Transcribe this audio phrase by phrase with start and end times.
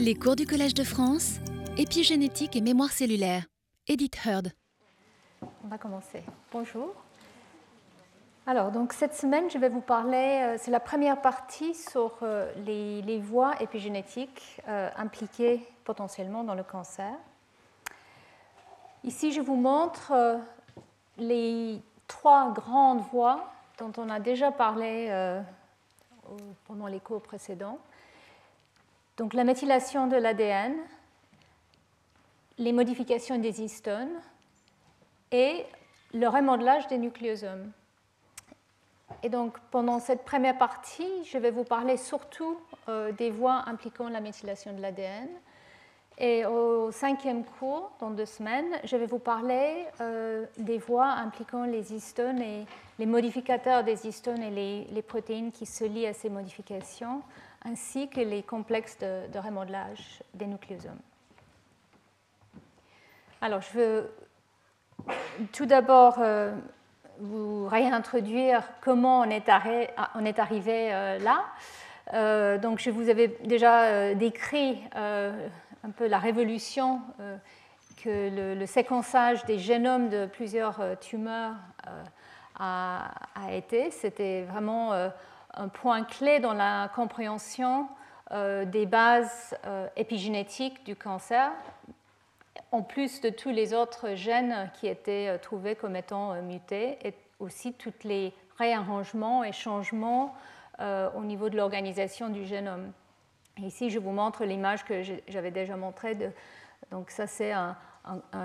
[0.00, 1.38] Les cours du Collège de France,
[1.76, 3.44] épigénétique et mémoire cellulaire.
[3.86, 4.52] Edith Heard.
[5.42, 6.22] On va commencer.
[6.50, 6.94] Bonjour.
[8.46, 12.50] Alors, donc cette semaine, je vais vous parler, euh, c'est la première partie sur euh,
[12.64, 17.12] les, voies épigénétiques euh, impliquées potentiellement dans le cancer.
[19.04, 20.12] Ici, je vous montre
[21.18, 25.32] les trois grandes voies dont on a déjà parlé
[26.66, 27.78] pendant les cours précédents.
[29.18, 30.74] Donc la méthylation de l'ADN,
[32.56, 34.14] les modifications des histones
[35.32, 35.64] et
[36.14, 37.72] le remodelage des nucléosomes.
[39.24, 44.08] Et donc pendant cette première partie, je vais vous parler surtout euh, des voies impliquant
[44.08, 45.28] la méthylation de l'ADN.
[46.18, 51.64] Et au cinquième cours, dans deux semaines, je vais vous parler euh, des voies impliquant
[51.64, 52.66] les histones et
[53.00, 57.22] les modificateurs des histones et les, les protéines qui se lient à ces modifications
[57.64, 61.00] ainsi que les complexes de, remodelage des nucléosomes.
[63.40, 64.10] Alors, je veux
[65.52, 66.52] tout d'abord euh,
[67.20, 71.44] vous réintroduire comment on est, arrivé euh, là.
[72.14, 77.00] Euh, donc, je vous avais déjà décrit un peu la révolution
[78.02, 81.54] que le, séquençage des génomes de plusieurs tumeurs
[82.58, 83.10] a,
[83.52, 83.90] été.
[83.90, 84.92] C'était vraiment
[85.58, 87.88] un point clé dans la compréhension
[88.30, 91.50] euh, des bases euh, épigénétiques du cancer,
[92.72, 97.14] en plus de tous les autres gènes qui étaient euh, trouvés comme étant mutés, et
[97.40, 100.34] aussi tous les réarrangements et changements
[100.80, 102.92] au niveau de l'organisation du génome.
[103.58, 106.16] ici, je vous montre l'image que j'avais déjà montrée.
[106.92, 107.76] Donc ça, c'est un,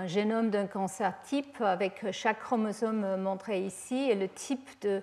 [0.06, 5.00] génome d'un cancer type avec chaque chromosome montré ici et le type de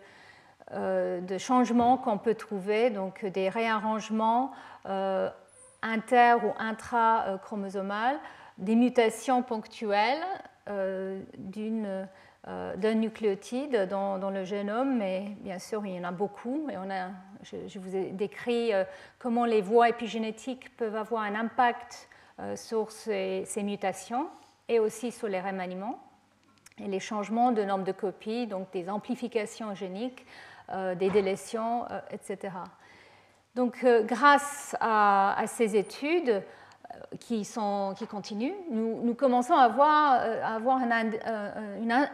[0.74, 4.52] de changements qu'on peut trouver, donc des réarrangements
[4.86, 5.30] euh,
[5.82, 8.20] inter- ou intra-chromosomales,
[8.58, 10.24] des mutations ponctuelles
[10.70, 11.22] euh,
[12.46, 16.68] d'un nucléotide dans, le génome, mais bien sûr, il y en a beaucoup.
[16.72, 17.10] Et on a,
[17.44, 18.72] je, vous ai décrit
[19.20, 22.10] comment les voies épigénétiques peuvent avoir un impact
[22.56, 24.28] sur ces, ces, mutations
[24.68, 26.00] et aussi sur les remaniements.
[26.80, 30.42] Et les changements de nombre de copies, donc des amplifications géniques, euh,
[30.96, 32.54] des délétions, euh, etc.
[33.56, 36.44] Donc, euh, grâce à, ces études
[37.20, 42.08] qui, sont, qui continuent, nous, commençons à avoir, avoir une,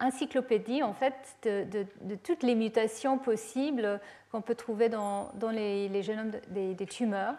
[0.00, 4.00] encyclopédie en fait, de, toutes les mutations possibles
[4.30, 7.34] qu'on peut trouver dans, dans les, génomes des, tumeurs.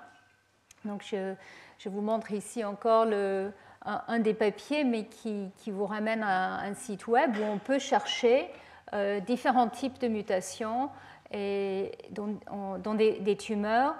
[0.86, 1.34] Donc, je,
[1.80, 3.52] je, vous montre ici encore le,
[3.86, 7.80] un, des papiers, mais qui, qui, vous ramène à un site web où on peut
[7.80, 8.48] chercher euh,
[9.26, 10.90] différents types de mutations
[11.34, 13.96] et dans, des, tumeurs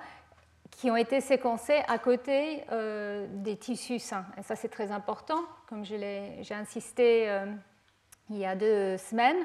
[0.70, 4.26] qui ont été séquencées à côté euh, des tissus sains.
[4.38, 7.46] Et ça, c'est très important, comme j'ai insisté euh,
[8.30, 9.38] il y a deux semaines.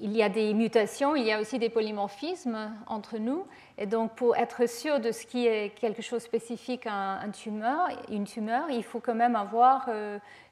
[0.00, 3.46] Il y a des mutations, il y a aussi des polymorphismes entre nous.
[3.78, 7.30] Et donc, pour être sûr de ce qui est quelque chose de spécifique à un
[7.30, 9.88] tumeur, une tumeur, il faut quand même avoir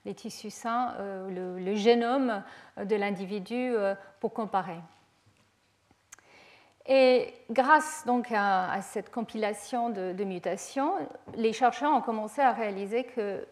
[0.05, 2.43] les tissus sains, euh, le, génome
[2.77, 4.79] de l'individu euh, pour comparer.
[6.87, 10.95] Et grâce donc à, cette compilation de, mutations,
[11.37, 13.47] les chercheurs ont commencé à réaliser que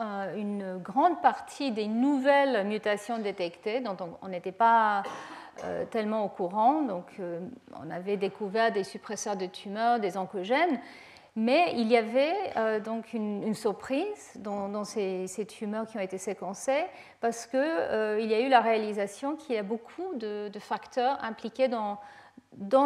[0.00, 5.02] euh, une grande partie des nouvelles mutations détectées, dont on n'était pas
[5.92, 7.20] tellement au courant, donc
[7.80, 10.80] on avait découvert des suppresseurs de tumeurs, des oncogènes,
[11.36, 16.84] mais il y avait euh, donc une, surprise dans, ces, tumeurs qui ont été séquencées
[17.20, 21.66] parce qu'il euh, y a eu la réalisation qu'il y a beaucoup de, facteurs impliqués
[21.66, 21.98] dans,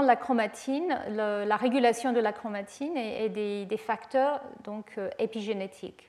[0.01, 6.08] la chromatine, la régulation de la chromatine et, des, facteurs donc, euh, épigénétiques.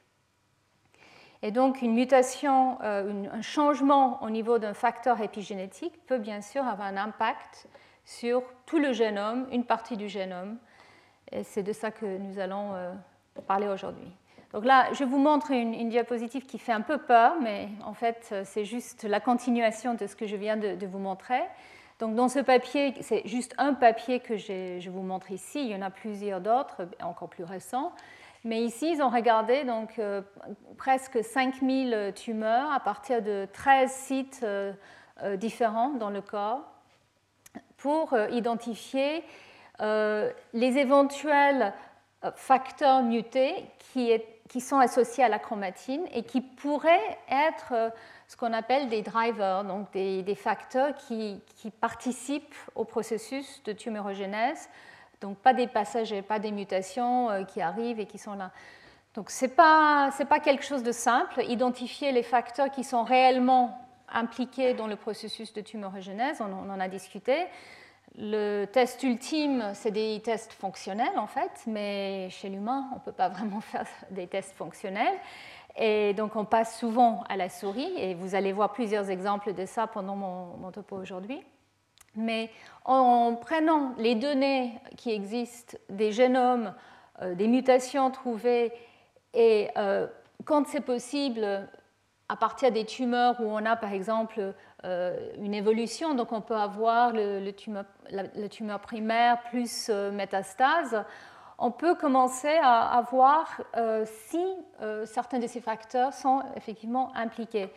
[1.41, 6.87] Et donc une mutation, un changement au niveau d'un facteur épigénétique peut bien sûr avoir
[6.87, 7.67] un impact
[8.03, 10.57] sur tout le génome, une partie du génome,
[11.31, 12.91] et c'est de ça que nous allons euh,
[13.47, 14.11] parler aujourd'hui.
[14.51, 18.29] Donc là, je vous montre une, diapositive qui fait un peu peur, mais en fait,
[18.31, 21.41] euh, c'est juste la continuation de ce que je viens de, vous montrer.
[21.99, 25.61] Donc dans ce papier, c'est juste un papier que je vous montre ici.
[25.61, 27.91] Il y en a plusieurs d'autres, encore plus récents.
[28.43, 30.21] Mais ici, ils ont regardé donc, euh,
[30.77, 34.45] presque 5000 tumeurs à partir de 13 sites
[35.37, 36.61] différents dans le corps
[37.77, 39.23] pour identifier
[39.81, 41.73] euh, les éventuels
[42.25, 47.89] euh, facteurs mutés qui, sont associés à la chromatine et qui pourraient être euh,
[48.27, 54.69] ce qu'on appelle des drivers, donc des, facteurs qui, qui, participent au processus de tumérogénèse
[55.21, 58.51] Donc pas des passagers, pas des mutations qui arrivent et qui sont là.
[59.15, 61.43] Donc ce n'est pas, pas quelque chose de simple.
[61.47, 66.79] Identifier les facteurs qui sont réellement impliqués dans le processus de tumorigénèse, on, on en
[66.79, 67.45] a discuté.
[68.17, 73.11] Le test ultime, c'est des tests fonctionnels en fait, mais chez l'humain, on ne peut
[73.11, 75.17] pas vraiment faire des tests fonctionnels.
[75.77, 79.65] Et donc on passe souvent à la souris, et vous allez voir plusieurs exemples de
[79.65, 81.41] ça pendant mon, topo aujourd'hui.
[82.19, 82.49] Mais
[82.83, 86.73] en prenant les données qui existent des génomes,
[87.21, 88.73] euh, des mutations trouvées,
[89.33, 90.05] et euh,
[90.43, 91.67] quand c'est possible,
[92.27, 96.55] à partir des tumeurs où on a par exemple euh, une évolution, donc on peut
[96.55, 97.85] avoir le, tumeur,
[98.51, 101.05] tumeur, primaire plus métastase,
[101.57, 103.61] on peut commencer à, voir
[104.05, 104.41] si
[105.05, 107.69] certains de ces facteurs sont effectivement impliqués.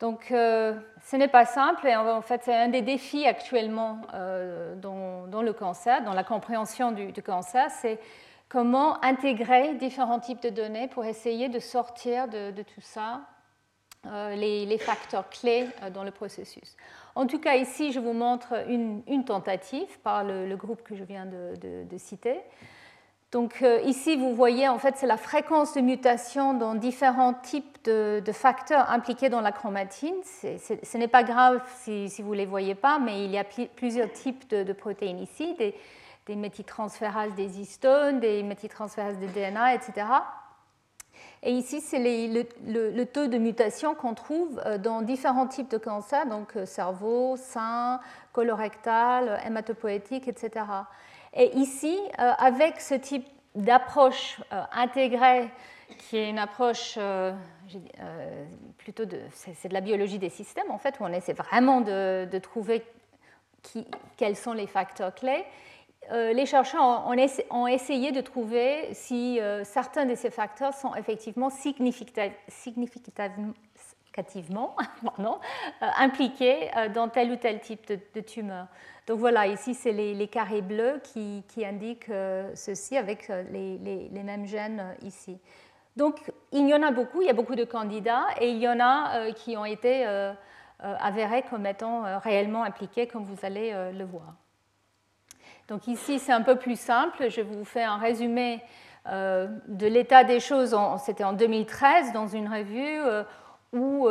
[0.00, 0.74] Donc euh,
[1.04, 4.00] ce n'est pas simple et en fait c'est un des défis actuellement
[4.76, 7.98] dans, le cancer, dans la compréhension du, cancer, c'est
[8.48, 13.20] comment intégrer différents types de données pour essayer de sortir de, tout ça
[14.04, 16.76] les, facteurs clés dans le processus.
[17.14, 21.24] En tout cas, ici, je vous montre une, tentative par le, groupe que je viens
[21.26, 22.40] de citer.
[23.34, 27.84] Donc euh, ici, vous voyez, en fait, c'est la fréquence de mutation dans différents types
[27.84, 30.14] de, facteurs impliqués dans la chromatine.
[30.22, 34.12] ce n'est pas grave si, vous ne les voyez pas, mais il y a plusieurs
[34.12, 35.74] types de, protéines ici, des,
[36.28, 40.06] des des histones, des méthyltransférases des DNA, etc.
[41.42, 46.26] Et ici, c'est le, taux de mutation qu'on trouve euh, dans différents types de cancers,
[46.26, 47.98] donc euh, cerveau, sein,
[48.32, 50.66] colorectal, hématopoïétique, etc.
[51.34, 55.50] Et ici, euh, avec ce type d'approche euh, intégrée,
[55.98, 57.32] qui est une approche euh,
[58.78, 62.38] plutôt de, c'est de la biologie des systèmes en fait, où on essaie vraiment de,
[62.38, 62.84] trouver
[64.16, 65.44] quels sont les facteurs clés.
[66.10, 67.06] les chercheurs
[67.50, 71.50] ont, essayé de trouver si certains de ces facteurs sont effectivement
[74.14, 74.76] significativement,
[75.98, 78.66] impliqués dans tel ou tel type de tumeur.
[79.06, 84.46] Donc voilà, ici, c'est les, carrés bleus qui, indiquent euh, ceci avec euh, les, mêmes
[84.46, 85.38] gènes euh, ici.
[85.96, 88.68] Donc il y en a beaucoup, il y a beaucoup de candidats et il y
[88.68, 90.04] en a qui ont été
[90.80, 94.34] avérés comme étant réellement impliqués, comme vous allez le voir.
[95.68, 97.30] Donc ici, c'est un peu plus simple.
[97.30, 98.60] Je vous fais un résumé
[99.06, 100.76] de l'état des choses.
[101.04, 102.98] C'était en 2013 dans une revue
[103.74, 104.08] où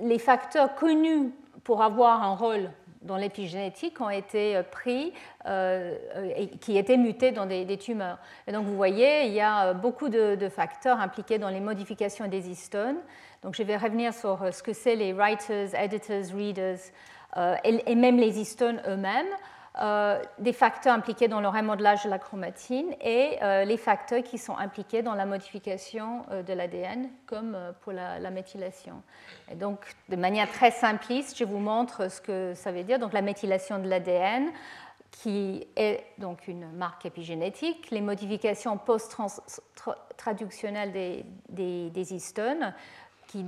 [0.00, 1.30] les facteurs connus
[1.64, 2.70] pour avoir un rôle
[3.02, 5.12] dans l'épigénétique ont été euh, pris
[5.46, 5.96] euh,
[6.36, 8.18] et qui étaient mutés dans des, tumeurs.
[8.46, 12.28] Et donc vous voyez, il y a euh, beaucoup de, facteurs impliqués dans les modifications
[12.28, 12.98] des histones.
[13.42, 16.78] Donc je vais revenir sur ce que c'est les writers, editors, readers
[17.64, 19.28] et, même les histones eux-mêmes.
[19.78, 24.36] Euh, des facteurs impliqués dans le remodelage de la chromatine et euh, les facteurs qui
[24.36, 29.00] sont impliqués dans la modification euh, de l'ADN, comme pour la, méthylation.
[29.48, 29.78] Et donc,
[30.08, 32.98] de manière très simpliste, je vous montre ce que ça veut dire.
[32.98, 34.50] Donc, la méthylation de l'ADN,
[35.12, 42.74] qui est donc une marque épigénétique, les modifications post-traductionnelles des, des, des histones,
[43.28, 43.46] qui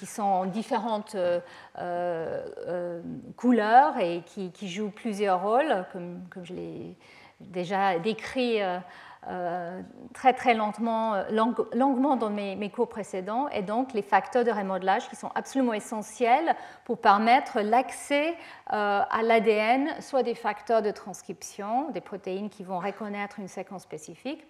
[0.00, 1.40] qui sont en différentes euh,
[1.78, 3.02] euh,
[3.36, 6.96] couleurs et qui, jouent plusieurs rôles, comme, je l'ai
[7.40, 9.82] déjà décrit euh,
[10.14, 15.16] très très lentement, longuement dans mes, cours précédents, et donc les facteurs de remodelage qui
[15.16, 18.34] sont absolument essentiels pour permettre l'accès
[18.68, 24.46] à l'ADN, soit des facteurs de transcription, des protéines qui vont reconnaître une séquence spécifique,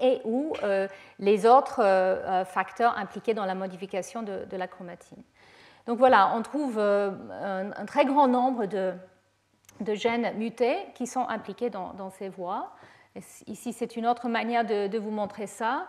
[0.00, 0.88] et ou euh,
[1.18, 5.22] les autres euh, euh, facteurs impliqués dans la modification de, la chromatine.
[5.86, 8.94] Donc voilà, on trouve un, très grand nombre de,
[9.94, 12.72] gènes mutés qui sont impliqués dans, ces voies.
[13.46, 15.86] ici, c'est une autre manière de, vous montrer ça.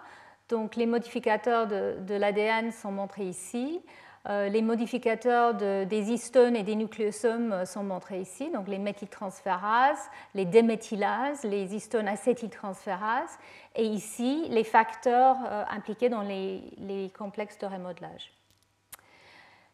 [0.50, 3.82] Donc les modificateurs de l'ADN sont montrés ici.
[4.30, 10.10] Euh, les modificateurs des histones et des nucléosomes euh, sont montrés ici, donc les méthyltransférases,
[10.36, 13.38] les déméthylases, les histones acétyltransférases,
[13.76, 18.34] et ici les facteurs euh, impliqués dans les, complexes de remodelage.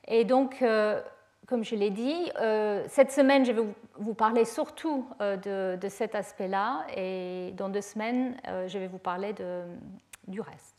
[0.07, 0.63] Et donc,
[1.47, 2.29] comme je l'ai dit,
[2.87, 3.63] cette semaine, je vais
[3.95, 8.35] vous parler surtout de, cet aspect-là, et dans deux semaines,
[8.67, 9.33] je vais vous parler
[10.27, 10.72] du reste.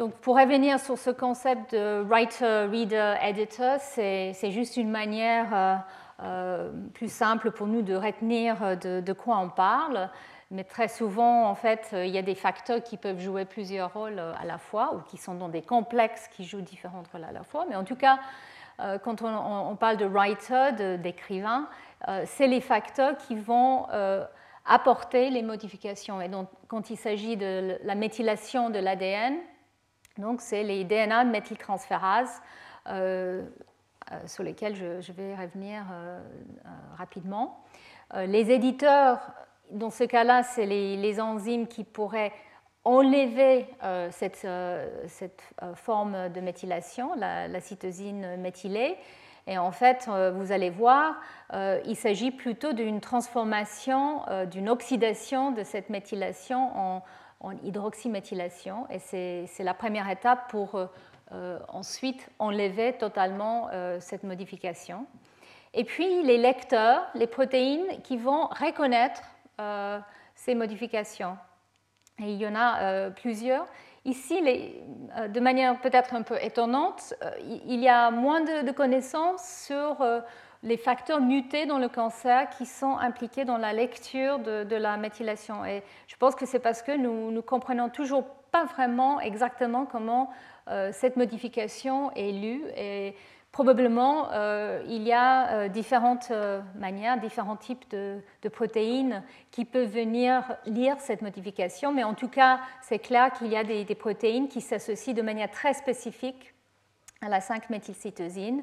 [0.00, 5.76] Donc, pour revenir sur ce concept de writer, reader, editor, c'est juste une manière euh,
[6.22, 10.08] euh, plus simple pour nous de retenir de, quoi on parle.
[10.50, 14.18] Mais très souvent, en fait, il y a des facteurs qui peuvent jouer plusieurs rôles
[14.18, 17.42] à la fois ou qui sont dans des complexes qui jouent différents rôles à la
[17.42, 17.66] fois.
[17.68, 18.20] Mais en tout cas,
[18.80, 21.68] euh, quand on, parle de writer, d'écrivain,
[22.24, 23.84] c'est les facteurs qui vont
[24.64, 26.22] apporter les modifications.
[26.22, 29.34] Et donc, quand il s'agit de la méthylation de l'ADN,
[30.18, 32.42] donc c'est les DNA de méthyltransférase
[32.88, 33.42] euh,
[34.12, 36.20] euh, sur lesquels je, vais revenir euh,
[36.96, 37.62] rapidement.
[38.14, 39.20] les éditeurs,
[39.70, 42.32] dans ce cas-là, c'est les, enzymes qui pourraient
[42.84, 43.66] enlever
[44.10, 44.46] cette,
[45.74, 48.96] forme de méthylation, la, la cytosine méthylée,
[49.46, 51.20] et en fait, vous allez voir,
[51.52, 57.02] il s'agit plutôt d'une transformation, d'une oxydation de cette méthylation en,
[57.64, 58.86] hydroxyméthylation.
[58.90, 60.78] Et c'est la première étape pour
[61.68, 63.70] ensuite enlever totalement
[64.00, 65.06] cette modification.
[65.74, 69.22] Et puis les lecteurs, les protéines qui vont reconnaître
[70.34, 71.36] ces modifications.
[72.18, 73.66] Et il y en a plusieurs.
[74.04, 77.30] Ici, euh, de manière peut-être un peu étonnante, euh,
[77.66, 80.20] il y a moins de, connaissances sur euh,
[80.62, 85.64] les facteurs mutés dans le cancer qui sont impliqués dans la lecture de, la méthylation.
[85.64, 90.30] Et je pense que c'est parce que nous ne comprenons toujours pas vraiment exactement comment
[90.92, 92.62] cette modification est lue.
[92.76, 93.14] Et
[93.52, 99.90] Probablement, euh, il y a euh, différentes euh, manières, différents types de, protéines qui peuvent
[99.90, 104.46] venir lire cette modification, mais en tout cas, c'est clair qu'il y a des, protéines
[104.46, 106.54] qui s'associent de manière très spécifique
[107.22, 108.62] à la 5-méthylcytosine,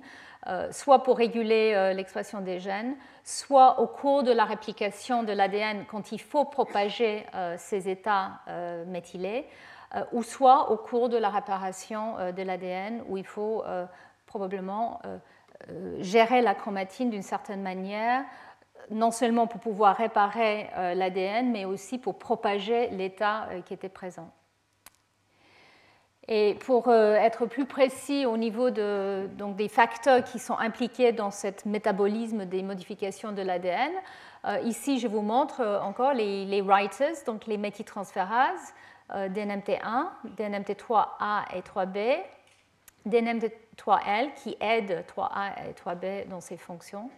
[0.72, 6.12] soit pour réguler l'expression des gènes, soit au cours de la réplication de l'ADN quand
[6.12, 7.26] il faut propager
[7.58, 8.40] ces états
[8.88, 9.46] méthylés,
[10.12, 13.64] ou soit au cours de la réparation de l'ADN où il faut
[14.28, 15.18] probablement euh,
[15.72, 18.24] euh, gérer la chromatine d'une certaine manière,
[18.92, 24.30] non seulement pour pouvoir réparer euh, l'ADN, mais aussi pour propager l'état qui était présent.
[26.30, 31.32] Et pour être plus précis au niveau de, donc des facteurs qui sont impliqués dans
[31.32, 33.92] ce métabolisme des modifications de l'ADN,
[34.66, 38.74] ici je vous montre encore les, writers, donc les méthyltransférases,
[39.10, 40.08] DNMT1,
[40.38, 42.18] DNMT3A et 3B,
[43.08, 47.10] DNMT3L qui aide 3A et 3B dans ses fonctions.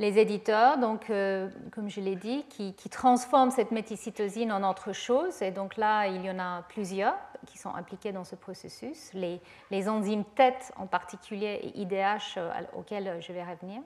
[0.00, 5.40] Les éditeurs, donc, euh, comme je l'ai dit, qui, transforment cette méthylcytosine en autre chose.
[5.42, 7.14] Et donc là, il y en a plusieurs
[7.46, 9.12] qui sont impliqués dans ce processus.
[9.12, 13.82] Les, enzymes TET en particulier et IDH euh, auxquels je vais revenir.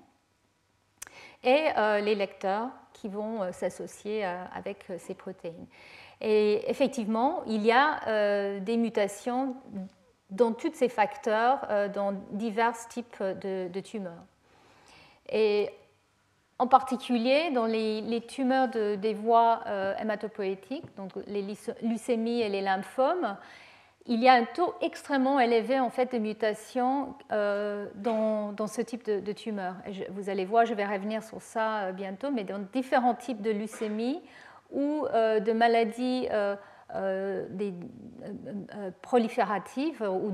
[1.43, 5.67] Et euh, les lecteurs qui vont s'associer avec ces protéines.
[6.23, 9.57] Et effectivement, il y a des mutations
[10.35, 14.25] dans tous ces facteurs euh, dans divers types de, tumeurs.
[15.29, 15.71] Et
[16.59, 21.45] en particulier dans les, tumeurs des voies euh, hématopoïétiques, donc les
[21.83, 23.37] leucémies et les lymphomes,
[24.07, 29.05] il y a un taux extrêmement élevé en fait, de mutations euh, dans, ce type
[29.05, 29.77] de, de tumeurs.
[30.11, 34.21] vous allez voir, je vais revenir sur ça bientôt, mais dans différents types de leucémies
[34.71, 36.29] ou de maladies
[36.95, 37.73] euh, euh,
[38.75, 40.31] euh, prolifératives, ou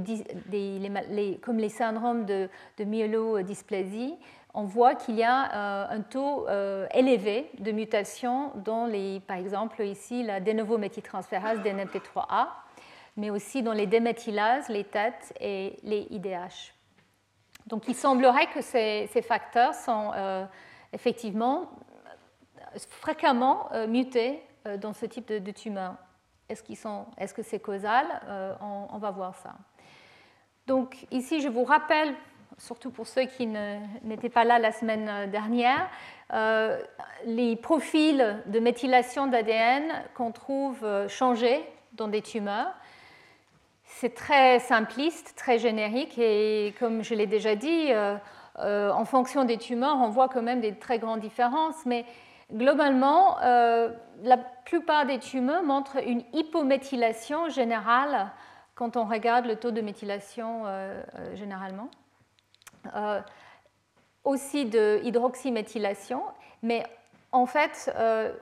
[1.40, 4.16] comme les syndromes de, de myélodysplasie,
[4.54, 6.46] on voit qu'il y a un taux
[6.92, 12.48] élevé de mutations dans les, par exemple ici la de novo méthyltransférase DNMT3A,
[13.16, 16.74] mais aussi dans les déméthylases, les TET et les IDH.
[17.66, 20.12] Donc il semblerait que ces, facteurs sont
[20.92, 21.70] effectivement
[22.88, 24.42] fréquemment mutés
[24.78, 25.94] dans ce type de, de tumeur.
[26.50, 28.06] Est-ce, que c'est causal?
[28.26, 29.54] Euh, on, va voir ça.
[30.66, 32.12] Donc ici, je vous rappelle,
[32.60, 35.88] surtout pour ceux qui n'étaient pas là la semaine dernière,
[36.32, 36.80] euh,
[37.26, 39.82] les profils de méthylation d'ADN
[40.14, 41.60] qu'on trouve euh, changés
[41.94, 42.72] dans des tumeurs.
[43.84, 47.90] C'est très simpliste, très générique et comme je l'ai déjà dit,
[48.56, 52.04] en fonction des tumeurs, on voit quand même des très grandes différences, mais
[52.52, 53.90] globalement, euh,
[54.22, 58.30] la plupart des tumeurs montrent une hypométhylation générale
[58.74, 61.90] quand on regarde le taux de méthylation euh, euh, généralement.
[64.24, 66.22] Aussi de hydroxyméthylation,
[66.62, 66.84] mais
[67.32, 67.94] en fait,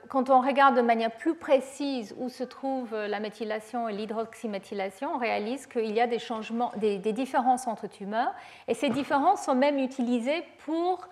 [0.09, 5.17] quand on regarde de manière plus précise où se trouve la méthylation et l'hydroxyméthylation, on
[5.17, 8.33] réalise qu'il y a des changements, des, différences entre tumeurs,
[8.67, 11.07] et ces différences sont même utilisées pour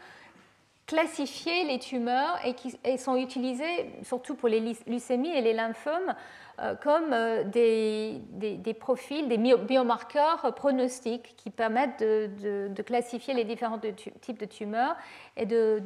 [0.87, 6.46] classifier les tumeurs et qui sont utilisées surtout pour les leucémies et les lymphomes euh,
[6.81, 13.79] comme euh, des, des, profils, des biomarqueurs pronostiques qui permettent de, classifier les différents
[14.21, 14.95] types de tumeurs
[15.35, 15.81] et de,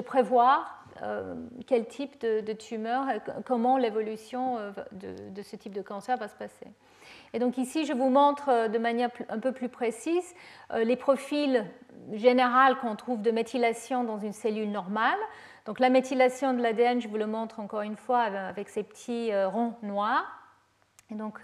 [0.00, 1.34] prévoir euh,
[1.66, 3.06] quel type de, tumeur,
[3.44, 4.58] comment l'évolution
[4.92, 6.66] de, ce type de cancer va se passer.
[7.34, 10.34] Et donc ici, je vous montre de manière un peu plus précise
[10.74, 11.64] les profils
[12.12, 15.18] général qu'on trouve de méthylation dans une cellule normale.
[15.68, 19.30] Donc la méthylation de l'ADN, je vous le montre encore une fois avec ces petits
[19.34, 20.24] ronds noirs.
[21.10, 21.40] Et donc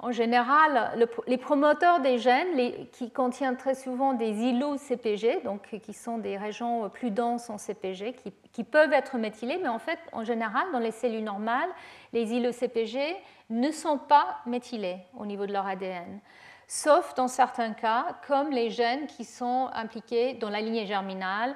[0.00, 5.92] en général, les promoteurs des gènes, qui contiennent très souvent des îlots CPG, donc qui
[5.92, 8.16] sont des régions plus denses en CPG,
[8.52, 11.70] qui, peuvent être méthylés, mais en fait, en général, dans les cellules normales,
[12.12, 13.16] les îlots CPG
[13.50, 16.18] ne sont pas méthylés au niveau de leur ADN,
[16.66, 21.54] sauf dans certains cas, comme les gènes qui sont impliqués dans la lignée germinale euh,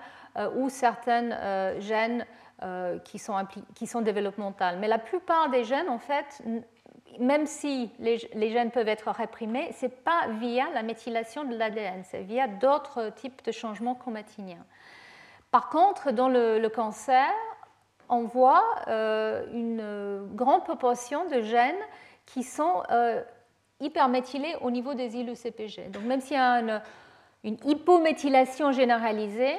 [0.55, 2.27] ou certains euh, gènes
[2.63, 3.37] euh, qui, sont
[3.77, 4.79] qui sont développementales.
[4.81, 6.43] Mais la plupart des gènes, en fait,
[7.21, 8.19] même si les,
[8.51, 13.11] gènes peuvent être réprimés, ce n'est pas via la méthylation de l'ADN, c'est via d'autres
[13.11, 14.65] types de changements chromatiniens.
[15.53, 17.29] Par contre, dans le, cancer,
[18.09, 21.85] on voit euh, une grande proportion de gènes
[22.27, 23.23] qui sont euh,
[23.79, 25.91] hyperméthylés au niveau des îlots CPG.
[25.91, 26.83] Donc même s'il y a
[27.45, 29.57] une hypométhylation généralisée,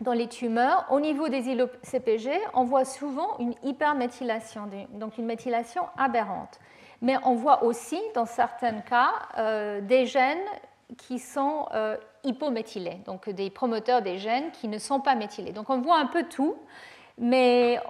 [0.00, 5.26] dans les tumeurs, au niveau des îlots CPG, on voit souvent une hyperméthylation, donc une
[5.26, 6.58] méthylation aberrante.
[7.02, 10.38] Mais on voit aussi, dans certains cas, euh, des gènes
[10.98, 15.52] qui sont euh, hypométhylés, donc des promoteurs des gènes qui ne sont pas méthylés.
[15.52, 16.56] Donc on voit un peu tout,
[17.18, 17.80] mais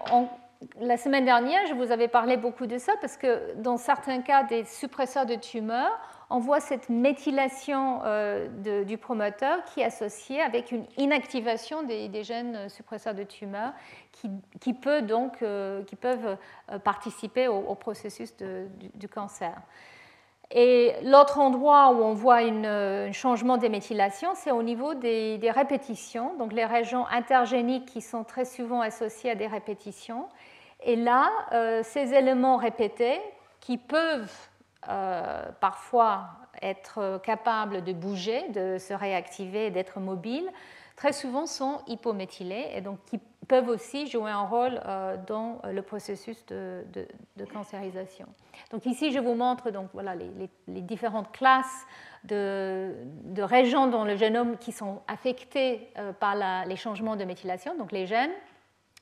[0.81, 4.45] la semaine dernière, je vous avais parlé beaucoup de ça parce que dans certains cas
[4.45, 5.99] des suppresseurs de tumeurs,
[6.29, 12.69] on voit cette méthylation euh, du promoteur qui est associée avec une inactivation des, gènes
[12.69, 13.73] suppresseurs de tumeurs
[14.61, 16.37] qui, peut donc, euh, qui peuvent
[16.73, 19.55] euh, participer au, processus du, cancer.
[20.51, 26.35] Et l'autre endroit où on voit un changement des méthylations, c'est au niveau des, répétitions,
[26.39, 30.27] donc les régions intergéniques qui sont très souvent associées à des répétitions.
[30.85, 31.31] Et là,
[31.83, 33.21] ces éléments répétés
[33.61, 34.31] qui peuvent
[34.89, 36.29] euh, parfois
[36.63, 40.51] être capables de bouger, de se réactiver, d'être mobiles,
[40.97, 45.83] très souvent sont hypométhylés et donc qui peuvent aussi jouer un rôle euh, dans le
[45.83, 46.85] processus de,
[47.53, 48.27] cancérisation.
[48.71, 51.87] Donc ici, je vous montre donc, voilà, les, différentes classes
[52.25, 52.93] de,
[53.39, 56.35] régions dans le génome qui sont affectées euh, par
[56.67, 58.33] les changements de méthylation, donc les gènes,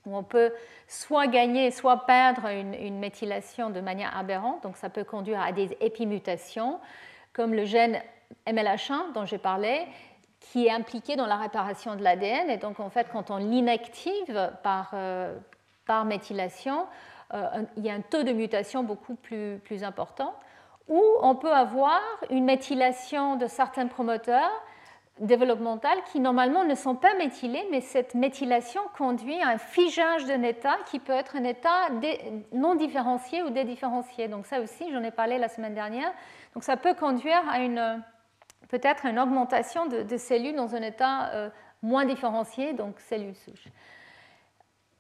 [0.07, 0.53] où on peut
[0.89, 4.63] soit gagner, soit perdre une, méthylation de manière aberrante.
[4.63, 6.81] Donc ça peut conduire à des épimutations,
[7.33, 8.01] comme le gène
[8.47, 9.87] MLH1 dont j'ai parlé,
[10.41, 12.51] qui est impliqué dans la réparation de l'ADN.
[12.51, 15.37] Et donc en fait, quand on l'inactive par, euh,
[15.87, 16.87] par méthylation,
[17.33, 20.35] euh, il y a un taux de mutation beaucoup plus, plus important.
[20.89, 24.53] Ou on peut avoir une méthylation de certains promoteurs
[25.21, 30.43] développementales qui normalement ne sont pas méthylées, mais cette méthylation conduit à un figeage d'un
[30.43, 31.89] état qui peut être un état
[32.53, 34.27] non différencié ou dédifférencié.
[34.29, 36.13] Donc ça aussi, j'en ai parlé la semaine dernière.
[36.55, 38.03] Donc ça peut conduire à une
[38.69, 41.49] peut-être une augmentation de, cellules dans un état euh,
[41.83, 43.69] moins différencié, donc cellules souches.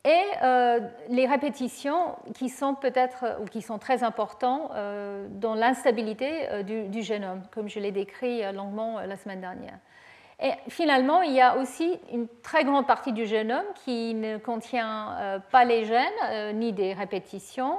[0.05, 6.63] Et euh, les répétitions qui sont peut-être ou qui sont très importantes euh, dans l'instabilité
[6.63, 9.79] du, génome, comme je l'ai décrit longuement la semaine dernière.
[10.45, 15.17] Et finalement, il y a aussi une très grande partie du génome qui ne contient
[15.19, 17.79] euh, pas les gènes euh, ni des répétitions,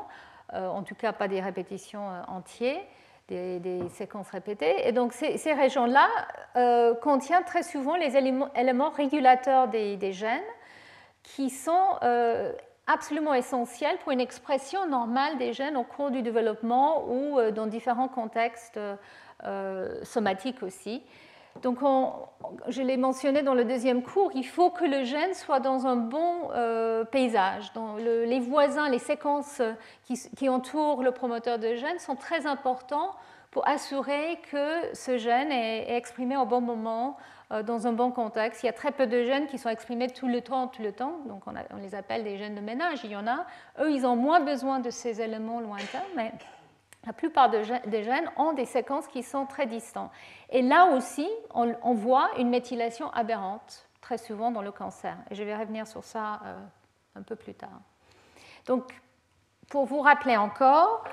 [0.55, 2.81] euh, en tout cas pas des répétitions entières,
[3.27, 4.87] des, séquences répétées.
[4.87, 6.07] Et donc ces, régions-là
[7.01, 10.41] contiennent très souvent les éléments, régulateurs des, des, gènes
[11.21, 11.99] qui sont
[12.87, 18.09] absolument essentiels pour une expression normale des gènes au cours du développement ou dans différents
[18.09, 18.79] contextes
[20.03, 21.03] somatiques aussi.
[21.61, 21.79] Donc,
[22.67, 25.95] je l'ai mentionné dans le deuxième cours, il faut que le gène soit dans un
[25.95, 27.71] bon euh, paysage.
[27.99, 29.61] les voisins, les séquences
[30.03, 33.15] qui, entourent le promoteur de gène sont très importants
[33.51, 37.15] pour assurer que ce gène est, exprimé au bon moment,
[37.53, 38.63] euh, dans un bon contexte.
[38.63, 40.91] Il y a très peu de gènes qui sont exprimés tout le temps, tout le
[40.91, 42.99] temps, donc on, on les appelle des gènes de ménage.
[43.05, 43.45] Il y en a.
[43.79, 46.33] Eux, ils ont moins besoin de ces éléments lointains, mais
[47.05, 50.11] la plupart des gènes ont des séquences qui sont très distantes.
[50.49, 55.15] Et là aussi, on, voit une méthylation aberrante, très souvent dans le cancer.
[55.29, 56.55] Et je vais revenir sur ça euh,
[57.15, 57.79] un peu plus tard.
[58.65, 58.93] Donc,
[59.69, 61.03] pour vous rappeler encore,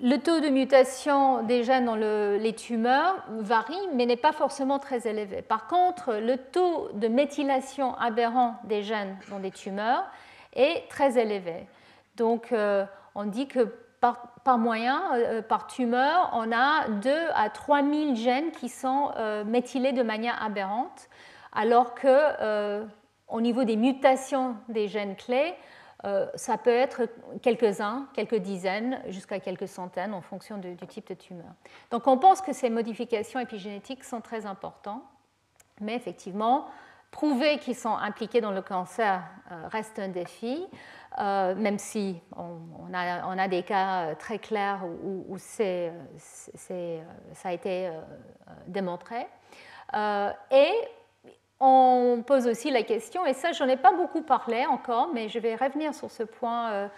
[0.00, 5.06] le taux de mutation des gènes dans les tumeurs varie, mais n'est pas forcément très
[5.06, 5.42] élevé.
[5.42, 10.04] Par contre, le taux de méthylation aberrant des gènes dans des tumeurs
[10.54, 11.66] est très élevé.
[12.16, 13.68] Donc, euh, on dit que
[14.02, 19.44] par, moyen, euh, par tumeur, on a 2 à 3 000 gènes qui sont euh,
[19.44, 21.08] méthylés de manière aberrante,
[21.52, 22.84] alors que euh,
[23.28, 25.54] au niveau des mutations des gènes clés,
[26.34, 27.02] ça peut être
[27.42, 31.52] quelques-uns, quelques dizaines, jusqu'à quelques centaines en fonction du type de tumeur.
[31.92, 35.04] Donc on pense que ces modifications épigénétiques sont très importantes,
[35.80, 36.66] mais effectivement,
[37.12, 39.22] prouver qu'ils sont impliqués dans le cancer
[39.70, 40.66] reste un défi.
[41.18, 45.54] même si on, a, des cas très clairs où, ça
[47.44, 47.90] a été
[48.66, 49.26] démontré.
[49.94, 50.72] et
[51.60, 55.38] on pose aussi la question, et ça j'en ai pas beaucoup parlé encore, mais je
[55.38, 56.90] vais revenir sur ce point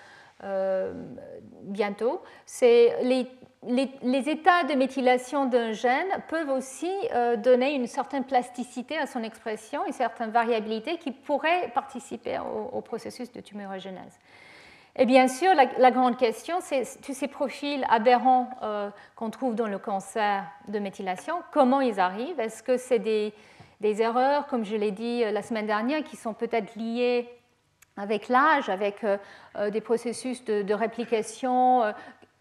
[1.64, 3.28] bientôt, c'est les
[3.66, 9.22] les, états de méthylation d'un gène peuvent aussi euh, donner une certaine plasticité à son
[9.22, 12.38] expression, une certaine variabilité qui pourrait participer
[12.72, 14.18] au, processus de tumorigénèse.
[14.96, 19.66] Et bien sûr, la, grande question, c'est tous ces profils aberrants euh, qu'on trouve dans
[19.66, 22.38] le cancer de méthylation, comment ils arrivent?
[22.38, 23.32] Est-ce que c'est des,
[23.82, 27.28] erreurs, comme je l'ai dit euh, la semaine dernière, qui sont peut-être liées
[27.96, 29.06] avec l'âge, avec
[29.70, 31.94] des processus de réplication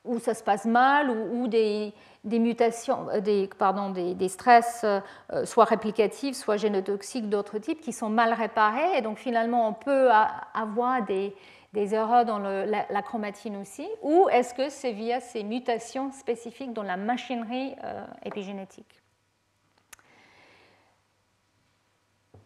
[0.06, 1.94] où ça se passe mal, ou, des,
[2.26, 5.00] mutations, euh, des, pardon, des, stress euh,
[5.46, 8.98] soit réplicatifs, soit génotoxiques d'autres types qui sont mal réparés.
[8.98, 10.10] Et donc finalement, on peut
[10.54, 11.34] avoir des,
[11.74, 13.88] erreurs dans la, chromatine aussi.
[14.02, 19.00] Ou est-ce que c'est via ces mutations spécifiques dans la machinerie euh, épigénétique?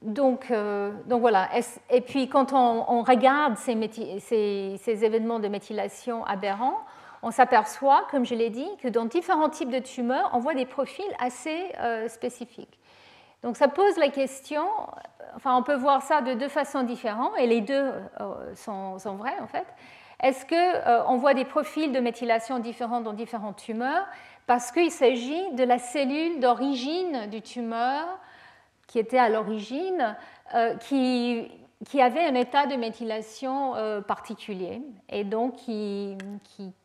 [0.03, 0.53] Donc,
[1.09, 1.49] voilà.
[1.89, 3.73] Et puis quand on, regarde ces,
[5.03, 6.77] événements de méthylation aberrants,
[7.23, 10.65] on s'aperçoit, comme je l'ai dit, que dans différents types de tumeurs, on voit des
[10.65, 12.79] profils assez euh, spécifiques.
[13.43, 14.65] Donc ça pose la question,
[15.35, 19.37] enfin on peut voir ça de deux façons différentes, et les deux euh, sont, vrais
[19.39, 19.65] en fait.
[20.21, 24.05] Est-ce qu'on euh, voit des profils de méthylation différents dans différentes tumeurs?
[24.47, 28.05] Parce qu'il s'agit de la cellule d'origine du tumeur
[28.87, 30.15] qui était à l'origine,
[30.79, 31.51] qui
[31.85, 36.17] qui avait un état de méthylation euh, particulier et donc qui,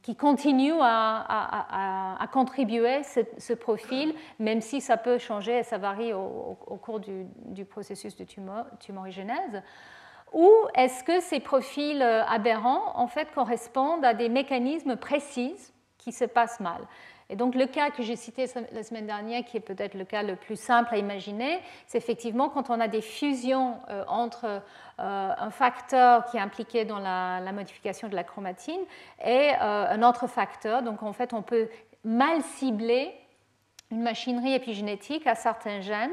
[0.03, 6.13] qui, continue à, à, contribuer ce, profil, même si ça peut changer et ça varie
[6.13, 9.63] au, cours du, processus de tumor, tumorigénèse.
[10.33, 15.55] Ou est-ce que ces profils euh, aberrants en fait correspondent à des mécanismes précis
[15.99, 16.81] qui se passent mal?
[17.33, 20.23] Et donc le cas que j'ai cité la semaine dernière, qui est peut-être le cas
[20.23, 24.61] le plus simple à imaginer, c'est effectivement quand on a des fusions euh, entre euh,
[24.99, 28.81] un facteur qui est impliqué dans la, modification de la chromatine
[29.25, 30.83] et euh, un autre facteur.
[30.83, 31.71] Donc en fait, on peut
[32.05, 33.11] mal cibler
[33.91, 36.13] une machinerie épigénétique à certains gènes.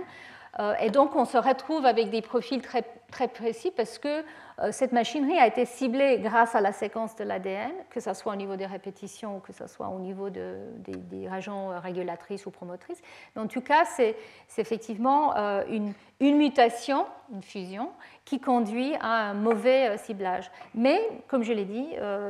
[0.81, 4.25] Et donc on se retrouve avec des profils très, très précis parce que
[4.71, 8.35] cette machinerie a été ciblée grâce à la séquence de l'ADN, que ce soit au
[8.35, 13.01] niveau des répétitions ou que ce soit au niveau des, régions euh, régulatrices ou promotrices.
[13.35, 14.15] en tout cas, c'est
[14.57, 17.91] effectivement euh, une, mutation, une fusion,
[18.25, 20.51] qui conduit à un mauvais ciblage.
[20.75, 21.87] Mais, comme je l'ai dit,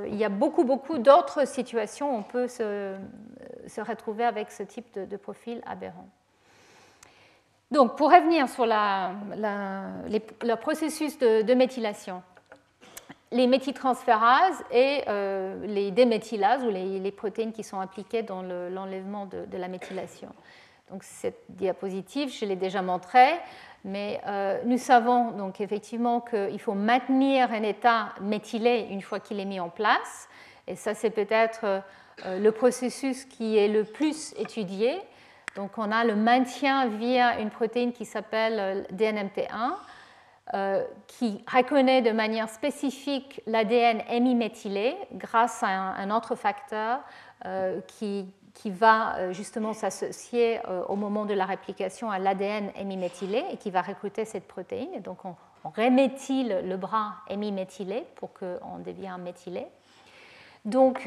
[0.08, 2.96] il y a beaucoup, beaucoup d'autres situations où on peut se,
[3.82, 6.08] retrouver avec ce type de profil aberrant.
[7.72, 12.24] Donc, pour revenir sur le processus de, méthylation,
[13.32, 19.58] les méthyltransférases et euh, les déméthylases, ou les, protéines qui sont impliquées dans l'enlèvement de,
[19.58, 20.30] la méthylation.
[20.90, 23.34] Donc, cette diapositive, je l'ai déjà montrée,
[23.86, 29.40] mais euh, nous savons donc effectivement qu'il faut maintenir un état méthylé une fois qu'il
[29.40, 30.28] est mis en place.
[30.68, 31.84] Et ça, c'est peut-être
[32.26, 35.00] euh, le processus qui est le plus étudié.
[35.60, 39.74] Donc on a le maintien via une protéine qui s'appelle euh, DNMT1,
[40.54, 47.02] euh, qui reconnaît de manière spécifique l'ADN hémiméthylé grâce à un, autre facteur
[47.46, 53.58] euh, qui, qui, va justement s'associer au moment de la réplication à l'ADN hémiméthylé et
[53.58, 54.94] qui va recruter cette protéine.
[54.96, 55.36] Et donc on,
[55.76, 59.68] reméthyle le bras hémiméthylé pour qu'on devienne méthylé.
[60.64, 61.06] Donc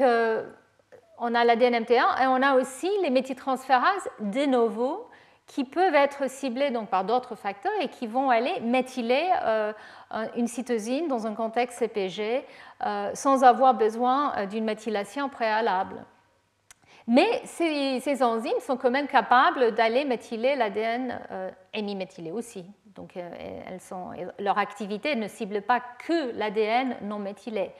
[1.17, 5.07] on a l'ADN MT1 et on a aussi les méthyltransférases de novo
[5.47, 9.73] qui peuvent être ciblées donc, par d'autres facteurs et qui vont aller méthyler euh,
[10.35, 12.45] une cytosine dans un contexte CPG
[12.85, 16.05] euh, sans avoir besoin euh, d'une méthylation préalable.
[17.05, 21.19] Mais ces, enzymes sont quand même capables d'aller méthyler l'ADN
[21.73, 22.63] hémiméthylé aussi.
[22.95, 23.19] Donc
[24.39, 27.73] leur activité ne cible pas que l'ADN non méthylé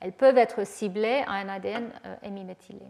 [0.00, 2.80] elles peuvent être ciblées à un ADN euh, hémiméthylé.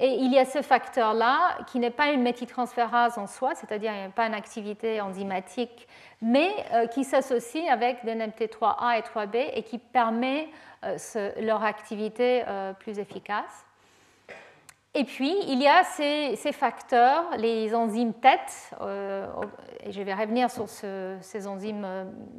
[0.00, 4.00] Et il y a ce facteur-là qui n'est pas une méthyltransférase en soi, c'est-à-dire qu'il
[4.00, 5.88] n'y a pas une activité enzymatique,
[6.22, 10.48] mais euh, qui s'associe avec des NMT3A et 3B et qui permet
[10.84, 10.96] euh,
[11.40, 12.44] leur activité
[12.78, 13.64] plus efficace.
[14.94, 18.72] Et puis, il y a ces, facteurs, les enzymes têtes,
[19.84, 21.86] et je vais revenir sur ces enzymes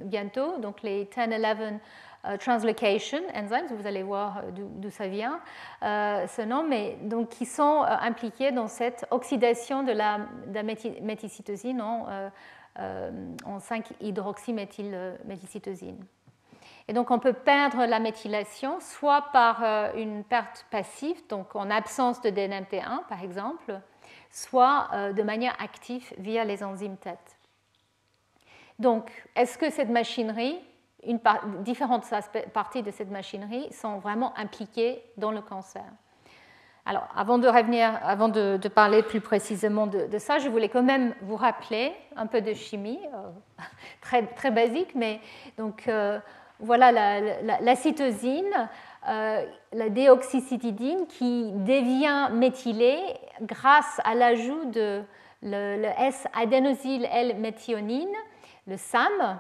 [0.02, 1.30] bientôt, donc les 10-11
[1.62, 1.72] euh,
[2.40, 5.40] translocation enzymes, vous allez voir euh, d'où ça vient,
[5.84, 10.60] euh, ce nom, mais donc qui sont impliqués dans cette oxydation de la, de
[11.02, 12.08] méthylcytosine en
[13.46, 15.98] en 5-hydroxyméthylcytosine.
[16.88, 19.62] Et donc on peut perdre la méthylation soit par
[19.96, 23.82] une perte passive, donc en absence de DNMT1 par exemple,
[24.32, 27.20] soit de manière active via les enzymes TET.
[28.80, 30.58] Donc, est-ce que cette machinerie,
[31.62, 32.06] différentes
[32.54, 35.84] parties de cette machinerie sont vraiment impliquées dans le cancer.
[36.86, 41.14] Alors, avant de revenir, avant de, parler plus précisément de, ça, je voulais quand même
[41.22, 43.64] vous rappeler un peu de chimie, euh,
[44.02, 45.20] très, très basique, mais
[45.58, 46.20] donc euh,
[46.60, 48.70] voilà la, cytosine,
[49.08, 53.00] euh, la déoxycytidine qui devient méthylée
[53.42, 55.04] grâce à l'ajout de
[55.44, 58.10] le, S-adénosyl L-méthionine
[58.70, 59.40] le SAM,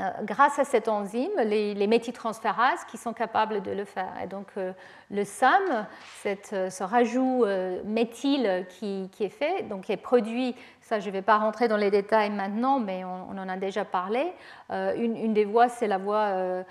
[0.00, 4.12] euh, grâce à cette enzyme, les, les, méthyltransférases qui sont capables de le faire.
[4.20, 4.72] Et donc euh,
[5.08, 5.86] le SAM,
[6.26, 7.46] euh, ce rajout
[7.84, 11.76] méthyle qui, est fait, donc qui est produit, ça je ne vais pas rentrer dans
[11.76, 14.32] les détails maintenant, mais on, en a déjà parlé.
[14.70, 16.64] Une, des voies, c'est la voie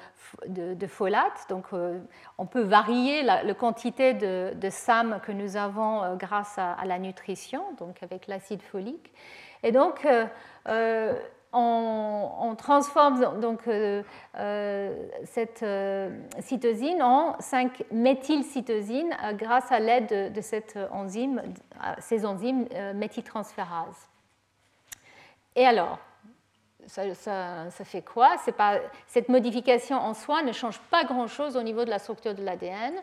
[0.46, 1.46] de, folate.
[1.48, 1.68] Donc
[2.38, 7.64] on peut varier la, quantité de, SAM que nous avons grâce à, à, la nutrition,
[7.80, 9.14] donc avec l'acide folique.
[9.64, 10.06] Et donc
[11.54, 14.04] on, transforme donc euh,
[14.38, 20.78] euh, cette euh, cytosine en 5-méthylcytosine grâce à l'aide de, cette
[22.00, 24.08] ces enzymes méthyltransférases.
[25.56, 26.00] Et alors,
[26.88, 28.36] ça, fait quoi?
[29.08, 32.94] Cette modification en soi ne change pas grand-chose au niveau de la structure de l'ADN.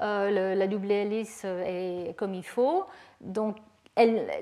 [0.00, 2.84] la double hélice est comme il faut.
[3.20, 3.56] Donc,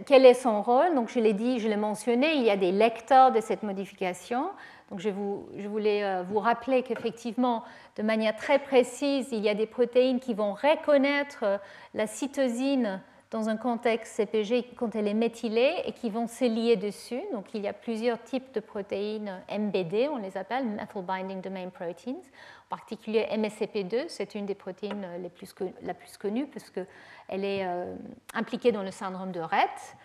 [0.05, 0.95] quel est son rôle?
[0.95, 4.51] Donc, je l'ai dit, je l'ai mentionné, il y a des lecteurs de cette modification.
[4.91, 7.65] Donc, je, voulais euh, vous rappeler qu'effectivement,
[7.97, 11.59] de manière très précise, il y a des protéines qui vont reconnaître euh,
[11.95, 16.77] la cytosine dans un contexte CPG quand elle est méthylée et qui vont se lier
[16.77, 17.21] dessus.
[17.33, 21.69] Donc, il y a plusieurs types de protéines MBD, on les appelle Methyl Binding Domain
[21.69, 22.21] Proteins.
[22.67, 27.95] En particulier MSCP2, c'est une des protéines les plus, la plus connue puisqu'elle est euh,
[28.35, 29.97] impliquée dans le syndrome de Rett.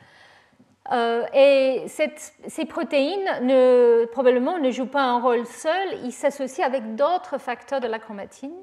[0.92, 6.96] Euh, et ces protéines ne, probablement ne jouent pas un rôle seul, ils s'associent avec
[6.96, 8.56] d'autres facteurs de la chromatine,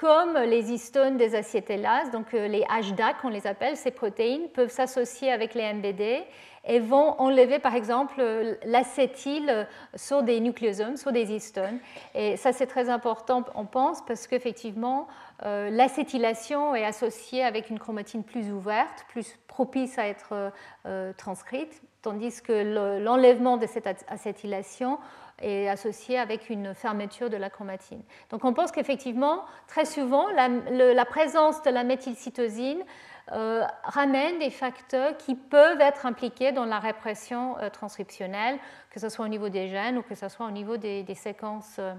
[0.00, 4.70] comme les histones des acétylases, donc euh, les HDAC, on les appelle, ces protéines peuvent
[4.70, 6.24] s'associer avec les MBD
[6.64, 8.22] et vont enlever par exemple
[8.64, 11.78] l'acétyl sur des nucléosomes, sur des histones.
[12.14, 15.06] Et ça c'est très important, on pense, parce qu'effectivement
[15.44, 20.52] euh, l'acétylation est associée avec une chromatine plus ouverte, plus propice à être
[20.86, 24.98] euh, transcrite, tandis que l'enlèvement de cette acétylation
[25.40, 28.02] est associé avec une fermeture de la chromatine.
[28.30, 32.84] Donc on pense qu'effectivement, très souvent, la, la, présence de la méthylcytosine
[33.32, 38.58] euh, ramène des facteurs qui peuvent être impliqués dans la répression euh, transcriptionnelle,
[38.90, 41.76] que ce soit au niveau des gènes ou que ce soit au niveau des, séquences
[41.78, 41.94] euh,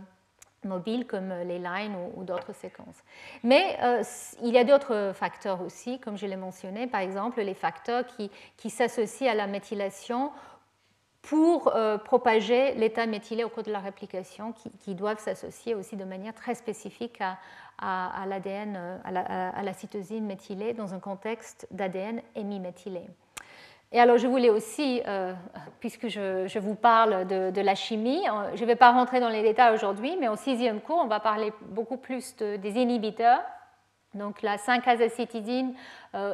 [0.65, 2.97] mobiles comme les lines ou, d'autres séquences.
[3.43, 3.77] Mais
[4.43, 8.29] il y a d'autres facteurs aussi, comme je l'ai mentionné, par exemple les facteurs qui,
[8.57, 10.31] qui s'associent à la méthylation
[11.21, 11.71] pour
[12.03, 16.55] propager l'état méthylé au cours de la réplication, qui, doivent s'associer aussi de manière très
[16.55, 17.21] spécifique
[17.81, 23.01] à, l'ADN, euh, à, la cytosine méthylée dans un contexte d'ADN hémiméthylé.
[23.91, 25.33] Et alors, je voulais aussi, euh,
[25.81, 29.41] puisque je, vous parle de, la chimie, euh, je ne vais pas rentrer dans les
[29.41, 33.41] détails aujourd'hui, mais au sixième cours, on va parler beaucoup plus des inhibiteurs.
[34.13, 35.73] Donc, la 5-azacétidine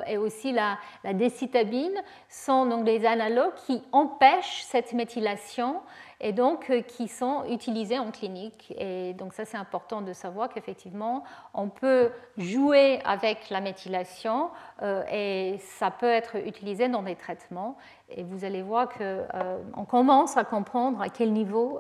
[0.08, 1.94] et aussi la, la décitabine
[2.28, 5.82] sont donc des analogues qui empêchent cette méthylation
[6.20, 8.74] et donc euh, qui sont utilisés en clinique.
[8.78, 14.50] Et donc ça, c'est important de savoir qu'effectivement, on peut jouer avec la méthylation
[14.82, 17.78] euh, et ça peut être utilisé dans des traitements.
[18.10, 21.80] Et vous allez voir qu'on euh, commence à comprendre à quel niveau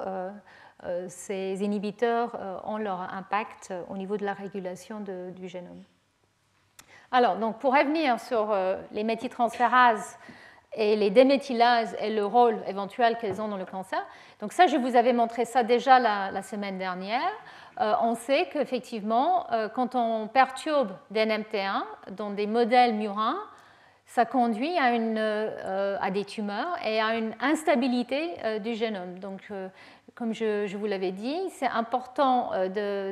[1.08, 5.82] ces inhibiteurs ont leur impact au niveau de la régulation du génome.
[7.12, 8.56] Alors, donc pour revenir sur
[8.92, 10.18] les méthyltransférases,
[10.78, 14.00] et les déméthylases et le rôle éventuel qu'elles ont dans le cancer.
[14.40, 17.32] Donc ça, je vous avais montré ça déjà la, semaine dernière.
[17.82, 23.40] Euh, on sait qu'effectivement, euh, quand on perturbe DNMT1 dans des modèles murins,
[24.06, 29.20] ça conduit à, euh, à, des tumeurs et à une instabilité du génome.
[29.20, 29.52] Donc,
[30.18, 32.52] comme je, vous l'avais dit, c'est important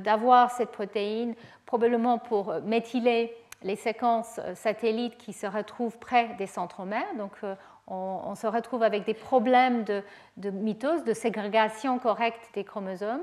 [0.01, 6.47] d'avoir cette protéine probablement pour méthyler les séquences euh, satellites qui se retrouvent près des
[6.47, 7.13] centromères.
[7.17, 7.55] Donc, euh,
[7.87, 13.21] on, se retrouve avec des problèmes de, mitose, de ségrégation correcte des chromosomes.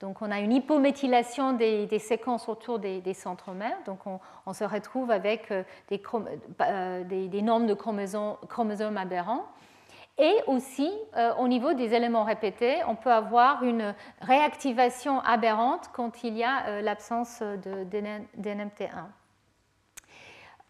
[0.00, 3.76] Donc, on a une hypométhylation des, séquences autour des, centromères.
[3.86, 4.00] Donc,
[4.46, 9.46] on, se retrouve avec euh, des, des, normes de chromosomes aberrants.
[10.16, 10.92] Et aussi,
[11.38, 16.82] au niveau des éléments répétés, on peut avoir une réactivation aberrante quand il y a
[16.82, 19.06] l'absence de DNMT1.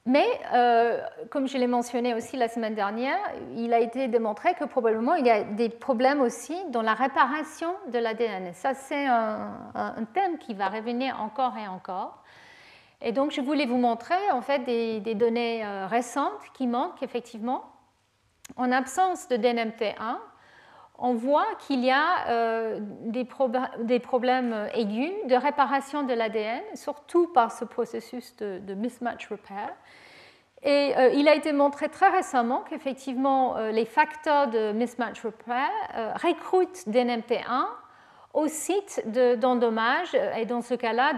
[0.07, 3.19] Mais, euh, comme je l'ai mentionné aussi la semaine dernière,
[3.57, 7.75] il a été démontré que probablement il y a des problèmes aussi dans la réparation
[7.91, 8.53] de l'ADN.
[8.53, 12.23] Ça, c'est un, thème qui va revenir encore et encore.
[13.01, 17.65] Et donc, je voulais vous montrer en fait des, données euh, récentes qui montrent qu'effectivement,
[18.57, 20.19] en absence de DNMT1,
[20.99, 27.51] on voit qu'il y a euh, des, problèmes aigus de réparation de l'ADN, surtout par
[27.51, 29.71] ce processus de, mismatch repair.
[30.63, 35.69] Et euh, il a été montré très récemment qu'effectivement, euh, les facteurs de mismatch repair
[36.23, 37.67] recrutent DNMT1
[38.33, 39.03] au site
[39.39, 41.13] d'endommage, et dans ce cas-là,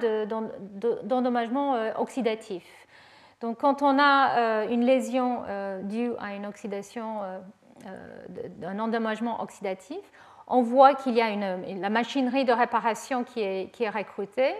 [1.05, 2.86] d'endommagement oxydatif.
[3.41, 5.43] Donc, quand on a une lésion
[5.85, 7.21] due à une oxydation
[7.87, 9.99] euh, d'un endommagement oxydatif,
[10.47, 14.55] on voit qu'il y a une, la machinerie de réparation qui est, recrutée.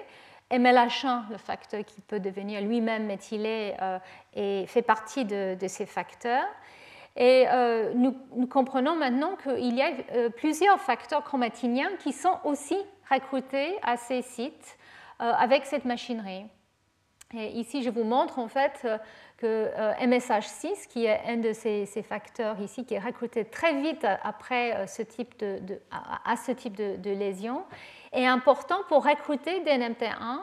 [0.51, 3.99] MLH1, le facteur qui peut devenir lui-même méthylé, euh,
[4.35, 6.47] et fait partie de, ces facteurs.
[7.17, 8.15] Et euh, nous,
[8.47, 9.91] comprenons maintenant qu'il y a
[10.37, 12.79] plusieurs facteurs chromatiniens qui sont aussi
[13.11, 14.77] recrutés à ces sites
[15.19, 16.45] avec cette machinerie.
[17.37, 18.87] Ici, je vous montre en fait
[19.37, 19.69] que
[20.01, 24.75] MSH6, euh, qui est un de ces, facteurs ici, qui est recruté très vite après
[24.75, 27.65] euh, ce type de, à, ce type de, lésion,
[28.13, 30.41] est important pour recruter DNMT1.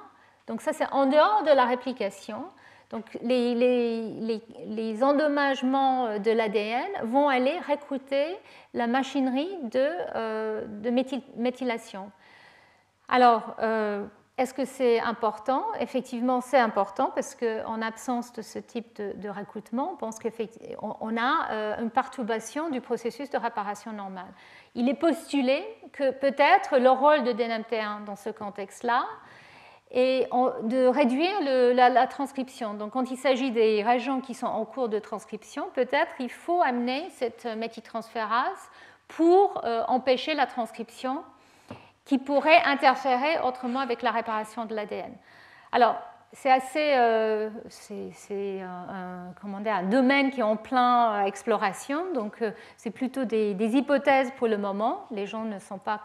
[0.47, 2.45] Donc ça, c'est en dehors de la réplication.
[2.91, 8.37] Donc les, endommagements de l'ADN vont aller recruter
[8.75, 10.91] la machinerie de, euh, de
[11.37, 12.11] méthylation.
[13.09, 13.55] Alors,
[14.37, 15.63] est-ce que c'est important?
[15.79, 21.51] Effectivement, c'est important parce qu'en absence de ce type de, recrutement, on pense qu'on a
[21.51, 24.33] euh, une perturbation du processus de réparation normale.
[24.73, 29.05] Il est postulé que peut-être le rôle de DNMT1 dans ce contexte-là
[29.91, 30.27] est
[30.63, 31.39] de réduire
[31.75, 32.73] la, transcription.
[32.73, 36.63] Donc, quand il s'agit des régions qui sont en cours de transcription, peut-être il faut
[36.63, 38.71] amener cette méthyltransférase
[39.07, 41.23] pour euh, empêcher la transcription
[42.05, 45.15] qui pourrait interférer autrement avec la réparation de l'ADN.
[45.71, 45.95] Alors,
[46.33, 52.51] c'est assez, euh, c'est un, un, domaine qui est en plein euh, exploration, donc euh,
[52.75, 55.05] c'est plutôt des, hypothèses pour le moment.
[55.11, 56.03] Les gens ne sont pas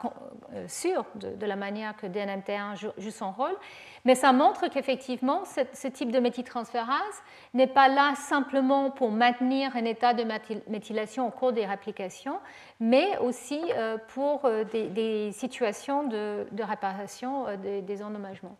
[0.67, 3.57] sûrs de, la manière que DNMT1 joue, son rôle,
[4.05, 7.23] mais ça montre qu'effectivement, ce, type de méthyltransférase
[7.55, 10.25] n'est pas là simplement pour maintenir un état de
[10.69, 12.39] méthylation au cours des réplications,
[12.81, 13.61] mais aussi
[14.09, 18.57] pour des, situations de, réparation des, des endommagements.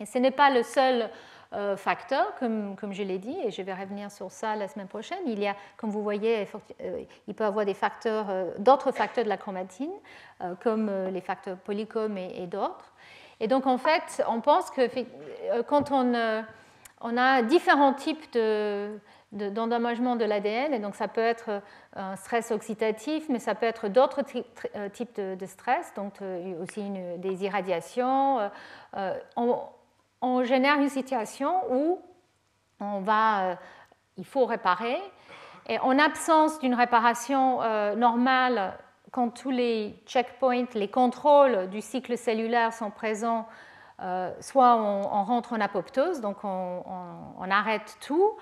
[0.00, 1.10] Et ce n'est pas le seul
[1.52, 4.88] euh, facteur, comme, comme je l'ai dit, et je vais revenir sur ça la semaine
[4.88, 5.20] prochaine.
[5.26, 6.46] Il y a, comme vous voyez,
[6.82, 9.92] euh, il peut y avoir des facteurs, euh, d'autres facteurs de la chromatine,
[10.62, 12.92] comme les facteurs polycom et, d'autres.
[13.40, 14.82] Et donc, en fait, on pense que
[15.62, 16.44] quand on,
[17.00, 18.98] on a différents types de,
[19.32, 21.62] d'endommagement de, l'ADN, et donc ça peut être
[21.94, 24.20] un stress oxydatif, mais ça peut être d'autres
[24.92, 26.14] types de, stress, donc
[26.60, 26.82] aussi
[27.16, 28.50] des irradiations.
[29.36, 29.58] On,
[30.20, 32.00] on génère une situation où
[32.80, 33.54] on va, euh,
[34.16, 34.98] il faut réparer.
[35.68, 38.78] Et en absence d'une réparation euh, normale,
[39.10, 43.46] quand tous les checkpoints, les contrôles du cycle cellulaire sont présents,
[44.00, 46.82] euh, soit on, rentre en apoptose, donc on,
[47.38, 48.36] on arrête tout,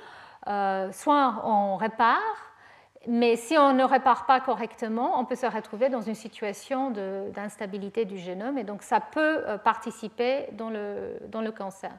[0.46, 2.53] soit on répare,
[3.06, 6.90] mais si on ne répare pas correctement, on peut se retrouver dans une situation
[7.34, 11.90] d'instabilité du génome et donc ça peut euh, participer dans le, dans le cancer.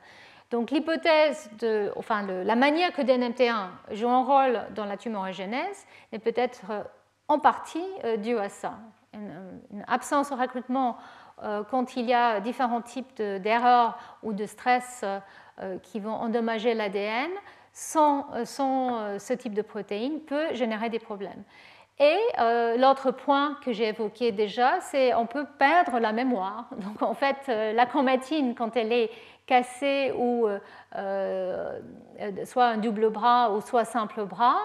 [0.51, 6.19] Donc l'hypothèse de, enfin la manière que DNMT1 joue un rôle dans la tumorigénèse est
[6.19, 6.83] peut-être euh,
[7.27, 8.73] en partie euh, due à ça.
[9.13, 10.97] Une, absence de recrutement
[11.69, 15.03] quand il y a différents types d'erreurs ou de stress
[15.83, 17.29] qui vont endommager l'ADN
[17.75, 21.43] sans, euh, euh, ce type de protéines peut générer des problèmes.
[21.99, 26.69] Et euh, l'autre point que j'ai évoqué déjà, c'est qu'on peut perdre la mémoire.
[26.77, 29.11] Donc en fait, la chromatine, quand elle est
[29.45, 30.47] cassée ou
[32.45, 34.57] soit un double bras ou soit simple bras,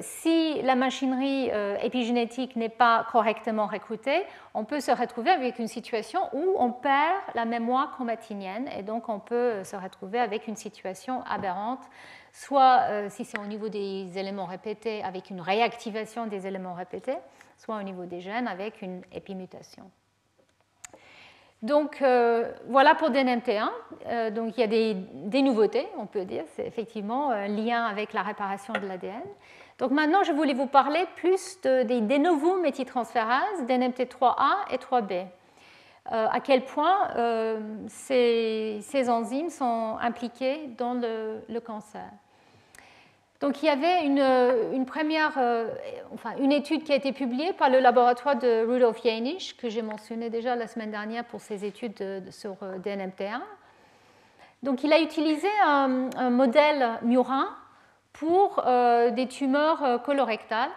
[0.00, 1.50] si la machinerie
[1.82, 4.22] épigénétique n'est pas correctement recrutée,
[4.54, 9.08] on peut se retrouver avec une situation où on perd la mémoire chromatinienne et donc
[9.08, 11.82] on peut se retrouver avec une situation aberrante
[12.32, 17.16] soit euh, si c'est au niveau des éléments répétés avec une réactivation des éléments répétés,
[17.58, 19.90] soit au niveau des gènes avec une épimutation.
[21.62, 24.30] Donc voilà pour DNMT1.
[24.30, 26.44] donc il y a des, nouveautés, on peut dire.
[26.56, 29.20] C'est effectivement un lien avec la réparation de l'ADN.
[29.76, 35.26] Donc maintenant, je voulais vous parler plus des de méthyltransférases, DNMT3A et 3B.
[36.12, 42.08] Euh, à quel point euh, ces, enzymes sont impliquées dans le, cancer.
[43.40, 45.68] Donc il y avait une, première, euh,
[46.12, 49.82] enfin une étude qui a été publiée par le laboratoire de Rudolf Janisch, que j'ai
[49.82, 53.40] mentionné déjà la semaine dernière pour ses études sur DNMT1.
[54.62, 57.48] Donc il a utilisé un modèle murin
[58.12, 58.62] pour
[59.12, 60.70] des tumeurs colorectales.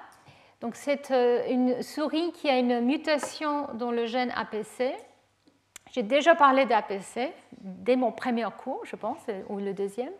[0.61, 1.11] Donc c'est
[1.49, 4.93] une souris qui a une mutation dans le gène APC
[5.93, 7.31] j'ai déjà parlé d'APC
[7.61, 10.11] dès mon premier cours, je pense, ou le deuxième.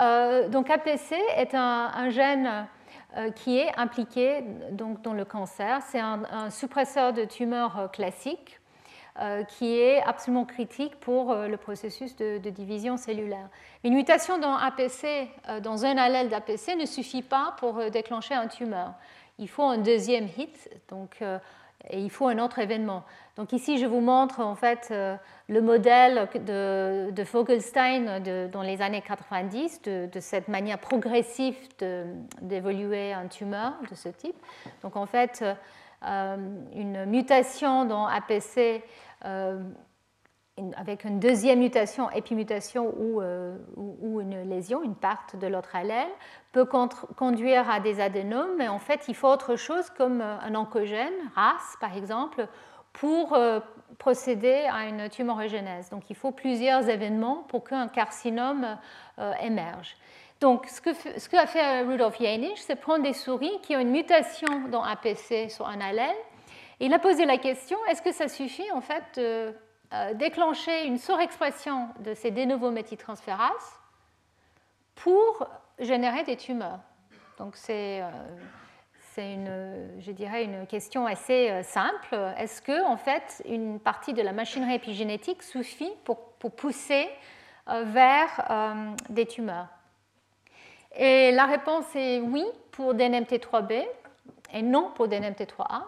[0.00, 2.68] Euh, donc APC est un, gène
[3.16, 5.82] euh, qui est impliqué donc, dans le cancer.
[5.88, 8.60] C'est un, suppresseur de tumeurs euh, classique
[9.48, 13.48] qui est absolument critique pour le processus de, division cellulaire.
[13.82, 15.28] Une mutation dans APC,
[15.60, 18.94] dans un allèle d'APC, ne suffit pas pour déclencher un tumeur.
[19.40, 21.20] Il faut un deuxième hit, donc
[21.90, 23.04] et il faut un autre événement.
[23.36, 25.16] Donc ici, je vous montre en fait euh,
[25.48, 28.20] le modèle de, de Vogelstein
[28.50, 31.56] dans les années 90 de, cette manière progressive
[32.42, 34.36] d'évoluer un tumeur de ce type.
[34.82, 35.44] Donc en fait,
[36.04, 36.36] euh,
[36.74, 38.82] une mutation dans APC
[39.24, 39.60] euh,
[40.76, 43.20] avec une deuxième mutation, épimutation ou,
[43.76, 46.08] ou, une lésion, une part de l'autre allèle,
[46.52, 46.66] peut
[47.16, 51.76] conduire à des adénomes, mais en fait, il faut autre chose comme un oncogène, RAS
[51.80, 52.48] par exemple,
[52.92, 53.60] pour euh,
[53.98, 55.90] procéder à une tumorigénèse.
[55.90, 58.78] Donc, il faut plusieurs événements pour qu'un carcinome
[59.18, 59.96] euh, émerge.
[60.40, 63.90] Donc, ce que, ce a fait Rudolf Janisch, c'est prendre des souris qui ont une
[63.90, 66.16] mutation dans APC sur un allèle.
[66.80, 69.54] Et il a posé la question est-ce que ça suffit en fait de
[69.94, 72.70] euh, déclencher une surexpression de ces de novo
[74.94, 76.80] pour générer des tumeurs.
[77.38, 78.10] Donc c'est euh,
[79.16, 82.14] une, question assez euh, simple.
[82.36, 86.18] Est-ce que en fait une partie de la machinerie épigénétique suffit pour,
[86.54, 87.08] pousser
[87.66, 89.68] vers des tumeurs?
[90.96, 93.86] Et la réponse est oui pour DNMT3B
[94.52, 95.82] et non pour DNMT3A.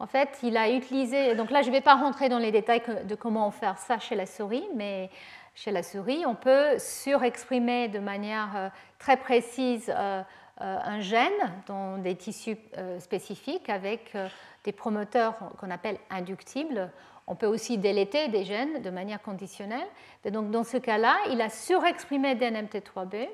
[0.00, 2.82] En fait, il a utilisé, donc là je ne vais pas rentrer dans les détails
[3.04, 5.10] de comment faire ça chez la souris, mais
[5.56, 8.68] chez la souris, on peut surexprimer de manière euh,
[9.00, 10.22] très précise euh,
[10.60, 11.32] euh, un gène
[11.66, 12.56] dans des tissus
[13.00, 14.16] spécifiques avec
[14.64, 16.90] des promoteurs qu'on appelle inductibles.
[17.26, 19.86] On peut aussi déléter des gènes de manière conditionnelle.
[20.30, 23.28] donc dans ce cas-là, il a surexprimé DNMT3B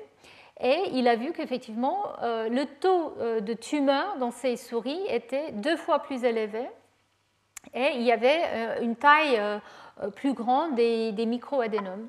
[0.61, 5.99] et il a vu qu'effectivement, le taux de tumeur dans ces souris était deux fois
[5.99, 6.65] plus élevé
[7.73, 9.41] et il y avait une taille
[10.15, 12.07] plus grande des, des microadénomes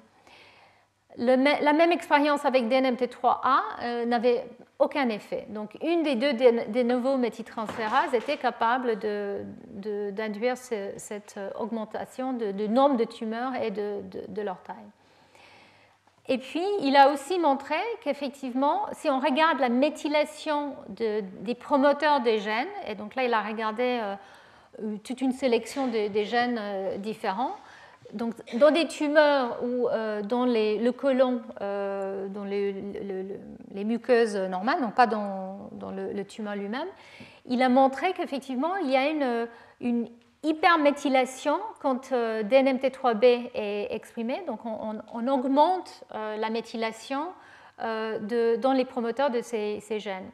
[1.18, 4.46] la même expérience avec DNMT3A euh, n'avait
[4.78, 5.46] aucun effet.
[5.48, 13.54] Donc, une des deux des nouveaux était capable d'induire cette augmentation de, nombre de tumeurs
[13.54, 14.76] et de, leur taille.
[16.28, 22.38] Et puis, il a aussi montré qu'effectivement, si on regarde la méthylation des promoteurs des
[22.38, 27.56] gènes, et donc là, il a regardé euh, toute une sélection des gènes euh, différents,
[28.12, 32.74] donc, dans des tumeurs ou euh, dans le côlon, euh, dans les,
[33.84, 36.88] muqueuses normales, non pas dans, le, tumeur lui-même,
[37.46, 39.46] il a montré qu'effectivement, il y a
[39.80, 40.08] une
[40.42, 44.42] hyperméthylation quand euh, DNMT3B est exprimé.
[44.46, 47.28] Donc, on, augmente la méthylation
[47.78, 50.30] dans les promoteurs de ces, gènes.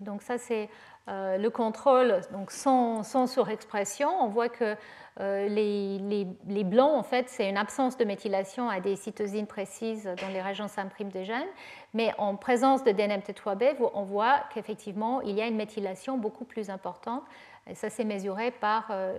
[0.00, 0.68] Donc, ça, c'est
[1.06, 4.08] le contrôle donc sans, surexpression.
[4.20, 4.76] On voit que
[5.20, 10.28] euh, les, blancs, en fait, c'est une absence de méthylation à des cytosines précises dans
[10.28, 11.48] les régions 5' des gènes,
[11.92, 16.70] mais en présence de DNMT3B, on voit qu'effectivement, il y a une méthylation beaucoup plus
[16.70, 17.22] importante.
[17.70, 19.16] Et ça s'est mesuré par euh,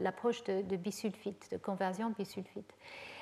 [0.00, 2.74] l'approche de, bisulfite, de conversion bisulfite.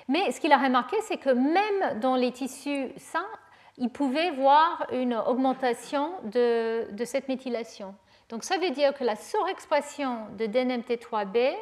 [0.09, 3.29] Mais ce qu'il a remarqué, c'est que même dans les tissus sains,
[3.77, 7.95] il pouvait voir une augmentation de, cette méthylation.
[8.31, 11.53] Donc ça veut dire que la surexpression de DNMT3B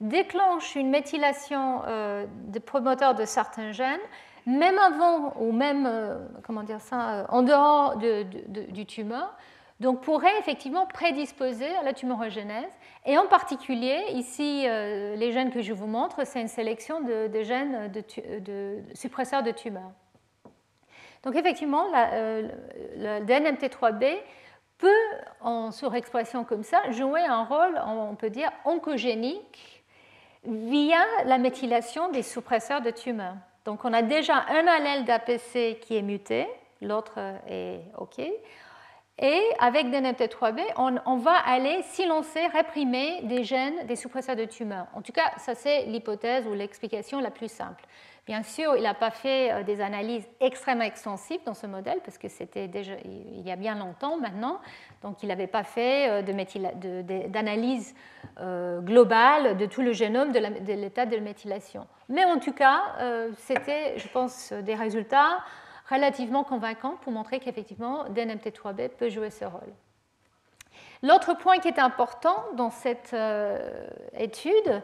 [0.00, 4.00] déclenche une méthylation euh, des promoteurs de certains gènes,
[4.44, 9.34] même avant ou même, euh, comment dire ça, en dehors du tumeur,
[9.80, 12.70] donc pourrait effectivement prédisposer à la tumorigénèse.
[13.06, 17.90] Et en particulier, ici, les gènes que je vous montre, c'est une sélection de, gènes
[17.90, 19.90] de, suppresseurs de tumeurs.
[21.24, 24.16] Donc effectivement, le DNMT3B
[24.78, 24.88] peut,
[25.40, 29.82] en surexpression comme ça, jouer un rôle, on peut dire, oncogénique
[30.44, 33.36] via la méthylation des suppresseurs de tumeurs.
[33.64, 36.46] Donc on a déjà un allèle d'APC qui est muté,
[36.82, 37.18] l'autre
[37.48, 38.20] est OK.
[39.18, 44.86] Et avec DNMT3B, on, va aller silencer, réprimer des gènes des suppresseurs de tumeurs.
[44.92, 47.84] En tout cas, ça c'est l'hypothèse ou l'explication la plus simple.
[48.26, 52.16] Bien sûr, il n'a pas fait euh, des analyses extrêmement extensives dans ce modèle, parce
[52.16, 54.60] que c'était déjà il y a bien longtemps maintenant,
[55.02, 57.94] donc il n'avait pas fait euh, d'analyse
[58.40, 61.86] euh, globale de tout le génome de l'état de méthylation.
[62.08, 62.96] Mais en tout cas,
[63.38, 65.38] c'était, je pense, des résultats
[65.88, 69.72] relativement convaincants pour montrer qu'effectivement, DNMT3B peut jouer ce rôle.
[71.02, 73.14] L'autre point qui est important dans cette
[74.16, 74.82] étude,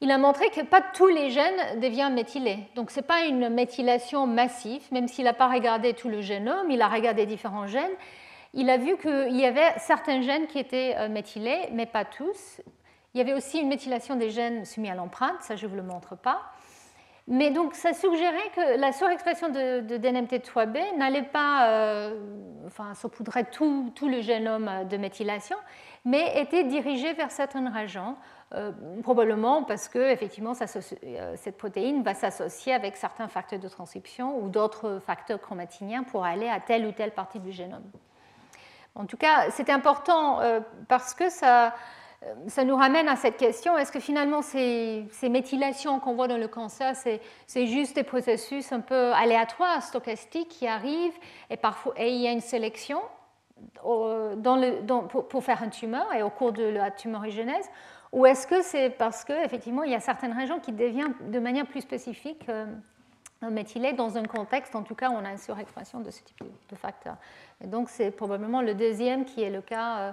[0.00, 2.60] il a montré que pas tous les gènes deviennent méthylés.
[2.76, 6.70] Donc ce n'est pas une méthylation massive, même s'il n'a pas regardé tout le génome,
[6.70, 7.90] il a regardé différents gènes.
[8.54, 12.62] Il a vu qu'il y avait certains gènes qui étaient euh, méthylés, mais pas tous.
[13.12, 15.76] Il y avait aussi une méthylation des gènes soumis à l'empreinte, ça je ne vous
[15.76, 16.42] le montre pas.
[17.30, 22.14] Mais donc ça suggérait que la surexpression de, de DNMT3B n'allait pas euh,
[22.66, 25.56] enfin, saupoudrer tout, tout, le génome de méthylation,
[26.06, 28.16] mais était dirigée vers certaines régions
[28.54, 28.72] euh,
[29.02, 34.48] probablement parce que effectivement, euh, cette protéine va s'associer avec certains facteurs de transcription ou
[34.48, 37.84] d'autres facteurs chromatiniens pour aller à telle ou telle partie du génome.
[38.94, 41.74] En tout cas, c'est important euh, parce que ça,
[42.48, 46.36] ça, nous ramène à cette question est-ce que finalement ces, ces méthylations qu'on voit dans
[46.36, 46.94] le cancer,
[47.46, 51.16] c'est juste des processus un peu aléatoires, stochastiques qui arrivent
[51.48, 53.00] et parfois et il y a une sélection
[53.80, 57.68] pour, faire une tumeur et au cours de la tumorigénèse
[58.12, 61.66] ou est-ce que c'est parce qu'effectivement, il y a certaines régions qui deviennent de manière
[61.66, 62.66] plus spécifique euh,
[63.42, 66.76] méthylées dans un contexte, en tout cas, on a une surexpression de ce type de
[66.76, 67.16] facteurs.
[67.62, 70.12] Et donc, c'est probablement le deuxième qui est le cas, euh, euh,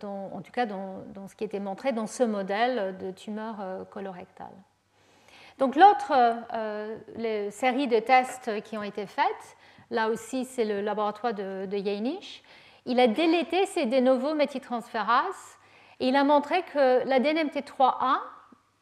[0.00, 3.56] dans, en tout cas, dans, ce qui était montré dans ce modèle de tumeur
[3.90, 4.54] colorectale.
[5.58, 6.12] Donc, l'autre
[7.50, 9.56] série de tests qui ont été faites,
[9.90, 11.76] là aussi, c'est le laboratoire de, de
[12.86, 15.58] Il a délété ces de novo méthyltransférases
[16.00, 18.18] il a montré que la DNMT3A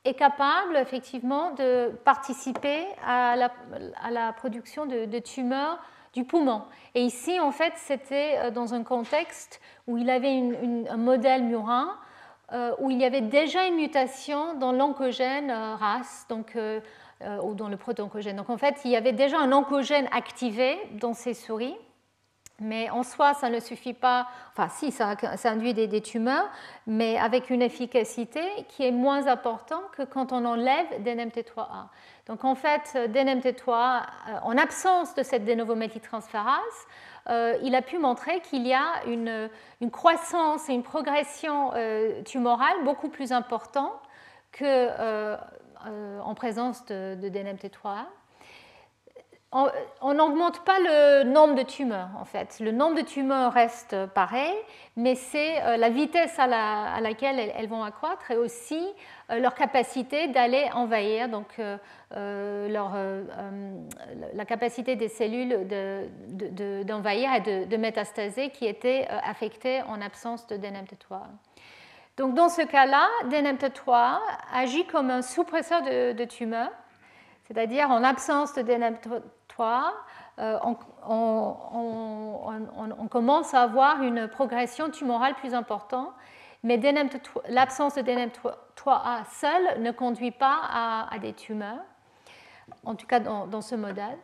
[0.04, 5.78] est capable effectivement de participer à la, production de, tumeurs
[6.16, 6.62] du poumon.
[6.94, 10.42] Et ici, en fait, c'était euh, dans un contexte où il avait
[10.88, 11.94] un modèle murin,
[12.52, 16.56] euh, où il y avait déjà une mutation dans l'oncogène euh, RAS, donc,
[17.42, 18.36] ou dans le protoncogène.
[18.36, 21.76] Donc en fait, il y avait déjà un oncogène activé dans ces souris.
[22.58, 26.48] Mais en soi, ça ne suffit pas, enfin si, ça, induit des, tumeurs,
[26.86, 31.88] mais avec une efficacité qui est moins importante que quand on enlève DNMT3A.
[32.26, 35.76] Donc en fait, DNMT3A, euh, en absence de cette novo
[37.28, 39.50] euh, il a pu montrer qu'il y a une,
[39.90, 44.00] croissance et une progression euh, tumorale beaucoup plus importante
[44.58, 48.06] qu'en présence de, de DNMT3A
[49.52, 52.58] on n'augmente pas le nombre de tumeurs, en fait.
[52.60, 54.54] Le nombre de tumeurs reste pareil,
[54.96, 58.84] mais c'est euh, la vitesse à, laquelle elles, vont accroître et aussi
[59.30, 61.78] euh, leur capacité d'aller envahir, donc euh,
[64.34, 65.66] la capacité des cellules
[66.84, 71.20] d'envahir et de, métastaser qui étaient affectées en absence de DNMT3.
[72.16, 74.18] Donc dans ce cas-là, DNMT3
[74.52, 76.72] agit comme un suppresseur de tumeurs
[77.46, 79.82] c'est-à-dire en absence de DNMT3,
[80.38, 80.58] euh,
[81.08, 81.56] on,
[83.08, 86.10] commence à avoir une progression tumorale plus importante,
[86.62, 86.78] mais
[87.48, 90.60] l'absence de DNMT3A seule ne conduit pas
[91.10, 91.78] à, des tumeurs,
[92.84, 94.18] en tout cas dans, ce modèle.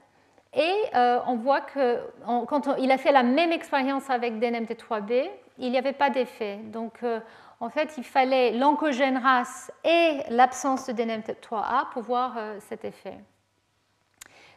[0.54, 5.70] Et euh, on voit que quand il a fait la même expérience avec DNMT3B, il
[5.70, 6.56] n'y avait pas d'effet.
[6.56, 7.20] Donc, euh,
[7.62, 13.18] en fait, il fallait l'oncogène RAS et l'absence de DNMT3A pour voir cet effet.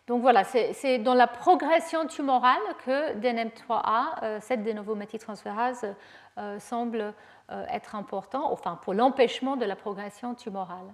[0.07, 5.95] Donc voilà, c'est dans la progression tumorale que DNM3A, euh, cette de novo méthyltransférase,
[6.37, 7.13] euh, semble
[7.51, 10.93] euh, être important, enfin pour l'empêchement de la progression tumorale.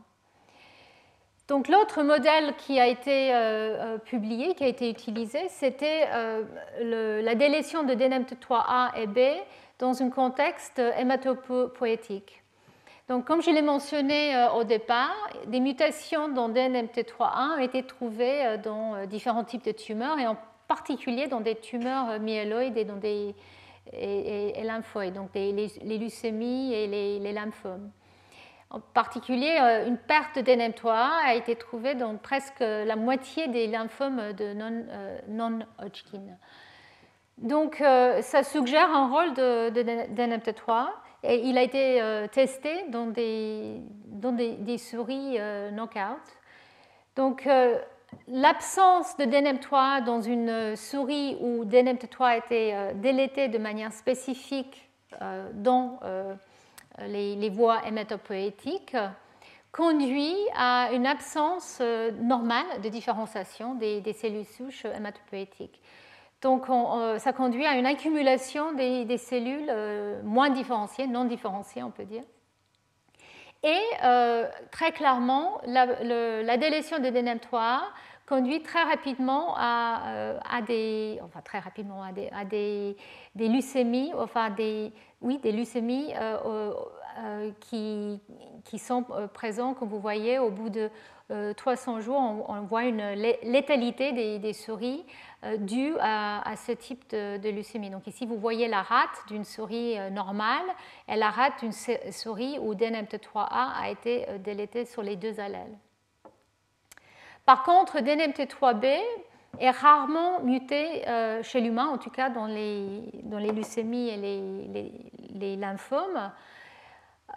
[1.50, 3.34] Donc l'autre modèle qui a été
[4.06, 6.08] publié, qui a été utilisé, c'était
[6.80, 9.20] la délétion de DNMT3A et B
[9.82, 12.42] dans un contexte hématopoétique.
[13.10, 18.46] Donc, comme je l'ai mentionné euh, au départ, des mutations dans DNMT3A ont été trouvées
[18.46, 22.86] euh, dans euh, différents types de tumeurs et en particulier dans des tumeurs myéloïdes et
[22.86, 23.36] dans des
[23.92, 25.52] et, lymphoïdes, donc les,
[25.98, 27.92] leucémies et les, lymphomes.
[28.70, 34.32] En particulier, une perte de DNM3A a été trouvée dans presque la moitié des lymphomes
[34.32, 34.54] de
[35.28, 36.38] non-Hodgkin.
[37.42, 40.88] Donc, ça suggère un rôle de, de DNMT3
[41.24, 45.38] Et il a été testé dans des, dans des, souris
[45.72, 46.22] knockout.
[47.16, 47.48] Donc,
[48.28, 54.90] l'absence de DNMT3 dans une souris où DNMT3 a été délété de manière spécifique
[55.54, 56.00] dans
[57.00, 58.96] les, voies hématopoétiques
[59.72, 65.82] conduit à une absence euh, normale de différenciation des, cellules souches hématopoétiques.
[66.42, 71.92] Donc euh, ça conduit à une accumulation des, cellules euh, moins différenciées, non différenciées on
[71.92, 72.24] peut dire.
[73.64, 73.80] Et
[74.72, 77.82] très clairement, la, délétion de DNM3
[78.26, 80.34] conduit très rapidement à,
[80.66, 82.96] des, enfin très rapidement à des, à des,
[83.36, 86.12] leucémies, enfin des, oui, des leucémies
[87.18, 88.22] euh, qui,
[88.64, 90.90] qui, sont euh, présents, comme vous voyez, au bout de
[91.58, 92.18] 300 euh, jours,
[92.48, 93.04] on, voit une
[93.44, 95.04] létalité des, souris
[95.58, 97.90] due à, ce type de, leucémie.
[97.90, 100.66] Donc ici, vous voyez la rate d'une souris normale
[101.08, 105.78] et la rate d'une souris où DNMT3A a été délété sur les deux allèles.
[107.46, 109.00] Par contre, DNMT3B
[109.60, 111.04] est rarement muté
[111.44, 116.32] chez l'humain, en tout cas dans les, dans les leucémies et les, lymphomes.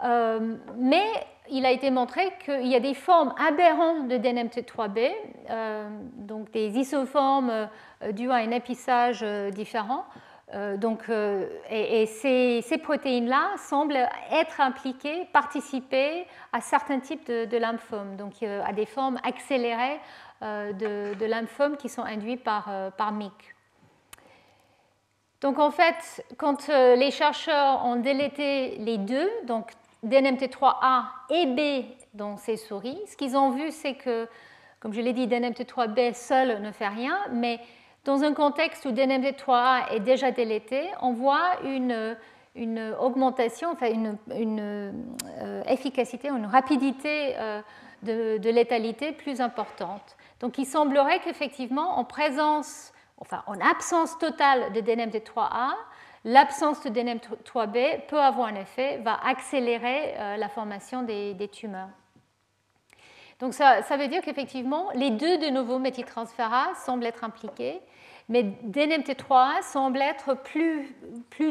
[0.03, 1.05] Euh, mais
[1.49, 5.11] il a été montré qu'il y a des formes aberrantes de DNMT3B,
[5.49, 7.69] euh, donc des isoformes
[8.05, 10.05] euh, dues à un épissage différent.
[10.77, 11.09] donc,
[11.69, 18.85] et, ces, protéines-là semblent être impliquées, participer à certains types de, lymphomes, donc à des
[18.85, 19.99] formes accélérées
[20.41, 23.55] de, de, lymphomes qui sont induits par, par MIC.
[25.41, 29.71] Donc en fait, quand les chercheurs ont délété les deux, donc
[30.05, 32.99] DNMT3A et B dans ces souris.
[33.07, 34.27] Ce qu'ils ont vu, c'est que,
[34.79, 37.59] comme je l'ai dit, DNMT3B seul ne fait rien, mais
[38.05, 42.15] dans un contexte où DNMT3A est déjà délété, on voit une,
[42.99, 47.61] augmentation, enfin une, euh, efficacité, une rapidité euh,
[48.03, 50.15] de, de, létalité plus importante.
[50.39, 55.71] Donc il semblerait qu'effectivement, en présence, enfin en absence totale de DNMT3A,
[56.25, 61.89] l'absence de DNM3B peut avoir un effet, va accélérer euh, la formation des, tumeurs.
[63.39, 67.81] Donc ça, veut dire qu'effectivement, les deux de nouveau méthyltransférases semblent être impliqués,
[68.27, 70.95] mais DNMT3A semble être plus,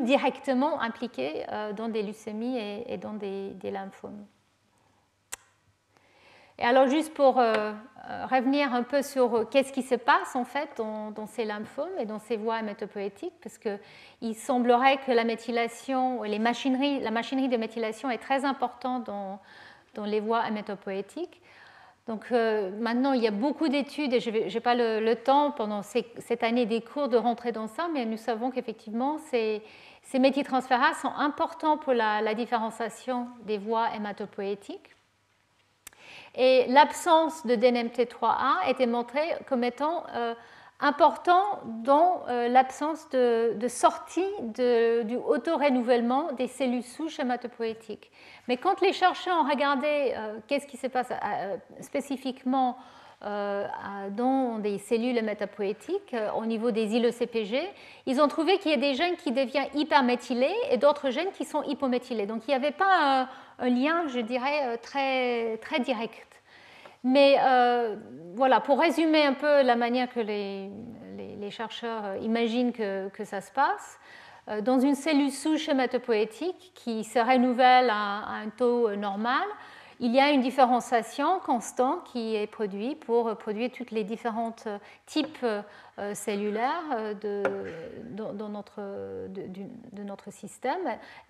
[0.02, 4.26] directement impliqué euh, dans des leucémies et, dans des lymphomes.
[6.58, 7.72] Et alors juste pour euh,
[8.08, 12.06] euh, revenir un peu sur qu'est-ce qui se passe en fait dans, ces lymphomes et
[12.06, 17.56] dans ces voies hématopoétiques, parce qu'il semblerait que la méthylation, les machineries, la machinerie de
[17.56, 19.40] méthylation est très importante dans,
[19.94, 21.40] dans les voies hématopoétiques.
[22.06, 26.42] Donc maintenant, il y a beaucoup d'études, et je n'ai pas le, temps pendant cette
[26.42, 29.62] année des cours de rentrer dans ça, mais nous savons qu'effectivement, ces,
[30.02, 34.94] ces méthyltransférases sont importants pour la, la différenciation des voies hématopoétiques.
[36.34, 40.34] Et l'absence de DNMT3A était montrée comme étant euh,
[40.80, 48.10] important dans euh, l'absence de, sortie du auto-renouvellement des cellules souches hématopoétiques.
[48.48, 51.12] Mais quand les chercheurs ont regardé euh, qu'est-ce qui se passe
[51.80, 52.76] spécifiquement
[53.22, 57.58] dans des cellules hématopoétiques au niveau des îlots CPG,
[58.04, 61.46] ils ont trouvé qu'il y a des gènes qui deviennent hyperméthylés et d'autres gènes qui
[61.46, 62.26] sont hypométhylés.
[62.26, 66.33] Donc il n'y avait pas un lien, je dirais, très, très direct.
[67.04, 67.96] Mais euh,
[68.34, 70.70] voilà, pour résumer un peu la manière que les,
[71.50, 73.98] chercheurs imaginent que, ça se passe,
[74.48, 79.44] euh, dans une cellule souche hématopoétique qui se renouvelle à un taux normal,
[80.00, 84.56] il y a une différenciation constante qui est produite pour produire tous les différents
[85.04, 85.44] types
[86.00, 87.42] euh, cellulaires euh, de,
[88.16, 88.80] dans, notre,
[89.28, 90.80] de, notre système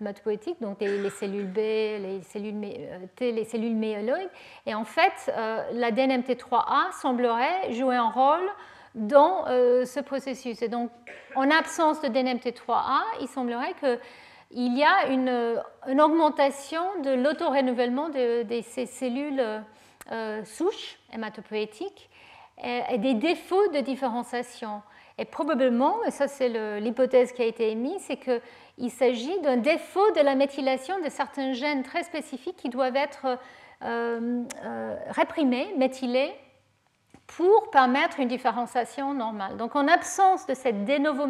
[0.01, 4.31] hématopoïétique, donc les, cellules B, les cellules euh, T, les cellules myéloïdes.
[4.65, 5.31] Et en fait,
[5.71, 8.49] la DNMT3A semblerait jouer un rôle
[8.95, 10.59] dans ce processus.
[10.63, 10.89] Et donc,
[11.35, 13.99] en absence de DNMT3A, il semblerait que
[14.49, 19.43] il y a une, augmentation de l'autorenouvellement de, ces cellules
[20.43, 22.09] souches hématopoïétiques
[22.63, 24.81] et, des défauts de différenciation.
[25.17, 26.49] Et probablement, et ça c'est
[26.79, 31.53] l'hypothèse qui a été émise, c'est qu'il s'agit d'un défaut de la méthylation de certains
[31.53, 33.37] gènes très spécifiques qui doivent être
[33.83, 36.33] euh, euh, réprimés, méthylés,
[37.27, 39.57] pour permettre une différenciation normale.
[39.57, 41.25] Donc en absence de cette de novo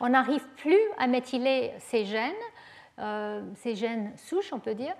[0.00, 2.32] on n'arrive plus à méthyler ces gènes,
[2.98, 4.94] euh, ces gènes souches on peut dire,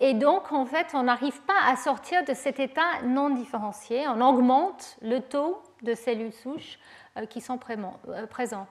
[0.00, 4.20] et donc en fait on n'arrive pas à sortir de cet état non différencié, on
[4.20, 6.78] augmente le taux de cellules souches
[7.16, 8.66] euh, qui sont euh, présents.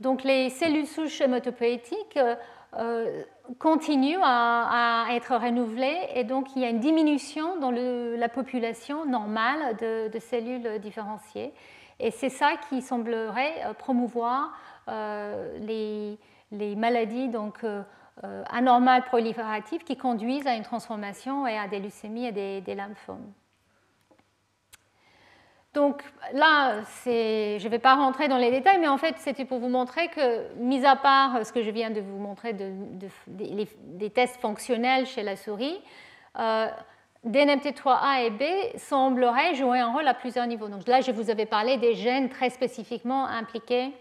[0.00, 2.18] Donc les cellules souches hématopoïétiques
[3.60, 9.76] continue à, être renouvelé et donc il y a une diminution dans la population normale
[9.76, 11.52] de, cellules différenciées.
[12.00, 14.58] Et c'est ça qui semblerait promouvoir
[14.88, 16.18] les,
[16.50, 17.28] maladies
[18.22, 23.32] anormales prolifératives qui conduisent à une transformation et à des leucémies et des lymphomes.
[25.74, 29.58] Donc là, je ne vais pas rentrer dans les détails, mais en fait, c'était pour
[29.58, 34.40] vous montrer que, mis à part ce que je viens de vous montrer des tests
[34.40, 35.76] fonctionnels chez la souris,
[36.38, 36.68] euh,
[37.26, 38.42] DNMT3A et B
[38.78, 40.68] sembleraient jouer un rôle à plusieurs niveaux.
[40.68, 43.92] Donc là, je vous avais parlé des gènes très spécifiquement impliqués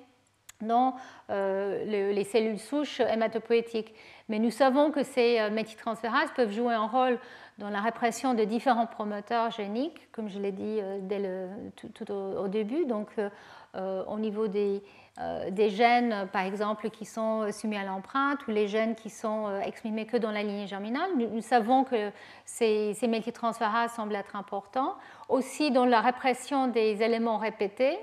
[0.63, 0.95] dans
[1.29, 3.93] euh, les cellules souches hématopoïétiques.
[4.29, 7.19] Mais nous savons que ces euh, peuvent jouer un rôle
[7.59, 11.21] dans la répression de différents promoteurs géniques, comme je l'ai dit euh, dès
[11.75, 12.85] tout, au, début.
[12.85, 13.09] Donc,
[13.75, 14.83] au niveau des,
[15.69, 20.17] gènes, par exemple, qui sont soumis à l'empreinte, ou les gènes qui sont exprimés que
[20.17, 22.11] dans la lignée germinale, nous, savons que
[22.45, 23.33] ces, ces
[23.95, 24.95] semblent être importants.
[25.29, 27.97] Aussi dans la répression des éléments répétés,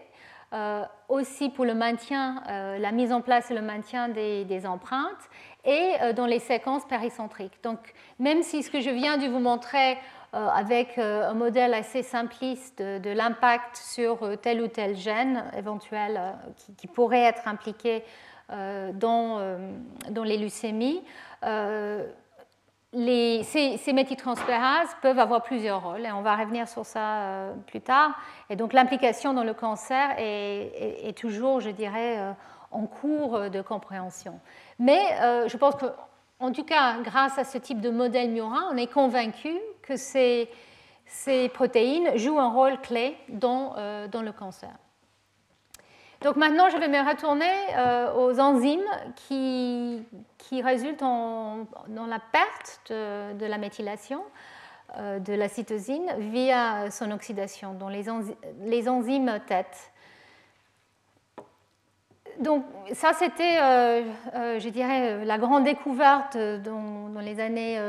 [0.53, 5.31] euh, aussi pour le maintien, euh, la mise en place et le maintien des, empreintes,
[5.65, 7.63] et euh, dans les séquences péricentriques.
[7.63, 7.79] Donc,
[8.19, 9.97] même si ce que je viens de vous montrer
[10.33, 16.21] avec un modèle assez simpliste de, l'impact sur tel ou tel gène éventuel
[16.77, 18.05] qui, pourrait être impliqué
[18.49, 19.59] dans,
[20.09, 21.03] dans, les leucémies,
[22.93, 23.93] les, ces, ces
[25.01, 28.13] peuvent avoir plusieurs rôles et on va revenir sur ça euh, plus tard.
[28.49, 32.33] Et donc l'implication dans le cancer est, toujours, je dirais, euh,
[32.73, 34.41] en cours de compréhension.
[34.79, 38.77] Mais euh, je pense qu'en tout cas, grâce à ce type de modèle Murin, on
[38.77, 40.49] est convaincu que ces,
[41.55, 44.71] protéines jouent un rôle clé dans le cancer.
[46.23, 47.47] Donc maintenant, je vais me retourner
[47.77, 48.85] euh, aux enzymes
[49.17, 50.03] qui,
[50.37, 54.23] qui résultent dans la perte de, la méthylation
[54.99, 58.11] euh, de la cytosine via son oxydation, dont les,
[58.89, 59.93] enzymes têtes.
[62.39, 64.03] Donc ça, c'était, euh,
[64.59, 67.81] je dirais, la grande découverte dans, dans les années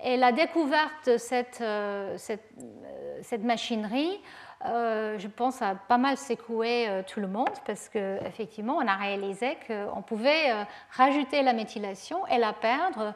[0.00, 4.20] Et la découverte de cette, euh, euh, cette, machinerie,
[4.66, 9.56] euh, je pense, a pas mal secoué tout le monde parce qu'effectivement, on a réalisé
[9.66, 10.52] qu'on pouvait
[10.90, 13.14] rajouter la méthylation et la perdre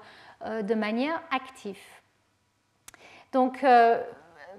[0.62, 1.80] de manière active.
[3.32, 3.62] Donc,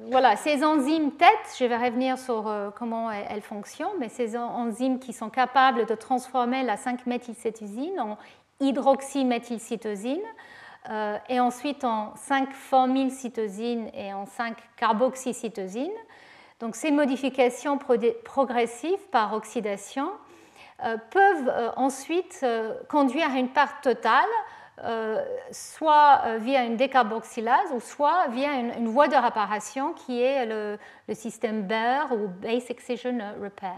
[0.07, 4.97] voilà, ces enzymes têtes, je vais revenir sur euh, comment elles, fonctionnent, mais ces enzymes
[4.99, 8.17] qui sont capables de transformer la 5-méthylcétosine en
[8.61, 10.21] hydroxyméthylcytosine
[10.89, 15.91] euh, et ensuite en 5-formylcytosine et en 5-carboxycytosine.
[16.61, 17.77] Donc ces modifications
[18.23, 20.11] progressives par oxydation
[20.85, 22.45] euh, peuvent ensuite
[22.87, 24.29] conduire à une part totale
[24.85, 25.21] euh,
[25.51, 30.77] soit euh, via une décarboxylase ou soit via une, voie de réparation qui est le,
[31.13, 33.75] système BER ou Base Excision Repair.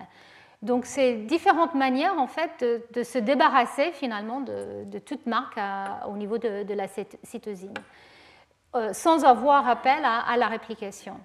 [0.61, 5.59] Donc, c'est différentes manières en fait de, se débarrasser finalement de, toute marque
[6.07, 6.85] au niveau de, la
[7.23, 7.73] cytosine,
[8.75, 11.19] euh, sans avoir appel à, la réplication.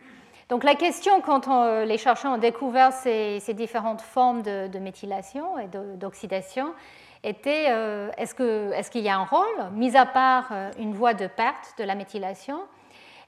[0.48, 1.48] Donc, la question quand
[1.84, 6.72] les chercheurs ont découvert ces, ces différentes formes de, méthylation et d'oxydation
[7.24, 7.66] était
[8.16, 11.94] est-ce qu'il y a un rôle, mis à part une voie de perte de la
[11.94, 12.60] méthylation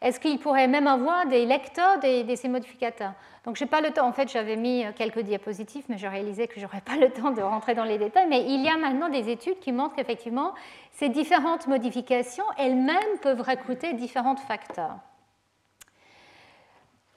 [0.00, 3.12] Est-ce qu'il pourrait même avoir des lecteurs de ces modificateurs?
[3.44, 4.06] Donc, je n'ai pas le temps.
[4.06, 7.30] En fait, j'avais mis quelques diapositives, mais j'ai réalisé que je n'aurais pas le temps
[7.30, 8.26] de rentrer dans les détails.
[8.28, 10.52] Mais il y a maintenant des études qui montrent qu'effectivement,
[10.92, 14.98] ces différentes modifications elles-mêmes peuvent recruter différents facteurs.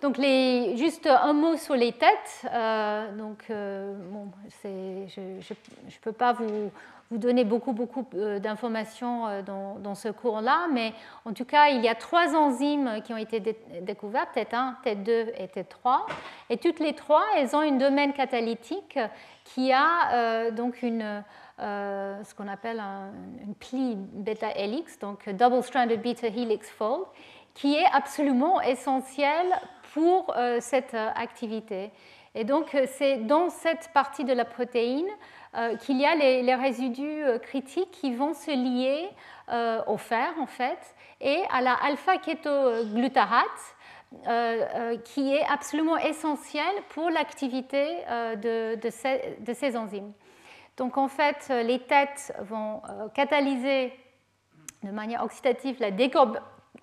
[0.01, 0.19] Donc,
[0.77, 2.45] juste un mot sur les têtes.
[2.51, 3.93] Euh, donc, euh,
[4.63, 6.71] je ne peux pas vous,
[7.11, 10.93] donner beaucoup, beaucoup euh, d'informations dans, ce cours-là, mais
[11.25, 13.39] en tout cas, il y a trois enzymes qui ont été
[13.81, 16.07] découvertes, tête 1, tête 2 et tête 3.
[16.49, 18.97] Et toutes les trois, elles ont un domaine catalytique
[19.43, 21.23] qui a donc une,
[21.59, 22.81] ce qu'on appelle
[23.45, 27.03] une pli bêta-helix, donc double-stranded beta-helix fold,
[27.53, 29.45] qui est absolument essentiel
[29.93, 31.91] pour euh, cette euh, activité.
[32.33, 35.07] Et donc, euh, c'est dans cette partie de la protéine
[35.81, 39.09] qu'il y a les, résidus critiques qui vont se lier
[39.85, 40.79] au fer, en fait,
[41.19, 43.75] et à la alpha-kétoglutarate,
[45.03, 47.97] qui est absolument essentielle pour l'activité
[48.41, 50.13] de, ces, enzymes.
[50.77, 52.81] Donc, en fait, les têtes vont
[53.13, 53.91] catalyser
[54.83, 55.91] de manière oxydative la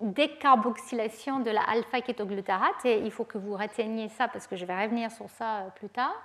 [0.01, 4.81] décarboxylation de la alpha-kétoglutarate, et il faut que vous reteniez ça parce que je vais
[4.81, 6.15] revenir sur ça euh, plus tard.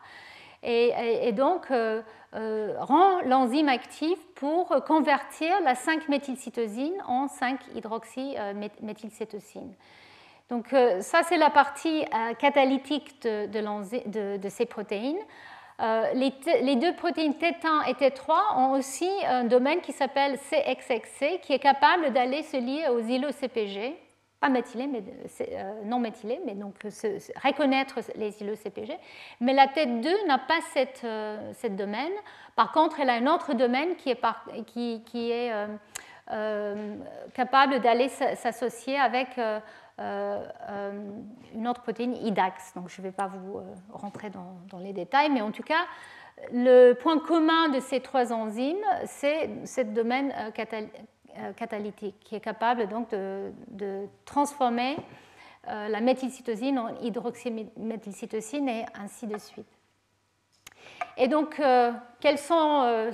[0.66, 2.00] Et, donc euh,
[2.34, 9.74] euh, rend l'enzyme active pour convertir la 5-méthylcytosine en 5-hydroxyméthylcétosine.
[10.48, 12.06] Donc ça, c'est la partie
[12.38, 15.20] catalytique de, ces protéines.
[15.80, 21.52] Les, les, deux protéines T1 et T3 ont aussi un domaine qui s'appelle CXXC, qui
[21.52, 23.96] est capable d'aller se lier aux îlots CPG,
[24.44, 25.02] pas méthylés, mais
[25.40, 26.74] euh, non méthylés, mais donc
[27.42, 28.94] reconnaître les îlots CPG.
[29.40, 32.12] Mais la tête 2 n'a pas cette, euh, domaine.
[32.54, 35.50] Par contre, elle a un autre domaine qui est,
[36.30, 36.96] euh,
[37.34, 39.60] capable d'aller s'associer avec euh, euh,
[39.98, 42.74] une autre protéine, IDAX.
[42.74, 45.86] Donc je ne vais pas vous euh, rentrer dans, les détails, mais en tout cas,
[46.52, 50.32] le point commun de ces trois enzymes, c'est ce domaine
[51.56, 54.96] catalytique qui est capable donc de, transformer
[55.66, 59.66] la méthylcytosine en hydroxyméthylcytosine et ainsi de suite.
[61.16, 61.62] Et donc,
[62.20, 63.04] quels sont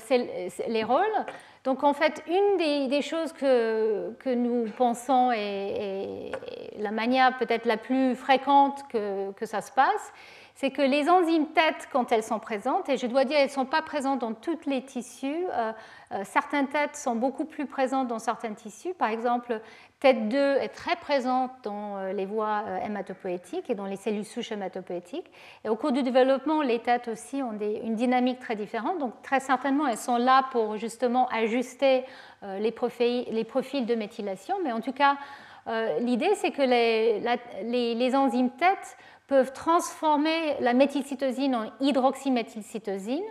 [0.66, 1.26] les rôles?
[1.64, 6.32] Donc en fait, une des, choses que, nous pensons et,
[6.78, 10.12] la manière peut-être la plus fréquente que, que ça se passe,
[10.61, 13.50] c'est que les enzymes têtes, quand elles sont présentes, et je dois dire, elles ne
[13.50, 15.72] sont pas présentes dans tous les tissus, euh,
[16.12, 18.92] euh, certaines têtes sont beaucoup plus présentes dans certains tissus.
[18.92, 19.58] Par exemple,
[20.00, 24.52] tête 2 est très présente dans euh, les voies hématopoétiques et dans les cellules souches
[24.52, 25.32] hématopoétiques.
[25.64, 28.98] Et au cours du développement, les têtes aussi ont une dynamique très différente.
[28.98, 32.04] Donc très certainement, elles sont là pour justement ajuster
[32.42, 34.56] les profils, les profils de méthylation.
[34.62, 35.16] Mais en tout cas,
[36.00, 38.98] l'idée, c'est que les, enzymes têtes
[39.30, 43.22] peuvent transformer la méthylcytosine en hydroxyméthylcytosine.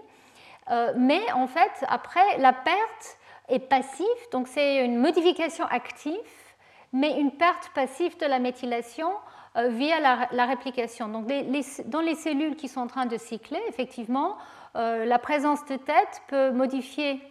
[0.72, 3.18] Euh, mais en fait, après, la perte
[3.50, 6.16] est passive, donc c'est une modification active,
[6.94, 9.10] mais une perte passive de la méthylation
[9.58, 11.10] euh, via la, réplication.
[11.10, 11.28] Donc
[11.88, 14.38] dans les cellules qui sont en train de cycler, effectivement,
[14.78, 17.22] euh, la présence de tête peut modifier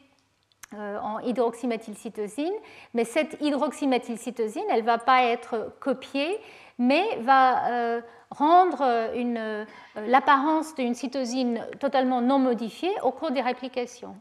[0.77, 2.53] en hydroxyméthylcytosine,
[2.93, 6.39] mais cette hydroxyméthylcytosine, elle ne va pas être copiée,
[6.77, 9.65] mais va rendre euh,
[10.07, 14.17] l'apparence d'une cytosine totalement non modifiée au cours des réplications.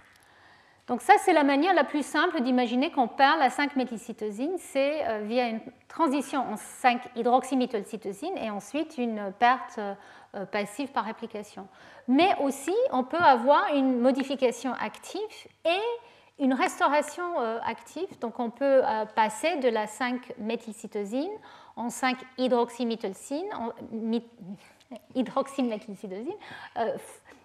[0.88, 5.20] Donc ça, c'est la manière la plus simple d'imaginer qu'on perd la 5-méthylcytosine, c'est euh,
[5.26, 11.68] via une transition en 5-hydroxyméthylcytosine et ensuite une perte euh, passive par réplication.
[12.08, 15.20] Mais aussi, on peut avoir une modification active
[15.66, 18.20] et une restauration active.
[18.20, 18.82] Donc on peut
[19.16, 21.36] passer de la 5-méthylcytosine
[21.78, 23.48] en 5 hydroxyméthylcine,
[25.16, 26.34] hydroxyméthylcytosine,
[26.78, 26.98] euh,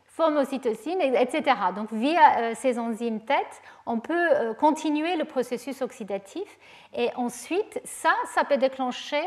[0.07, 1.43] formocytosine, etc.
[1.75, 3.47] Donc via euh, ces enzymes TET,
[3.87, 6.59] on peut euh, continuer le processus oxydatif
[6.95, 9.23] et ensuite ça, ça peut déclencher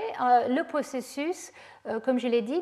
[0.49, 1.51] le processus,
[2.03, 2.62] comme je l'ai dit,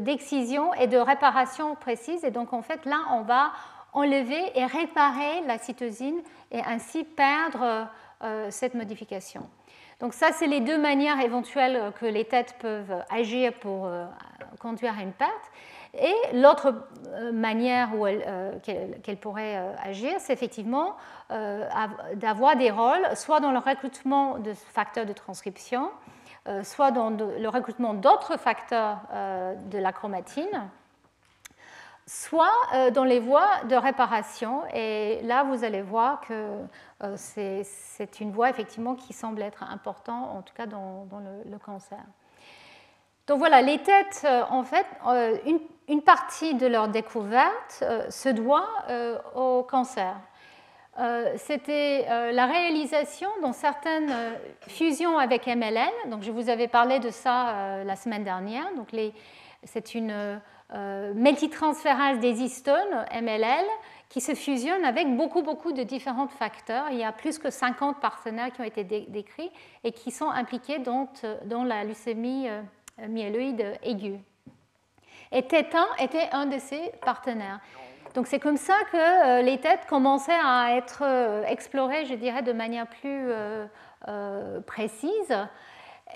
[0.00, 2.24] d'excision de, et de réparation précise.
[2.24, 3.52] Et donc en fait là, on va
[3.92, 7.88] enlever et réparer la cytosine et ainsi perdre
[8.48, 9.46] cette modification.
[10.00, 14.04] Donc ça, c'est les deux manières éventuelles que les têtes peuvent agir pour euh,
[14.60, 15.32] conduire à une perte.
[15.98, 16.74] Et l'autre
[17.08, 20.96] euh, manière euh, qu'elles pourraient agir, c'est effectivement
[22.14, 25.90] d'avoir des rôles, soit dans le recrutement de facteurs de transcription,
[26.62, 30.70] soit dans le recrutement d'autres facteurs de la chromatine,
[32.06, 34.62] soit euh, dans les voies de réparation.
[34.72, 36.60] Et là, vous allez voir que
[37.02, 41.06] euh, c'est une voie effectivement qui semble être importante, en tout cas dans,
[41.44, 41.98] le, cancer.
[43.26, 44.86] Donc voilà, les têtes, euh, en fait,
[45.88, 48.68] une, partie de leur découverte se doit
[49.34, 50.16] au cancer.
[51.36, 54.12] C'était la réalisation dans certaines
[54.66, 56.10] fusions avec MLN.
[56.10, 58.64] Donc je vous avais parlé de ça la semaine dernière.
[58.76, 58.88] Donc
[59.64, 60.40] c'est une
[60.74, 63.64] euh, des histones, MLL,
[64.08, 66.86] qui se fusionnent avec beaucoup, beaucoup de différents facteurs.
[66.90, 69.50] Il y a plus que 50 partenaires qui ont été décrits
[69.84, 71.08] et qui sont impliqués dans,
[71.44, 72.62] dans la leucémie euh,
[73.08, 74.18] myéloïde aiguë.
[75.32, 77.60] Et TET1 était un de ces partenaires.
[78.14, 81.02] Donc c'est comme ça que euh, les têtes commençaient à être
[81.48, 83.28] explorées, je dirais, de manière plus
[84.66, 85.36] précise.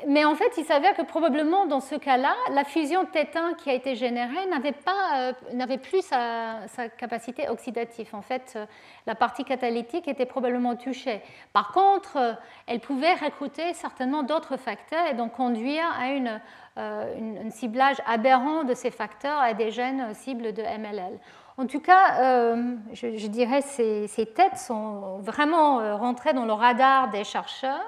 [0.07, 3.75] Mais en fait, il s'avère que probablement dans ce cas-là, la fusion tétin qui a
[3.75, 8.09] été générée n'avait, euh, plus sa, capacité oxydative.
[8.15, 8.67] En fait, euh,
[9.07, 11.21] la partie catalytique était probablement touchée.
[11.53, 12.33] Par contre, euh,
[12.67, 16.41] elle pouvait recruter certainement d'autres facteurs et donc conduire à une,
[16.77, 21.19] un ciblage aberrant de ces facteurs à des gènes cibles de MLL.
[21.59, 22.55] En tout cas,
[22.95, 27.85] je, dirais que ces, ces, têtes sont vraiment rentrées dans le radar des chercheurs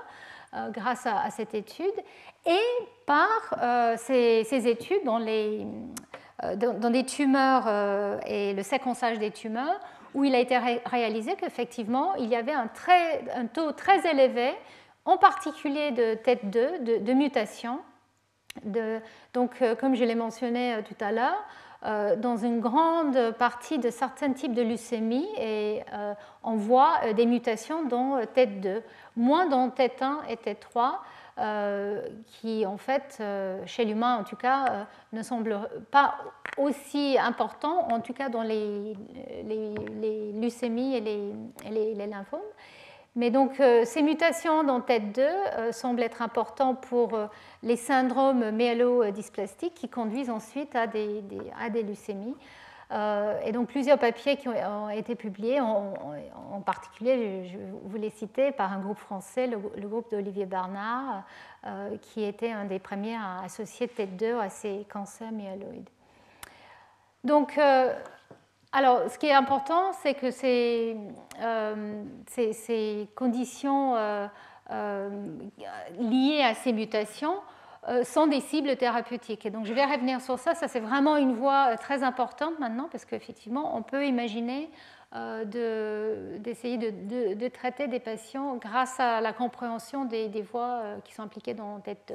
[0.71, 1.95] grâce à, cette étude
[2.47, 2.61] et
[3.07, 3.29] par
[3.63, 5.67] euh, ces, études dans, les,
[6.45, 7.69] euh, dans, des tumeurs
[8.27, 9.81] et le séquençage des tumeurs
[10.15, 14.53] où il a été réalisé qu'effectivement il y avait un, très, un, taux très élevé,
[15.05, 17.81] en particulier de tête 2, de, de mutation.
[18.65, 19.01] De,
[19.33, 21.43] donc, comme je l'ai mentionné tout à l'heure,
[21.85, 27.13] euh, dans une grande partie de certains types de leucémie et euh, on voit euh,
[27.13, 28.85] des mutations dans TET 2,
[29.17, 31.03] moins dans TET 1 et TET 3.
[32.27, 33.23] qui en fait,
[33.67, 35.59] chez l'humain en tout cas, ne semblent
[35.91, 36.15] pas
[36.59, 38.95] aussi importants, en tout cas dans les,
[39.45, 42.41] les, leucémies et les, les lymphomes.
[43.15, 47.27] Mais donc euh, ces mutations dans TET2 euh, semblent être importantes pour euh,
[47.63, 51.23] les syndromes myélodysplastiques qui conduisent ensuite à des,
[51.61, 52.37] à des leucémies.
[52.93, 58.73] Et donc plusieurs papiers qui ont, été publiés, en, particulier, je, vous les citer, par
[58.73, 61.25] un groupe français, le, groupe d'Olivier Bernard,
[62.03, 65.89] qui était un des premiers à associer TET2 à ces cancers myéloïdes.
[67.25, 67.59] Donc
[68.75, 70.97] alors, ce qui est important, c'est que ces,
[71.43, 72.05] euh,
[73.15, 74.27] conditions euh,
[74.71, 75.11] euh,
[75.99, 77.37] liées à ces mutations
[78.05, 79.51] sont des cibles thérapeutiques.
[79.51, 80.55] Donc, je vais revenir sur ça.
[80.55, 84.71] Ça, c'est vraiment une voie très importante maintenant, parce qu'effectivement, on peut imaginer
[85.45, 91.79] d'essayer de, traiter des patients grâce à la compréhension des, voies qui sont impliquées dans
[91.81, 92.15] TET2.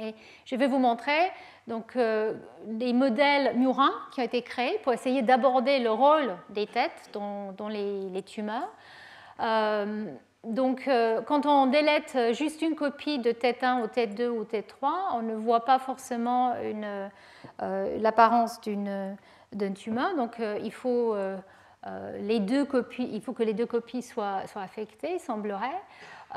[0.00, 0.14] Et
[0.44, 1.30] je vais vous montrer
[1.66, 2.34] donc, euh,
[2.66, 7.68] des modèles murins qui ont été créés pour essayer d'aborder le rôle des têtes dans,
[7.68, 8.70] les, tumeurs.
[9.40, 10.06] Euh,
[10.44, 14.44] donc, euh, quand on délète juste une copie de tête 1 ou tête 2 ou
[14.44, 16.54] tête 3, on ne voit pas forcément
[17.58, 19.16] l'apparence d'une
[19.74, 20.14] tumeur.
[20.16, 21.16] Donc, il faut,
[22.20, 25.82] les deux copies, il faut que les deux copies soient, soient affectées, il semblerait.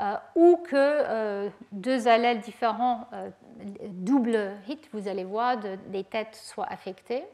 [0.00, 3.28] Euh, ou que euh, deux allèles différents, euh,
[3.90, 7.24] double hit, vous allez voir, des têtes soient affectées.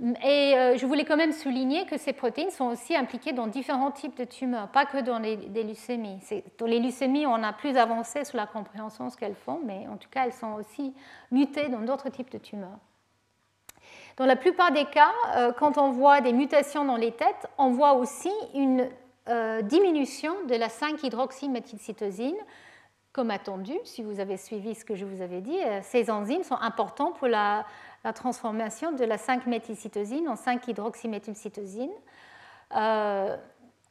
[0.00, 4.16] Et je voulais quand même souligner que ces protéines sont aussi impliquées dans différents types
[4.16, 6.18] de tumeurs, pas que dans les, leucémies.
[6.58, 9.86] Dans les leucémies, on a plus avancé sur la compréhension de ce qu'elles font, mais
[9.88, 10.94] en tout cas, elles sont aussi
[11.30, 12.78] mutées dans d'autres types de tumeurs.
[14.16, 15.12] Dans la plupart des cas,
[15.58, 18.88] quand on voit des mutations dans les têtes, on voit aussi une
[19.26, 22.36] euh, diminution de la 5-hydroxyméthylcytosine,
[23.14, 25.56] comme attendu, si vous avez suivi ce que je vous avais dit.
[25.64, 27.64] Euh, ces enzymes sont importants pour la,
[28.14, 31.92] transformation de la 5-méthylcytosine en 5-hydroxyméthylcytosine.
[32.76, 33.36] Euh,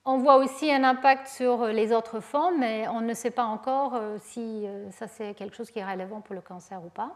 [0.06, 4.00] on voit aussi un impact sur les autres formes, mais on ne sait pas encore
[4.20, 7.16] si ça c'est quelque chose qui est relevant pour le cancer ou pas.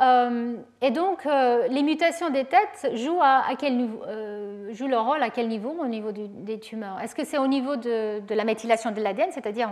[0.00, 5.22] Euh, et donc, euh, les mutations des têtes jouent, à, quel euh, jouent, leur rôle
[5.22, 7.00] à quel niveau au niveau des tumeurs?
[7.00, 9.70] Est-ce que c'est au niveau de, la méthylation de l'ADN, c'est-à-dire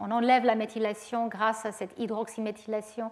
[0.00, 3.10] on, enlève la méthylation grâce à cette hydroxyméthylation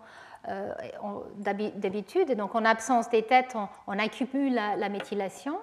[1.38, 3.56] d'habitude, et donc en absence des têtes,
[3.86, 5.58] on, accumule la méthylation?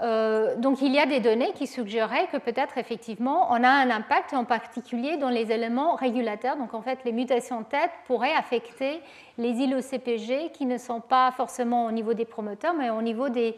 [0.00, 3.90] Euh, donc il y a des données qui suggéraient que peut-être effectivement on a un
[3.90, 6.56] impact en particulier dans les éléments régulateurs.
[6.56, 9.00] Donc en fait les mutations tête pourraient affecter
[9.38, 13.28] les îlots CPG qui ne sont pas forcément au niveau des promoteurs mais au niveau
[13.28, 13.56] des,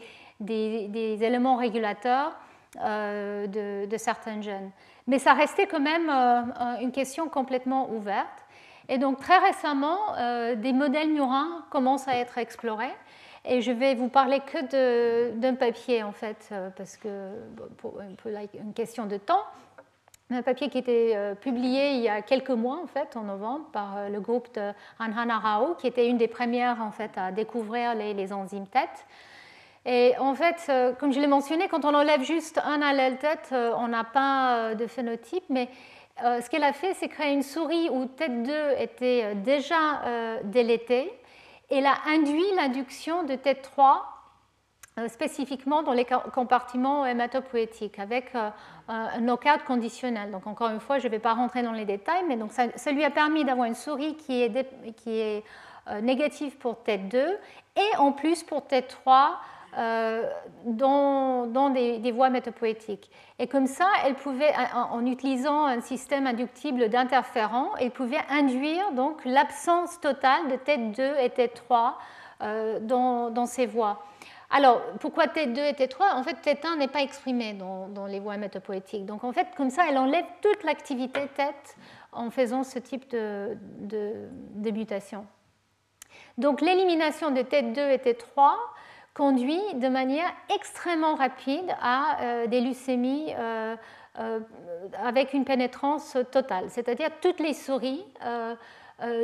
[0.49, 2.35] éléments régulateurs
[2.81, 3.45] euh,
[3.85, 4.71] de, certains gènes.
[5.05, 8.45] Mais ça restait quand même euh, une question complètement ouverte.
[8.89, 9.97] Et donc très récemment,
[10.57, 12.91] des modèles murins commencent à être explorés.
[13.43, 17.31] Et je vais vous parler que d'un papier, en fait, parce que
[17.77, 19.43] pour une question de temps.
[20.29, 24.09] Un papier qui était publié il y a quelques mois, en fait, en novembre, par
[24.09, 28.13] le groupe de Anhana Rao, qui était une des premières, en fait, à découvrir les,
[28.13, 28.89] les enzymes TET.
[29.85, 33.87] Et en fait, comme je l'ai mentionné, quand on enlève juste un allèle TET, on
[33.87, 35.67] n'a pas de phénotype, mais
[36.19, 41.11] ce qu'elle a fait, c'est créer une souris où TET2 était déjà délétée
[41.71, 44.01] elle a induit l'induction de TET3
[44.99, 48.49] euh, spécifiquement dans les compartiments hématopoétiques avec euh,
[48.89, 50.31] un knockout conditionnel.
[50.31, 52.91] Donc encore une fois, je ne vais pas rentrer dans les détails, mais donc ça,
[52.91, 55.45] lui a permis d'avoir une souris qui est, qui est
[55.87, 57.37] euh, négative pour TET2
[57.77, 59.29] et en plus pour TET3
[59.77, 60.29] euh,
[60.65, 63.09] dans, des, voies métapoétiques.
[63.39, 69.23] Et comme ça, elle pouvait, en, utilisant un système inductible d'interférents, elle pouvait induire donc
[69.23, 71.97] l'absence totale de tête 2 et tête 3
[72.41, 74.03] euh, dans, ces voies.
[74.49, 78.05] Alors, pourquoi tête 2 et tête 3 En fait, tête 1 n'est pas exprimée dans,
[78.07, 79.05] les voies métapoétiques.
[79.05, 81.77] Donc, en fait, comme ça, elle enlève toute l'activité tête
[82.11, 85.25] en faisant ce type de, de mutation.
[86.37, 88.57] Donc, l'élimination de tête 2 et tête 3
[89.13, 93.75] conduit de manière extrêmement rapide à euh, des leucémies euh,
[94.19, 94.39] euh,
[95.03, 96.65] avec une pénétrance totale.
[96.69, 98.03] C'est-à-dire toutes les souris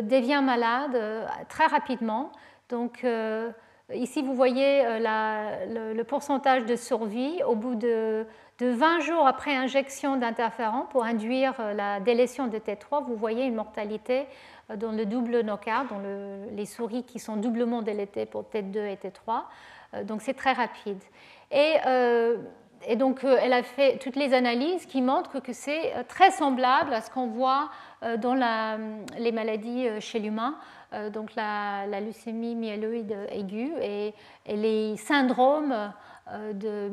[0.01, 0.97] deviennent malades
[1.49, 2.31] très rapidement.
[2.69, 3.05] Donc
[3.93, 8.25] ici, vous voyez le, pourcentage de survie au bout de,
[8.59, 13.05] 20 jours après injection d'interférents pour induire la délétion de T3.
[13.05, 14.25] Vous voyez une mortalité
[14.75, 16.01] dans le double knockout, dans
[16.49, 19.43] les souris qui sont doublement délétées pour T2 et T3.
[19.93, 20.99] Euh, donc c'est très rapide.
[21.51, 22.37] Et, euh,
[22.95, 27.01] donc euh, elle a fait toutes les analyses qui montrent que c'est très semblable à
[27.01, 27.69] ce qu'on voit
[28.19, 28.35] dans
[29.17, 30.55] les maladies chez l'humain,
[31.11, 34.13] donc la, leucémie myéloïde aiguë et,
[34.45, 35.91] les syndromes
[36.53, 36.91] de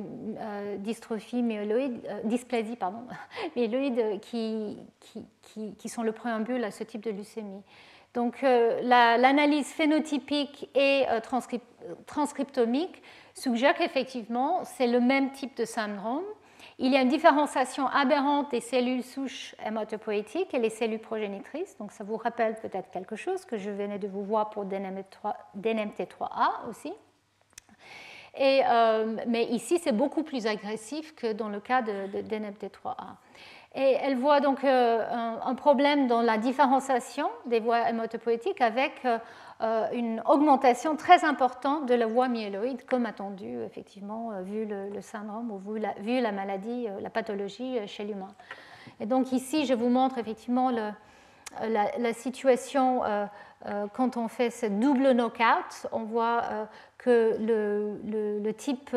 [0.78, 3.04] dystrophie myéloïde, dysplasie pardon,
[3.56, 4.78] myéloïde qui,
[5.42, 7.62] qui, qui, sont le préambule à ce type de leucémie.
[8.14, 11.68] Donc l'analyse phénotypique et transcriptive
[12.06, 13.02] transcriptomique
[13.34, 16.24] suggère qu'effectivement, c'est le même type de syndrome.
[16.78, 21.76] Il y a une différenciation aberrante des cellules souches hématopoïétiques et les cellules progénitrices.
[21.78, 26.68] Donc, ça vous rappelle peut-être quelque chose que je venais de vous voir pour DNMT3A
[26.68, 26.92] aussi.
[28.40, 33.14] Euh, mais ici, c'est beaucoup plus agressif que dans le cas de, de DNMT3A.
[33.76, 35.04] Et elle voit donc euh,
[35.42, 39.18] un, problème dans la différenciation des voies hématopoïétiques avec euh,
[39.62, 45.50] euh, une augmentation très importante de la voie myéloïde, comme attendu, effectivement, vu le, syndrome
[45.50, 48.32] ou vu la, maladie, la pathologie chez l'humain.
[49.00, 53.02] Et donc ici, je vous montre effectivement la, situation
[53.92, 55.86] quand on fait ce double knockout.
[55.90, 56.42] On voit
[56.98, 58.96] que le, type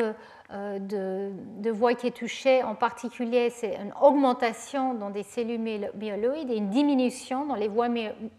[0.50, 6.50] de, de, voie qui est touchée, en particulier, c'est une augmentation dans des cellules myéloïdes
[6.50, 7.88] et une diminution dans les voies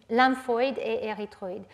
[0.10, 1.66] lymphoïdes et érythroïdes.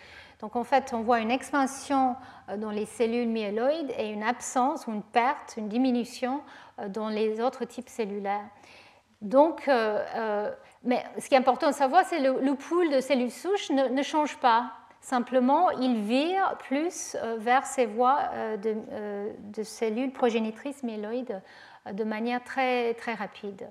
[0.41, 2.15] Donc en fait, on voit une expansion
[2.49, 6.41] euh, dans les cellules myéloïdes et une absence ou une perte, une diminution
[6.79, 8.47] euh, dans les autres types cellulaires.
[9.21, 10.51] Donc, euh,
[10.83, 14.03] mais ce qui est important de savoir, c'est que le, pool de cellules souches ne,
[14.03, 14.71] change pas.
[15.05, 18.21] Simplement, il vire plus vers ces voies
[18.57, 21.41] de, cellules progénitrices myéloïdes
[21.93, 23.69] de manière très, très rapide.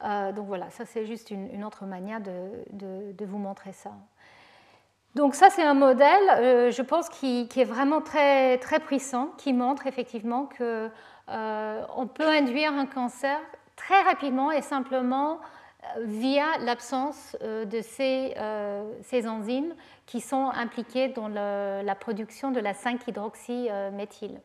[0.00, 3.90] donc voilà, ça c'est juste une, autre manière de vous montrer ça.
[5.14, 9.52] Donc ça, c'est un modèle, euh, je pense, qui, est vraiment très, très puissant, qui
[9.52, 10.90] montre effectivement qu'on
[11.28, 13.38] euh, peut induire un cancer
[13.76, 15.36] très rapidement et simplement euh,
[16.00, 18.34] via l'absence de ces,
[19.02, 19.74] ces, enzymes
[20.06, 24.40] qui sont impliquées dans la production de la 5-hydroxyméthyle.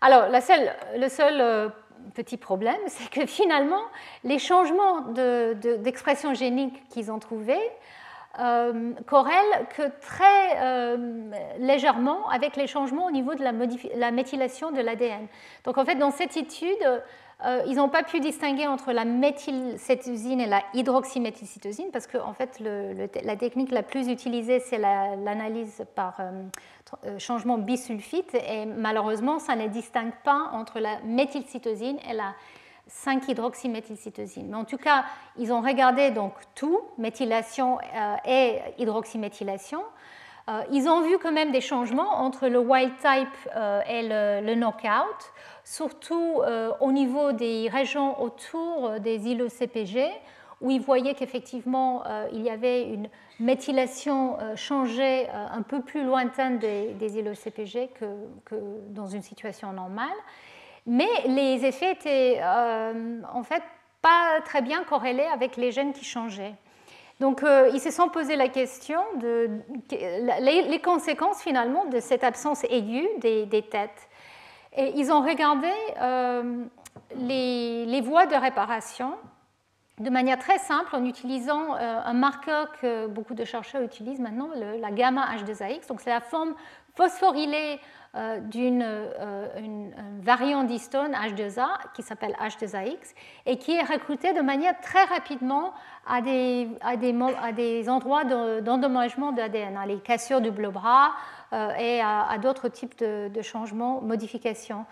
[0.00, 1.72] Alors, le seul
[2.14, 3.82] petit problème, c'est que finalement,
[4.24, 7.60] les changements d'expression génique qu'ils ont trouvés
[8.40, 13.52] euh, corrèle que très euh, légèrement avec les changements au niveau de la,
[13.96, 15.26] la méthylation de l'ADN.
[15.64, 17.02] Donc en fait, dans cette étude,
[17.44, 22.32] euh, ils n'ont pas pu distinguer entre la méthylcétosine et la hydroxyméthylcytosine parce que en
[22.32, 26.20] fait, la technique la plus utilisée, c'est l'analyse par
[27.18, 32.34] changement bisulfite et malheureusement, ça ne distingue pas entre la méthylcytosine et la
[32.88, 34.48] 5-hydroxyméthylcytosine.
[34.48, 35.04] Mais en tout cas,
[35.36, 39.82] ils ont regardé donc tout, méthylation euh, et hydroxyméthylation.
[40.48, 44.54] Euh, ils ont vu quand même des changements entre le wild type euh, et le,
[44.54, 45.32] knockout,
[45.68, 46.42] surtout
[46.80, 50.08] au niveau des régions autour des îlots CPG,
[50.60, 53.08] où ils voyaient qu'effectivement il y avait une
[53.38, 58.56] méthylation changée un peu plus lointaine des, des îlots CPG que,
[58.90, 60.16] dans une situation normale.
[60.86, 63.62] Mais les effets étaient en fait
[64.00, 66.54] pas très bien corrélés avec les gènes qui changeaient.
[67.20, 69.50] Donc, euh, ils se sont posé la question de
[70.40, 74.07] les, conséquences finalement de cette absence aiguë des, têtes.
[74.78, 76.64] Et ils ont regardé euh,
[77.16, 79.14] les, voies de réparation
[79.98, 84.50] de manière très simple en utilisant euh, un marqueur que beaucoup de chercheurs utilisent maintenant,
[84.54, 85.88] la gamma H2AX.
[85.88, 86.54] Donc, c'est la forme
[86.94, 87.80] phosphorylée
[88.14, 88.86] euh, d'une
[90.22, 92.96] variante d'histone H2A qui s'appelle H2AX
[93.46, 95.74] et qui est recrutée de manière très rapidement
[96.06, 102.68] à des, endroits d'endommagement de, l'ADN, à les cassures du bleu-bras euh, et à, d'autres
[102.68, 104.84] types de, changements, modifications,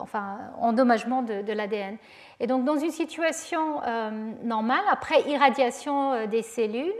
[0.00, 1.96] enfin endommagement de, l'ADN.
[2.40, 3.80] Et donc dans une situation
[4.42, 6.92] normale, après irradiation des cellules,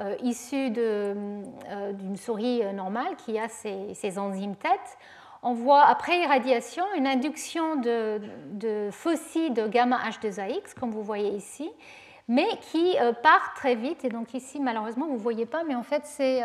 [0.00, 4.96] euh, issu euh, d'une souris normale qui a ces, enzymes têtes,
[5.42, 8.20] on voit après irradiation une induction de,
[8.52, 11.68] de fossiles de gamma H2AX, comme vous voyez ici,
[12.28, 14.04] mais qui euh, part très vite.
[14.04, 16.42] Et donc ici, malheureusement, vous ne voyez pas, mais en fait, c'est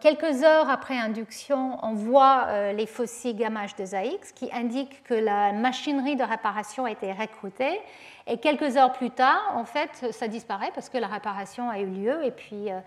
[0.00, 6.16] quelques heures après induction, on voit les fossiles gamma H2AX qui indiquent que la machinerie
[6.16, 7.80] de réparation a été recrutée
[8.28, 11.86] et quelques heures plus tard, en fait, ça disparaît parce que la réparation a eu
[11.86, 12.80] lieu et puis euh,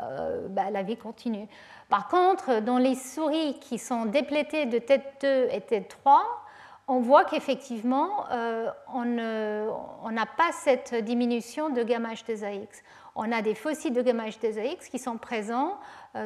[0.00, 1.46] euh, bah, la vie continue.
[1.90, 6.22] Par contre, dans les souris qui sont déplétées de tête 2 et tête 3,
[6.88, 12.68] on voit qu'effectivement, euh, on n'a pas cette diminution de gamma H2AX.
[13.14, 15.78] On a des fossiles de gamma H2AX qui sont présents.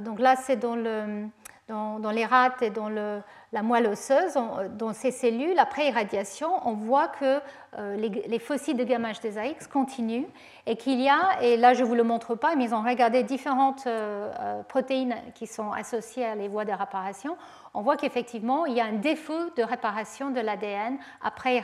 [0.02, 1.28] donc là, c'est dans le,
[1.70, 4.34] dans, les rats et dans la moelle osseuse,
[4.76, 7.40] dans ces cellules, après irradiation, on voit que
[7.78, 10.26] euh, les, fossiles de gamma H2AX continuent
[10.66, 12.82] et qu'il y a, et là je ne vous le montre pas, mais ils ont
[12.82, 17.36] regardé différentes euh, euh, protéines qui sont associées à les voies de réparation,
[17.74, 21.62] on voit qu'effectivement il y a un défaut de réparation de l'ADN après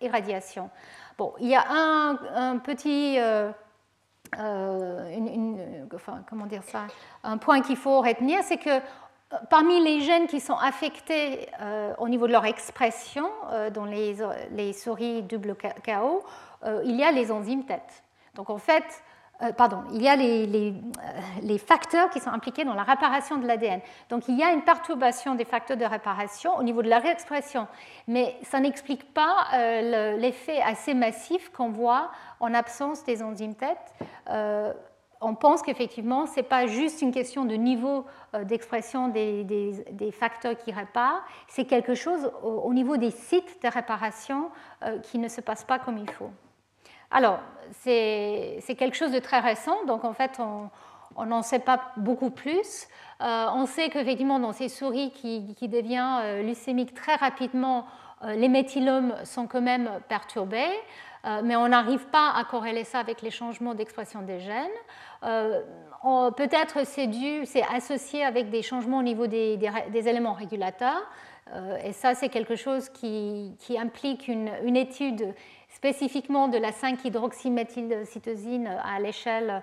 [0.00, 0.70] irradiation.
[1.18, 3.18] Bon, il y a un, petit...
[6.28, 6.86] comment dire ça,
[7.22, 8.80] un point qu'il faut retenir, c'est que
[9.50, 14.72] parmi les gènes qui sont affectés euh, au niveau de leur expression euh, dans les,
[14.72, 16.24] souris double KO,
[16.64, 18.02] euh, il y a les enzymes têtes.
[18.34, 18.84] Donc en fait,
[19.56, 23.80] pardon, il y a les, facteurs qui sont impliqués dans la réparation de l'ADN.
[24.08, 27.66] Donc il y a une perturbation des facteurs de réparation au niveau de la réexpression,
[28.06, 29.46] mais ça n'explique pas
[30.18, 33.94] l'effet assez massif qu'on voit en absence des enzymes têtes
[35.24, 38.04] on pense qu'effectivement, ce n'est pas juste une question de niveau
[38.34, 44.50] euh, d'expression des, facteurs qui réparent, c'est quelque chose au, niveau des sites de réparation
[44.82, 46.30] euh, qui ne se passe pas comme il faut.
[47.14, 47.40] Alors,
[47.80, 50.38] c'est quelque chose de très récent, donc en fait,
[51.16, 52.86] on n'en sait pas beaucoup plus.
[53.22, 57.86] Euh, on sait qu'effectivement, dans ces souris qui, qui devient leucémiques très rapidement,
[58.22, 60.70] les méthylomes sont quand même perturbés.
[61.26, 64.66] Euh, mais on n'arrive pas à corréler ça avec les changements d'expression des gènes.
[65.22, 65.62] Euh,
[66.36, 67.08] peut-être c'est
[67.46, 69.58] c'est associé avec des changements au niveau des,
[69.94, 71.02] éléments régulateurs.
[71.52, 75.34] Euh, et ça, c'est quelque chose qui, implique une, étude
[75.84, 79.62] spécifiquement de la 5-hydroxyméthylcytosine à l'échelle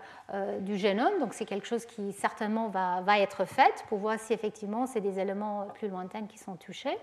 [0.60, 1.18] du génome.
[1.20, 5.18] Donc c'est quelque chose qui certainement va, être fait pour voir si effectivement c'est des
[5.18, 6.96] éléments plus lointains qui sont touchés.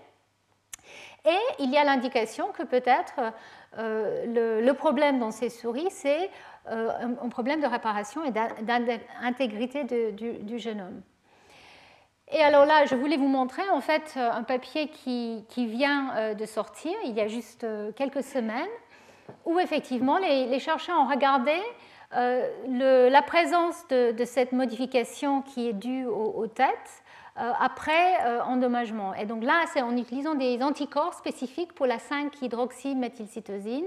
[1.25, 3.19] Et il y a l'indication que peut-être
[3.77, 6.29] euh, le, problème dans ces souris, c'est
[6.69, 6.89] euh,
[7.21, 11.01] un, problème de réparation et d'intégrité du, génome.
[12.31, 16.45] Et alors là, je voulais vous montrer en fait un papier qui, vient euh, de
[16.45, 17.67] sortir il y a juste
[17.97, 18.69] quelques semaines,
[19.45, 21.53] où effectivement les, chercheurs ont regardé
[22.11, 27.03] la présence de, cette modification qui est due aux têtes
[27.39, 29.13] euh, après euh, endommagement.
[29.13, 33.85] Et donc là, c'est en utilisant des anticorps spécifiques pour la 5-hydroxyméthylcytosine.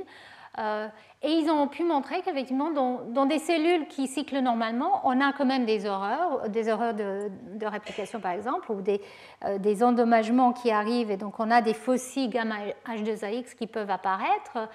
[0.59, 0.89] Euh,
[1.23, 5.45] et ils ont pu montrer qu'effectivement, dans, des cellules qui cyclent normalement, on a quand
[5.45, 7.31] même des erreurs, des erreurs de,
[7.63, 9.03] réplication par exemple, ou des,
[9.59, 12.57] des, endommagements qui arrivent, et donc on a des fossiles gamma
[12.87, 14.69] H2AX qui peuvent apparaître.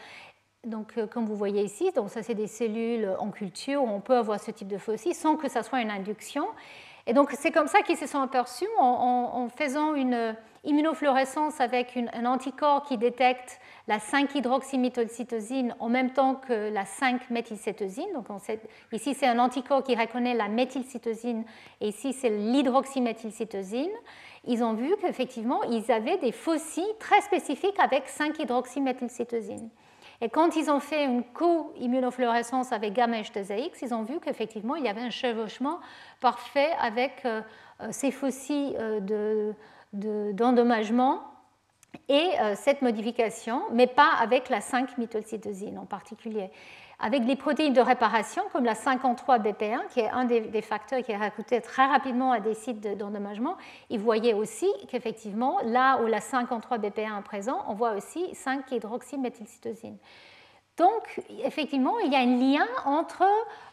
[0.68, 4.18] Donc, comme vous voyez ici, donc ça c'est des cellules en culture où on peut
[4.18, 6.45] avoir ce type de fossiles sans que ça soit une induction.
[7.07, 10.35] Et donc c'est comme ça qu'ils se sont aperçus en, faisant une
[10.65, 18.11] immunofluorescence avec un anticorps qui détecte la 5-hydroxyméthylcytosine en même temps que la 5-méthylcétosine.
[18.14, 18.26] Donc
[18.91, 21.45] ici c'est un anticorps qui reconnaît la méthylcytosine
[21.80, 23.95] et ici c'est l'hydroxyméthylcytosine.
[24.45, 29.69] Ils ont vu qu'effectivement ils avaient des fossiles très spécifiques avec 5-hydroxyméthylcytosine.
[30.22, 34.84] Et quand ils ont fait une co-immunofluorescence avec gamma H2AX, ils ont vu qu'effectivement, il
[34.84, 35.80] y avait un chevauchement
[36.19, 37.41] parfait avec euh,
[37.81, 38.76] euh, ces fossiles
[39.94, 41.22] d'endommagement
[42.10, 46.52] et cette modification, mais pas avec la 5-méthylcytosine en particulier
[46.99, 51.18] avec les protéines de réparation comme la 53BP1, qui est un des, facteurs qui est
[51.18, 53.56] recruté très rapidement à des sites d'endommagement,
[53.90, 59.98] ils voyaient aussi qu'effectivement, là où la 53BP1 est présent, on voit aussi 5-hydroxyméthylcytosine.
[60.78, 63.24] Donc, effectivement, il y a un lien entre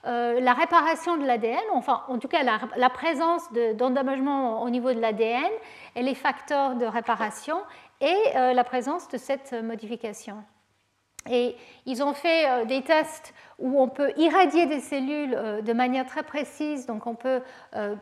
[0.06, 3.42] euh, la réparation de l'ADN, enfin, en tout cas, la, présence
[3.74, 5.50] d'endommagement au niveau de l'ADN
[5.96, 7.58] et les facteurs de réparation
[8.00, 10.42] et euh, la présence de cette modification.
[11.30, 11.56] Et
[11.86, 16.06] ils ont fait euh, des tests où on peut irradier des cellules euh, de manière
[16.06, 16.86] très précise.
[16.86, 17.40] Donc on peut
[17.76, 17.94] euh,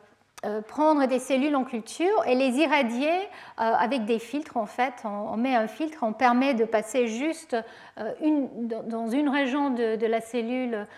[0.66, 3.12] prendre des cellules en culture et les irradier
[3.58, 4.56] avec des filtres.
[4.56, 7.56] En fait, on met un filtre, on permet de passer juste
[7.96, 10.88] dans une région de la cellule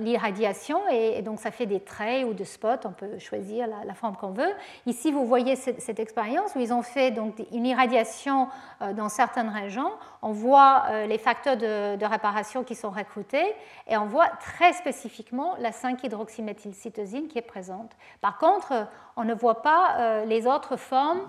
[0.00, 4.16] l'irradiation et, donc ça fait des traits ou des spots, on peut choisir la, forme
[4.16, 4.52] qu'on veut.
[4.86, 8.48] Ici, vous voyez cette, expérience où ils ont fait donc une irradiation
[8.80, 9.90] euh, dans certaines régions.
[10.20, 13.46] On voit euh, les facteurs de, réparation qui sont recrutés
[13.86, 17.92] et on voit très spécifiquement la 5-hydroxyméthylcytosine qui est présente.
[18.20, 21.22] Par contre, on ne voit pas les autres formes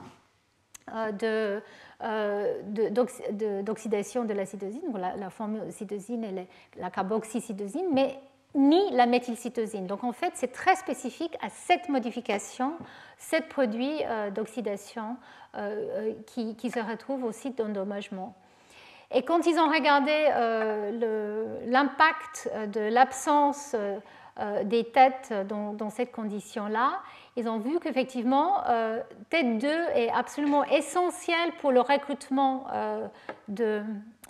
[0.92, 1.62] de,
[3.62, 6.48] d'oxydation de, la cytosine, la, la forme cytosine et
[6.78, 8.20] la carboxycytosine, mais
[8.56, 9.88] ni la méthylcytosine.
[9.88, 12.74] Donc en fait, c'est très spécifique à cette modification,
[13.18, 15.18] cet produit euh, d'oxydation
[15.56, 18.36] euh, euh, qui, se retrouve au site d'endommagement.
[19.12, 20.12] Et quand ils ont regardé
[21.68, 23.76] l'impact de l'absence
[24.64, 27.00] des têtes dans, dans cette condition-là,
[27.36, 28.64] ils ont vu qu'effectivement,
[29.30, 32.66] tête 2 est absolument essentielle pour le recrutement
[33.50, 33.84] de,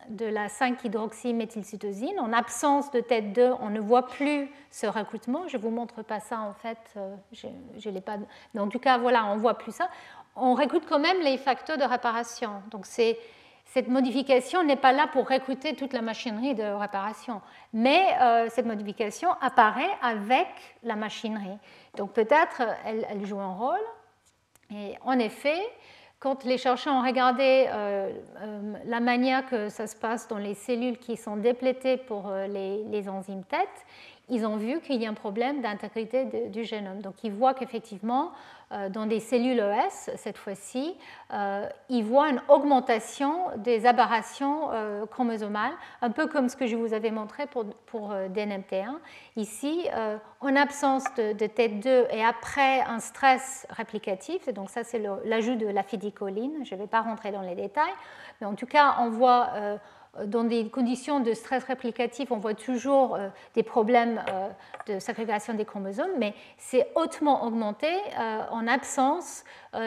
[0.09, 2.19] de la 5-hydroxyméthylcytosine.
[2.19, 5.47] En absence de tête 2, on ne voit plus ce recrutement.
[5.47, 8.17] Je ne vous montre pas ça en fait, euh, je, l'ai pas.
[8.57, 9.89] En tout cas, voilà, on ne voit plus ça.
[10.35, 12.51] On recrute quand même les facteurs de réparation.
[12.71, 18.47] Donc cette modification n'est pas là pour recruter toute la machinerie de réparation, mais euh,
[18.49, 20.47] cette modification apparaît avec
[20.83, 21.57] la machinerie.
[21.97, 23.81] Donc peut-être elle joue un rôle.
[24.71, 25.61] Et en effet,
[26.23, 28.09] quand les chercheurs ont regardé euh,
[28.39, 32.47] euh, la manière que ça se passe dans les cellules qui sont déplétées pour euh,
[32.47, 33.67] les, enzymes TET,
[34.29, 37.01] ils ont vu qu'il y a un problème d'intégrité du génome.
[37.01, 38.31] Donc ils voient qu'effectivement,
[38.89, 40.95] dans des cellules ES, cette fois-ci,
[41.33, 46.75] euh, ils voient une augmentation des aberrations euh, chromosomales, un peu comme ce que je
[46.75, 48.95] vous avais montré pour, pour DNMT1.
[49.35, 49.87] Ici,
[50.41, 55.67] en absence de, de TET2 et après un stress réplicatif, donc ça c'est l'ajout de
[55.67, 57.93] la fidicoline, je ne vais pas rentrer dans les détails,
[58.39, 59.49] mais en tout cas, on voit
[60.27, 64.49] dans des conditions de stress réplicatif, on voit toujours euh, des problèmes euh,
[64.93, 69.43] de ségrégation des chromosomes, mais c'est hautement augmenté euh, en absence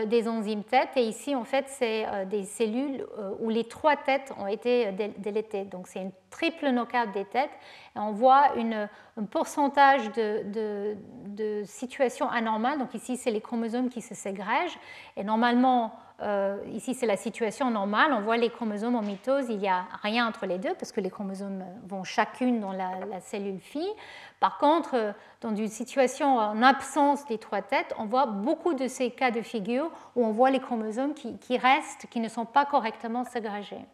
[0.07, 0.97] des enzymes têtes.
[0.97, 3.07] Et ici, en fait, c'est des cellules
[3.39, 5.63] où les trois têtes ont été délétées.
[5.63, 7.53] Donc, c'est une triple knockout des têtes.
[7.95, 10.97] Et on voit un pourcentage de,
[11.29, 12.81] de situations anormales.
[12.81, 14.81] Donc, ici, c'est les chromosomes qui se ségrègent.
[15.17, 18.13] Et normalement, euh, ici, c'est la situation normale.
[18.13, 21.01] On voit les chromosomes en mitose, il n'y a rien entre les deux parce que
[21.01, 23.93] les chromosomes vont chacune dans la, cellule fille.
[24.41, 25.13] Par contre, euh,
[25.43, 29.43] dans une situation en absence des trois têtes, on voit beaucoup de ces cas de
[29.43, 33.85] figure où on voit les chromosomes qui, qui restent, qui ne sont pas correctement ségrégés.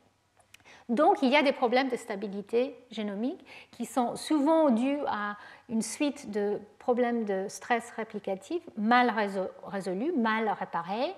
[0.89, 5.37] Donc, il y a des problèmes de stabilité génomique qui sont souvent dus à
[5.69, 9.13] une suite de problèmes de stress réplicatif mal
[9.65, 11.15] résolus, mal réparés,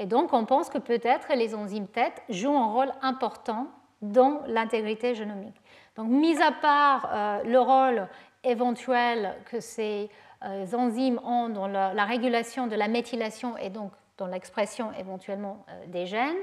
[0.00, 3.66] et donc, on pense que peut-être les enzymes têtes jouent un rôle important
[4.00, 5.60] dans l'intégrité génomique.
[5.94, 8.08] Donc, mis à part euh, le rôle
[8.42, 10.08] éventuel que ces
[10.42, 15.86] euh, enzymes ont dans la, régulation de la méthylation et donc dans l'expression éventuellement euh,
[15.88, 16.38] des gènes,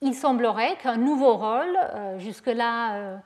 [0.00, 1.78] il semblerait qu'un nouveau rôle,
[2.18, 3.20] jusque-là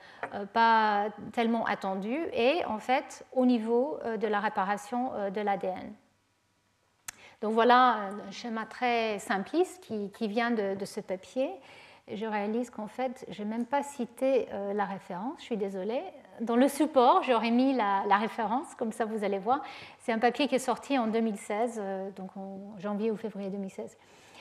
[0.53, 5.95] pas tellement attendu, est en fait au niveau de la réparation de l'ADN.
[7.43, 11.51] Donc voilà un schéma très simpliste qui, vient de, ce papier.
[12.13, 16.03] Je réalise qu'en fait, je n'ai même pas cité euh, la référence, je suis désolée.
[16.41, 19.61] Dans le support, j'aurais mis la, référence, comme ça vous allez voir.
[20.01, 23.97] C'est un papier qui est sorti en 2016, euh, donc en janvier ou février 2016.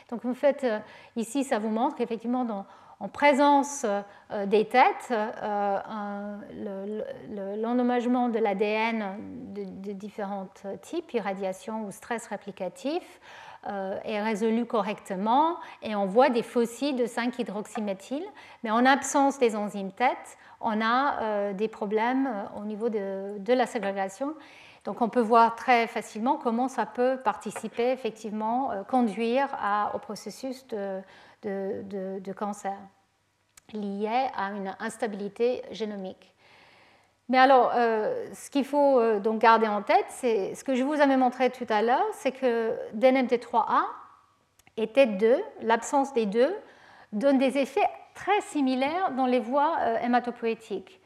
[0.10, 0.80] Donc en fait, euh,
[1.16, 2.66] ici, ça vous montre qu'effectivement, dans,
[3.00, 3.86] en présence
[4.32, 6.38] euh, des têtes, euh,
[7.58, 9.18] l'endommagement de l'ADN
[9.54, 10.48] de, différents
[10.82, 13.04] types, irradiation ou stress réplicatif,
[14.04, 18.24] est résolu correctement et on voit des fossiles de 5-hydroxyméthyle.
[18.64, 24.36] Mais en absence des enzymes tête, on a des problèmes au niveau de, la ségrégation
[24.86, 29.50] donc on peut voir très facilement comment ça peut participer, effectivement, euh, conduire
[29.96, 31.02] au processus de,
[32.36, 32.78] cancer
[33.74, 36.34] lié à une instabilité génomique.
[37.30, 40.84] Mais alors, euh, ce qu'il faut euh, donc garder en tête, c'est ce que je
[40.84, 43.82] vous avais montré tout à l'heure, c'est que DNMT3A
[44.78, 46.56] et TET2, l'absence des deux,
[47.12, 51.02] donne des effets très similaires dans les voies hématopoïétiques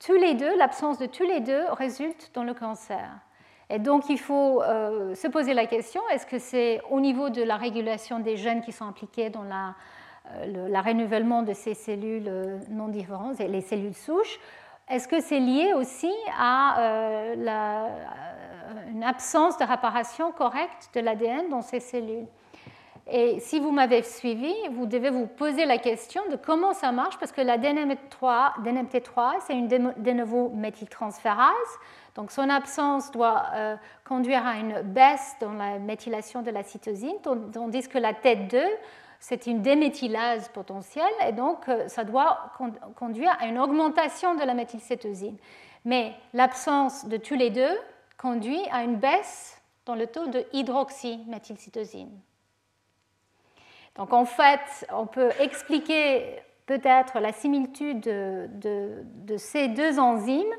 [0.00, 3.10] tous les deux, l'absence de tous les deux résulte dans le cancer.
[3.70, 7.40] Et donc il faut euh, se poser la question, est-ce que c'est au niveau de
[7.40, 9.76] la régulation des gènes qui sont impliqués dans la,
[10.32, 14.40] euh, renouvellement de ces cellules euh, non différentes, les cellules souches,
[14.88, 16.74] est-ce que c'est lié aussi à
[18.90, 22.26] une absence de réparation correcte de l'ADN dans ces cellules?
[23.08, 27.18] Et si vous m'avez suivi, vous devez vous poser la question de comment ça marche,
[27.18, 31.78] parce que la DNMT3, DNMT3 c'est une nouveau méthyltransférase.
[32.14, 37.16] Donc son absence doit euh, conduire à une baisse dans la méthylation de la cytosine,
[37.22, 38.62] tandis que la tête 2,
[39.20, 42.52] c'est une déméthylase potentielle, et donc euh, ça doit
[42.96, 45.36] conduire à une augmentation de la méthylcétosine.
[45.84, 47.78] Mais l'absence de tous les deux
[48.18, 52.18] conduit à une baisse dans le taux de hydroxyméthylcytosine.
[53.96, 60.54] Donc en fait, on peut expliquer peut-être la similitude de, ces deux enzymes,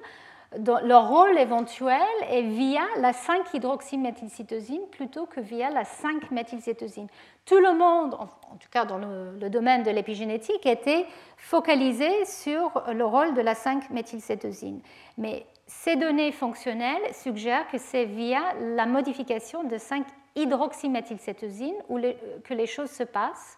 [0.57, 7.07] leur rôle éventuel est via la 5-hydroxyméthylcytosine plutôt que via la 5-méthylcétosine.
[7.45, 11.05] Tout le monde, en tout cas dans le, domaine de l'épigénétique, était
[11.37, 14.81] focalisé sur le rôle de la 5-méthylcétosine.
[15.17, 20.05] Mais ces données fonctionnelles suggèrent que c'est via la modification de 5
[20.35, 21.97] hydroxyméthylcétosine où
[22.43, 23.57] que les choses se passent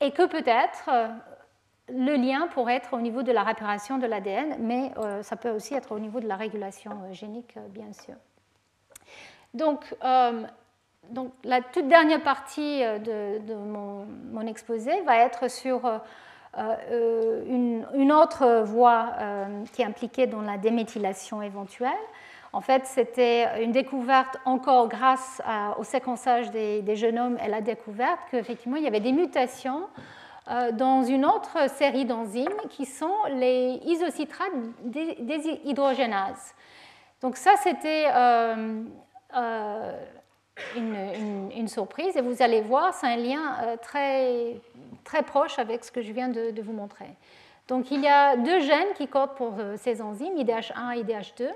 [0.00, 1.08] et que peut-être euh,
[1.88, 5.50] le lien pourrait être au niveau de la réparation de l'ADN, mais euh, ça peut
[5.50, 8.14] aussi être au niveau de la régulation euh, génique, bien sûr.
[9.54, 9.94] Donc,
[11.10, 15.82] donc, la toute dernière partie de, mon, exposé va être sur
[16.56, 19.10] une, autre voie
[19.74, 21.90] qui est impliquée dans la déméthylation éventuelle.
[22.54, 25.42] En fait, c'était une découverte encore grâce
[25.78, 27.38] au séquençage des, génomes.
[27.42, 32.48] Elle a découvert qu'effectivement, il y avait des mutations euh, dans une autre série d'enzymes
[32.68, 34.52] qui sont les isocitrates
[34.82, 36.54] déshydrogénases.
[37.20, 38.82] Donc ça, c'était euh,
[39.36, 39.92] euh,
[40.76, 44.60] une, surprise et vous allez voir, c'est un lien très,
[45.04, 47.10] très proche avec ce que je viens de, vous montrer.
[47.68, 51.48] Donc il y a deux gènes qui codent pour ces enzymes, IDH1 et IDH2.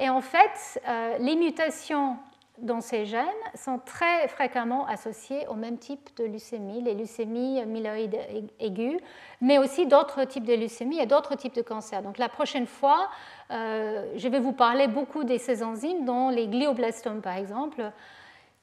[0.00, 2.16] Et en fait, euh, les mutations
[2.62, 8.18] dans ces gènes sont très fréquemment associées au même type de leucémie, les leucémies myéloïdes
[8.58, 9.00] aiguës,
[9.40, 12.02] mais aussi d'autres types de leucémies et d'autres types de cancers.
[12.02, 13.08] Donc la prochaine fois,
[13.50, 17.90] euh, je vais vous parler beaucoup de ces enzymes dans les glioblastomes, par exemple.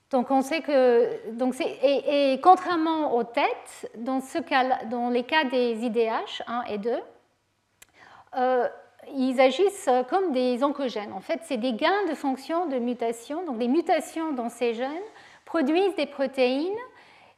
[0.10, 6.64] Donc on sait que, donc et, contrairement aux têtes, dans, les cas des IDH 1
[6.70, 6.92] et 2,
[8.38, 8.68] euh,
[9.16, 11.14] ils agissent comme des oncogènes.
[11.14, 13.46] En fait, c'est des gains de fonction de mutation.
[13.46, 14.92] Donc, les mutations dans ces gènes
[15.46, 16.68] produisent des protéines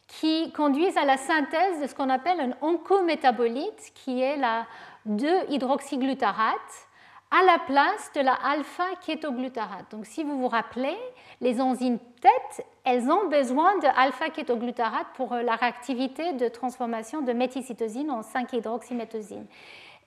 [0.08, 4.66] qui conduisent à la synthèse de ce qu'on appelle un oncométabolite, qui est la
[5.08, 6.88] 2-hydroxyglutarate,
[7.32, 9.92] à la place de la alpha-kétoglutarate.
[9.92, 10.98] Donc, si vous vous rappelez,
[11.42, 18.10] les enzymes TET, elles ont besoin de alpha-kétoglutarate pour la réactivité de transformation de méthylcytosine
[18.10, 19.46] en 5-hydroxyméthosine.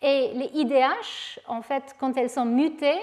[0.03, 3.01] Et les IDH, en fait, quand elles sont mutées,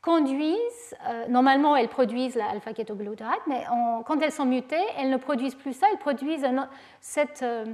[0.00, 3.64] conduisent, euh, normalement elles produisent l'alpha-kétoglutarate, mais
[4.06, 6.46] quand elles sont mutées, elles ne produisent plus ça, elles produisent
[7.42, 7.64] euh,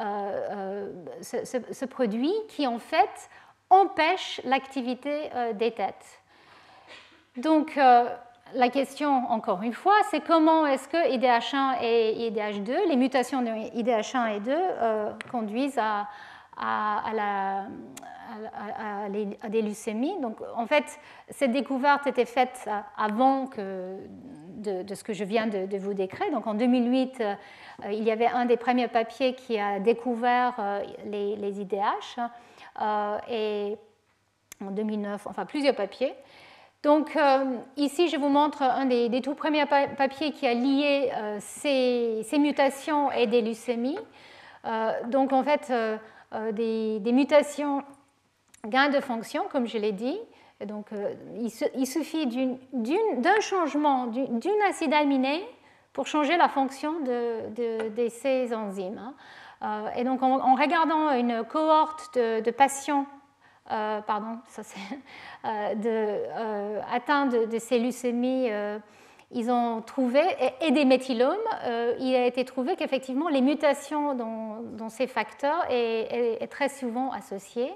[0.00, 0.92] euh,
[1.22, 3.30] ce, produit qui en fait
[3.70, 6.20] empêche l'activité des têtes.
[7.36, 13.42] Donc la question, encore une fois, c'est comment est-ce que IDH1 et IDH2, les mutations
[13.42, 14.56] de IDH1 et 2
[15.30, 16.06] conduisent à,
[16.56, 17.68] à,
[19.48, 20.18] des leucémies.
[20.20, 20.84] Donc, en fait,
[21.30, 23.96] cette découverte était faite avant que
[24.56, 26.30] de, ce que je viens de, vous décrire.
[26.32, 27.34] Donc, en 2008, euh,
[27.92, 32.18] il y avait un des premiers papiers qui a découvert euh, les, IDH.
[32.80, 33.76] Euh, et
[34.64, 36.14] en 2009, enfin plusieurs papiers.
[36.82, 37.18] Donc
[37.76, 41.10] ici, je vous montre un des, tout premiers papiers qui a lié
[41.40, 43.98] ces, ces, mutations et des leucémies.
[45.08, 45.72] donc en fait,
[46.34, 47.82] euh, des, mutations
[48.66, 50.18] gain de fonction, comme je l'ai dit.
[50.64, 51.14] donc, euh,
[51.74, 55.44] il, suffit d'un changement d'une acide aminé
[55.92, 58.98] pour changer la fonction de, ces enzymes.
[58.98, 59.14] Hein.
[59.62, 63.06] Euh, et donc en, regardant une cohorte de, patients
[63.72, 64.62] euh, pardon, ça
[65.74, 68.50] de, atteints de, ces leucémies,
[69.32, 70.22] ils ont trouvé,
[70.60, 71.36] et, des méthylomes,
[71.98, 77.72] il a été trouvé qu'effectivement les mutations dans, ces facteurs est, très souvent associées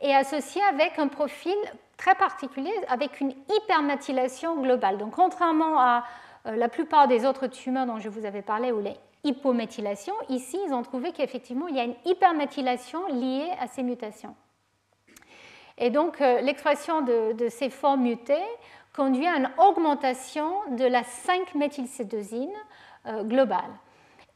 [0.00, 1.56] et associées avec un profil
[1.96, 4.98] très particulier, avec une hyperméthylation globale.
[4.98, 6.04] Donc contrairement à
[6.44, 10.72] la plupart des autres tumeurs dont je vous avais parlé, ou les hypométhylation, ici, ils
[10.72, 14.34] ont trouvé qu'effectivement, il y a une hyperméthylation liée à ces mutations.
[15.78, 18.44] Et donc, euh, l'expression de, ces formes mutées
[18.94, 22.52] conduit à une augmentation de la 5-méthylcétosine
[23.06, 23.70] euh, globale.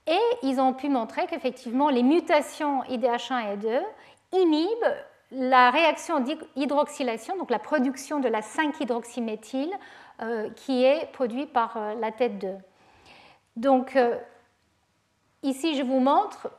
[0.07, 3.81] Et ils ont pu montrer qu'effectivement, les mutations IDH1 et 2
[4.33, 4.95] inhibent
[5.33, 9.73] la réaction d'hydroxylation, donc la production de la 5-hydroxyméthyle
[10.23, 12.55] euh, qui est produite par la tête 2.
[13.57, 13.97] Donc,
[15.47, 16.51] Ici, je vous montre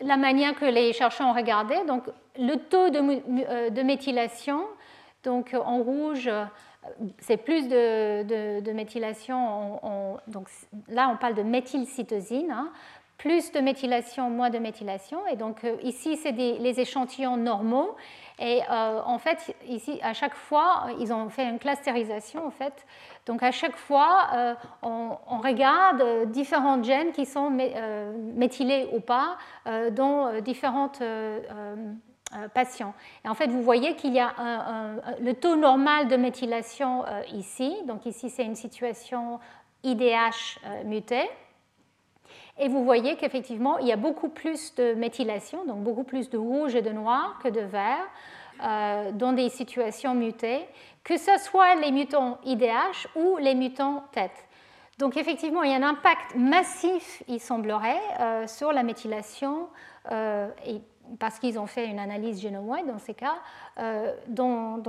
[0.00, 1.76] la manière que les chercheurs ont regardé.
[1.86, 2.04] Donc,
[2.36, 4.64] le taux de, euh, méthylation,
[5.22, 6.28] donc en rouge,
[7.18, 9.80] c'est plus de, méthylation.
[10.26, 10.48] donc
[10.88, 12.50] là, on parle de méthylcytosine.
[12.50, 12.70] Hein.
[13.18, 15.26] plus de méthylation, moins de méthylation.
[15.28, 17.96] Et donc euh, ici, c'est les échantillons normaux.
[18.38, 22.86] Et euh, en fait, ici, à chaque fois, ils ont fait une clusterisation, en fait.
[23.24, 29.36] Donc, à chaque fois, euh, on, regarde euh, différents gènes qui sont méthylés ou pas
[29.92, 31.02] dans différentes
[32.54, 32.92] patients.
[33.24, 34.34] Et en fait, vous voyez qu'il y a
[35.20, 37.76] le taux normal de méthylation ici.
[37.86, 39.38] Donc, ici, c'est une situation
[39.84, 41.30] IDH mutée.
[42.58, 46.38] Et vous voyez qu'effectivement, il y a beaucoup plus de méthylation, donc beaucoup plus de
[46.38, 48.06] rouge et de noir que de vert
[48.64, 50.66] euh, dans des situations mutées,
[51.04, 54.30] que ce soit les mutants IDH ou les mutants TET.
[54.98, 59.68] Donc effectivement, il y a un impact massif, il semblerait, euh, sur la méthylation,
[60.10, 60.80] euh, et
[61.18, 63.36] parce qu'ils ont fait une analyse génomoïde dans ces cas,
[63.78, 64.82] euh, dans,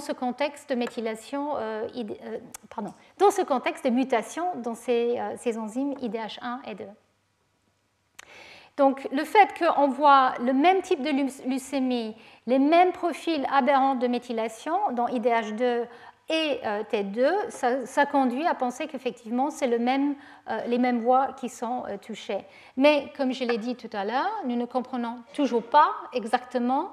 [0.00, 2.38] ce contexte de méthylation, euh, euh,
[2.74, 5.18] pardon, dans ce contexte de mutation dans ces,
[5.58, 6.84] enzymes IDH1 et 2.
[8.76, 12.16] Donc le fait qu'on voit le même type de leucémie,
[12.46, 15.86] les mêmes profils aberrants de méthylation dans IDH2
[16.28, 17.50] et euh, T2,
[17.84, 22.44] ça, conduit à penser qu'effectivement, c'est euh, les mêmes voies qui sont euh, touchées.
[22.78, 26.92] Mais comme je l'ai dit tout à l'heure, nous ne comprenons toujours pas exactement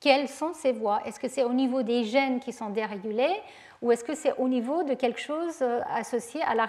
[0.00, 1.00] quelles sont ces voies.
[1.04, 3.34] Est-ce que c'est au niveau des gènes qui sont dérégulés
[3.80, 5.60] ou est-ce que c'est au niveau de quelque chose
[5.92, 6.66] associé à la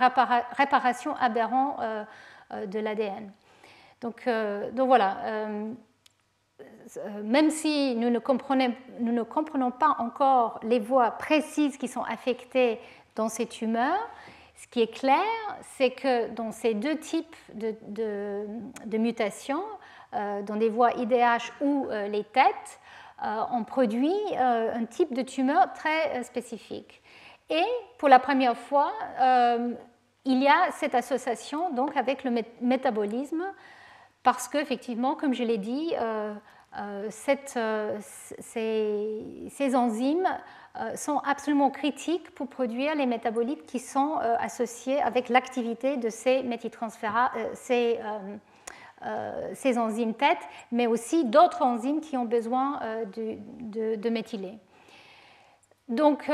[0.58, 1.80] réparation aberrante
[2.52, 3.32] de l'ADN
[4.02, 4.28] donc,
[4.76, 5.18] voilà
[7.24, 12.80] même si nous ne, comprenons, pas encore les voies précises qui sont affectées
[13.16, 14.10] dans ces tumeurs,
[14.56, 15.24] ce qui est clair,
[15.78, 18.46] c'est que dans ces deux types de,
[18.98, 19.64] mutations,
[20.14, 22.80] euh, dans des voies IDH ou euh, les têtes,
[23.52, 27.02] on produit un type de tumeur très spécifique.
[27.50, 27.64] Et
[27.98, 28.92] pour la première fois,
[30.26, 32.32] il y a cette association donc avec le
[32.62, 33.44] métabolisme,
[34.24, 36.34] parce qu'effectivement, comme je l'ai dit, euh,
[36.78, 37.10] euh,
[38.40, 40.28] ces, enzymes
[40.80, 46.44] euh, sont absolument critiques pour produire les métabolites qui sont associés avec l'activité de ces
[49.54, 50.38] ces, enzymes PET,
[50.72, 52.80] mais aussi d'autres enzymes qui ont besoin
[53.16, 54.58] de, de, méthyler.
[55.90, 56.30] Donc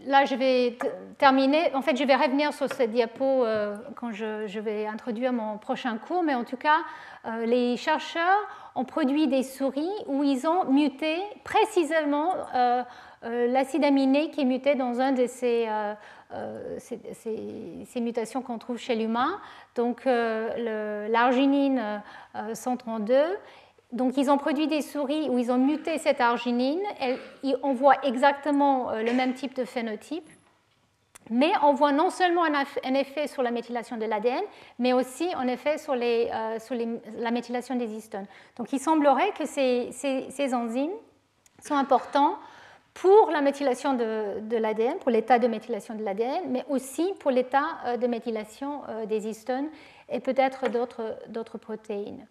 [0.00, 0.78] là, je vais
[1.18, 1.74] terminer.
[1.74, 3.44] En fait, je vais revenir sur cette diapo
[3.96, 6.78] quand je, vais introduire mon prochain cours, mais en tout cas,
[7.44, 8.46] les chercheurs
[8.76, 12.82] ont produit des souris où ils ont muté précisément euh,
[13.24, 18.76] euh, l'acide aminé qui est muté dans un de ces, euh, ces, mutations qu'on trouve
[18.76, 19.40] chez l'humain,
[19.74, 22.02] donc l'arginine
[22.52, 23.14] 132.
[23.92, 26.80] Donc ils ont produit des souris où ils ont muté cette arginine,
[27.62, 30.28] on voit exactement le même type de phénotype.
[31.30, 34.42] Mais on voit non seulement un effet sur la méthylation de l'ADN,
[34.78, 36.58] mais aussi un effet sur, euh,
[37.18, 38.26] la méthylation des histones.
[38.56, 40.94] Donc il semblerait que ces, ces, enzymes
[41.64, 42.36] sont importants
[42.94, 47.78] pour la méthylation de, l'ADN, pour l'état de méthylation de l'ADN, mais aussi pour l'état
[47.86, 49.68] euh, de méthylation euh, des histones
[50.08, 50.68] et peut-être
[51.28, 52.24] d'autres protéines.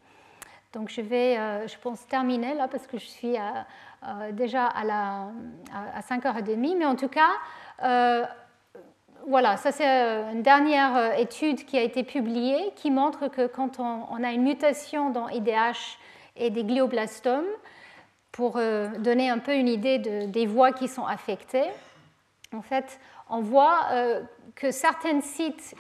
[0.75, 1.35] Donc je vais,
[1.67, 3.35] je pense, terminer là parce que je suis
[4.33, 5.29] déjà à, la,
[5.73, 7.31] à 5h30, mais en tout cas,
[9.27, 13.47] voilà, ça c'est euh, une dernière euh, étude qui a été publiée qui montre que
[13.47, 15.97] quand on, a une mutation dans IDH
[16.35, 17.45] et des glioblastomes,
[18.31, 21.69] pour euh, donner un peu une idée des voies qui sont affectées,
[22.53, 22.99] en fait,
[23.29, 23.87] on voit
[24.53, 25.73] que certains sites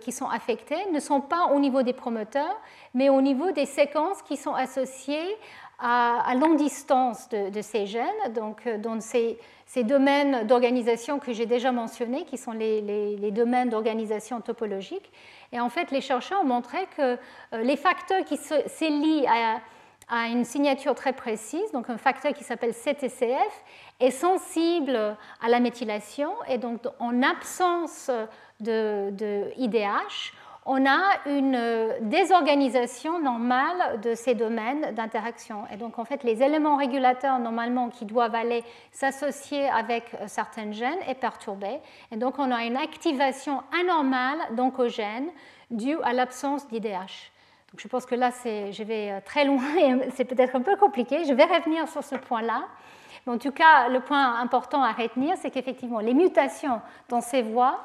[0.00, 2.60] qui sont affectés ne sont pas au niveau des promoteurs,
[2.94, 5.36] mais au niveau des séquences qui sont associées
[5.78, 9.38] à, longue distance de, ces gènes, donc dans ces,
[9.84, 15.10] domaines d'organisation que j'ai déjà mentionnés, qui sont les domaines d'organisation topologique.
[15.52, 19.60] Et en fait, les chercheurs ont montré que euh, les facteurs qui s'élient à,
[20.08, 23.64] à une signature très précise, donc un facteur qui s'appelle CTCF,
[24.00, 28.10] est sensible à la méthylation et donc en absence
[28.60, 30.32] de, IDH,
[30.68, 35.62] on a une désorganisation normale de ces domaines d'interaction.
[35.72, 40.98] Et donc, en fait, les éléments régulateurs, normalement, qui doivent aller s'associer avec certains gènes,
[41.06, 41.78] est perturbé.
[42.10, 45.28] Et donc, on a une activation anormale d'oncogènes
[45.70, 47.30] due à l'absence d'IDH.
[47.72, 51.24] Donc, je pense que là, je vais très loin et c'est peut-être un peu compliqué.
[51.24, 52.64] Je vais revenir sur ce point-là.
[53.26, 57.42] Mais en tout cas, le point important à retenir, c'est qu'effectivement, les mutations dans ces
[57.42, 57.78] voies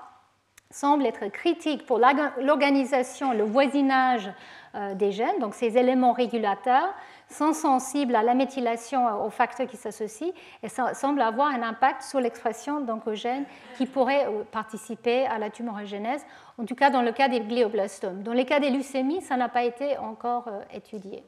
[0.71, 4.31] semble être critique pour l'organisation, le voisinage
[4.75, 5.39] euh, des gènes.
[5.39, 6.93] Donc ces éléments régulateurs
[7.29, 10.31] sont sensibles à la méthylation, aux facteurs qui s'associent,
[10.63, 13.45] et ça semble avoir un impact sur l'expression d'oncogènes
[13.77, 16.25] qui pourraient euh, participer à la tumorigénèse,
[16.57, 18.23] en tout cas dans le cas des glioblastomes.
[18.23, 21.23] Dans les cas des leucémies, ça n'a pas été encore euh, étudié.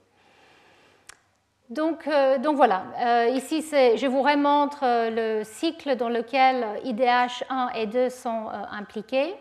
[1.73, 7.43] Donc, euh, donc, voilà, euh, ici je vous remontre euh, le cycle dans lequel IDH
[7.49, 9.33] 1 et 2 sont impliqués.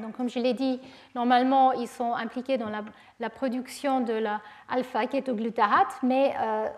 [0.00, 0.80] Donc, comme je l'ai dit,
[1.16, 6.34] normalement, ils sont impliqués dans la, production de l'alpha-kétoglutarate, mais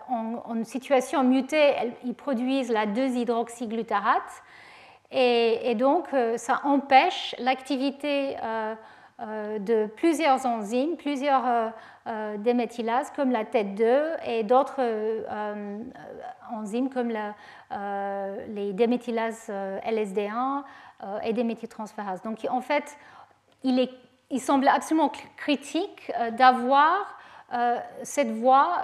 [0.07, 1.73] en, situation mutée,
[2.05, 4.43] ils produisent la 2-hydroxyglutarate.
[5.11, 8.35] Et, donc, ça empêche l'activité
[9.19, 11.73] de plusieurs enzymes, plusieurs
[12.37, 15.79] des méthylases comme la TET2 et d'autres euh,
[16.51, 20.63] enzymes comme les déméthylases euh, LSD1
[21.23, 22.21] et des méthyltransférases.
[22.23, 22.97] Donc en fait,
[23.63, 23.89] il,
[24.39, 27.19] semble absolument critique d'avoir
[28.03, 28.81] cette voie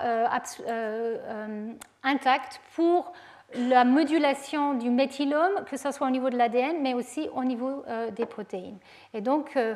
[2.04, 3.14] intacte pour
[3.56, 7.84] la modulation du méthylome, que ce soit au niveau de l'ADN, mais aussi au niveau
[7.88, 8.78] euh, des protéines.
[9.14, 9.76] Et donc, euh,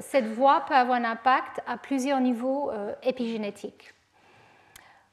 [0.00, 2.70] cette voie peut avoir un impact à plusieurs niveaux
[3.02, 3.92] épigénétiques.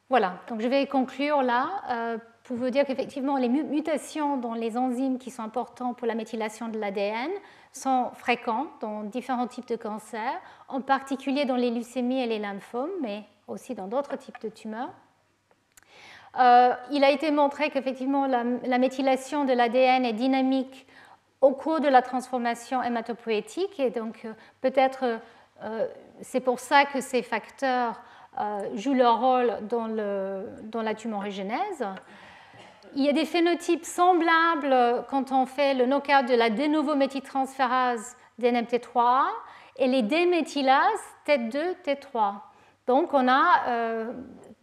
[0.09, 5.17] Voilà, donc je vais conclure là pour vous dire qu'effectivement, les mutations dans les enzymes
[5.17, 7.31] qui sont importantes pour la méthylation de l'ADN
[7.71, 12.91] sont fréquentes dans différents types de cancers, en particulier dans les leucémies et les lymphomes,
[13.01, 14.91] mais aussi dans d'autres types de tumeurs.
[16.39, 20.87] Euh, il a été montré qu'effectivement la, méthylation de l'ADN est dynamique
[21.43, 25.19] au cours de la transformation hématopoïétique et donc euh, peut-être
[25.61, 25.87] euh,
[26.21, 28.01] c'est pour ça que ces facteurs
[28.73, 31.85] jouent leur rôle dans, le, dans la tumorigénèse.
[32.95, 36.95] Il y a des phénotypes semblables quand on fait le knockout de la de novo
[36.95, 39.25] méthyltransférase DNMT3
[39.77, 40.81] et les déméthylases
[41.27, 42.33] T2, T3.
[42.87, 44.07] Donc on a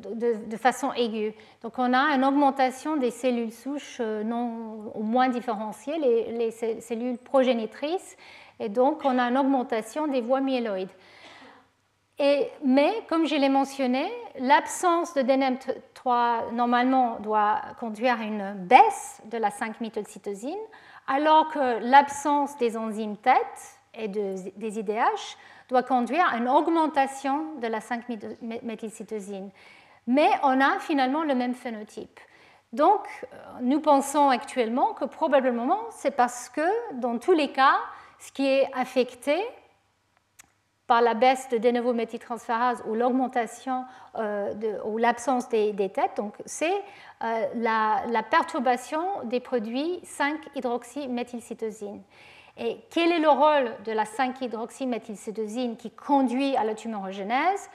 [0.01, 1.35] de, façon aiguë.
[1.63, 6.51] Donc on a une augmentation des cellules souches euh, non moins différenciées, les,
[6.81, 8.17] cellules progénitrices,
[8.59, 10.91] et donc on a une augmentation des voies myéloïdes.
[12.19, 19.23] Et, mais, comme je l'ai mentionné, l'absence de DNM3 normalement doit conduire à une baisse
[19.31, 20.59] de la 5-méthylcytosine,
[21.09, 23.35] alors que l'absence des enzymes TET
[23.95, 25.39] et des IDH
[25.71, 29.51] doit conduire à une augmentation de la 5-méthylcytosine
[30.11, 32.19] mais on a finalement le même phénotype.
[32.73, 33.07] Donc,
[33.61, 37.77] nous pensons actuellement que probablement c'est parce que, dans tous les cas,
[38.19, 39.41] ce qui est affecté
[40.89, 43.85] par la baisse de de novo méthyltransférase ou l'augmentation
[44.17, 44.53] euh,
[44.85, 46.83] ou l'absence des, têtes, donc c'est
[47.23, 52.03] euh, la, perturbation des produits 5-hydroxyméthylcytosine.
[52.59, 57.71] Et quel est le rôle de la 5-hydroxyméthylcytosine qui conduit à la tumorogénèse?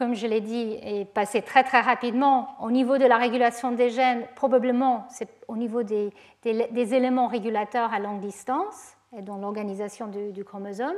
[0.00, 3.90] Comme je l'ai dit, est passé très très rapidement au niveau de la régulation des
[3.90, 6.10] gènes, probablement c'est au niveau des,
[6.42, 10.96] éléments régulateurs à longue distance et dans l'organisation du, chromosome,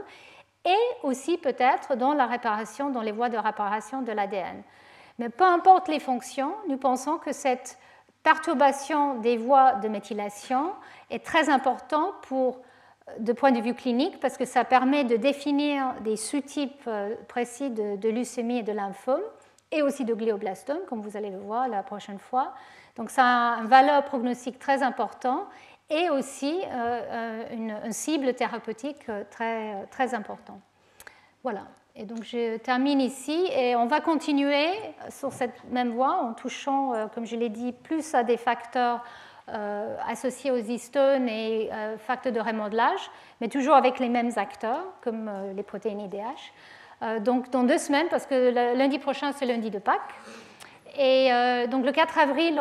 [0.64, 4.62] et aussi peut-être dans la réparation, dans les voies de réparation de l'ADN.
[5.18, 7.78] Mais peu importe les fonctions, nous pensons que cette
[8.22, 10.70] perturbation des voies de méthylation
[11.10, 12.60] est très importante pour
[13.18, 17.70] de point de vue clinique parce que ça permet de définir des sous-types euh, précis
[17.70, 19.22] de, leucémie et de lymphome
[19.70, 22.52] et aussi de glioblastome, comme vous allez le voir la prochaine fois.
[22.96, 25.46] Donc ça a une valeur prognostique très importante
[25.88, 30.60] et aussi euh, euh, une, cible thérapeutique très, très importante.
[31.42, 31.62] Voilà.
[31.94, 34.68] Et donc je termine ici et on va continuer
[35.10, 39.04] sur cette même voie en touchant, comme je l'ai dit, plus à des facteurs
[39.48, 43.10] associés aux histones et facteurs de remodelage,
[43.40, 47.20] mais toujours avec les mêmes acteurs, comme les protéines IDH.
[47.23, 50.01] donc dans deux semaines, parce que lundi prochain, c'est lundi de Pâques.
[50.97, 51.31] Et
[51.69, 52.60] donc le 4 avril,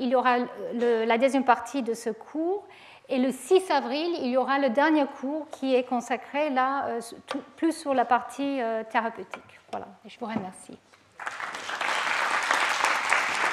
[0.00, 0.38] il y aura
[0.72, 2.64] la deuxième partie de ce cours.
[3.12, 7.00] Et le 6 avril, il y aura le dernier cours qui est consacré là euh,
[7.56, 9.60] plus sur la partie euh, thérapeutique.
[9.70, 10.78] Voilà, je vous remercie.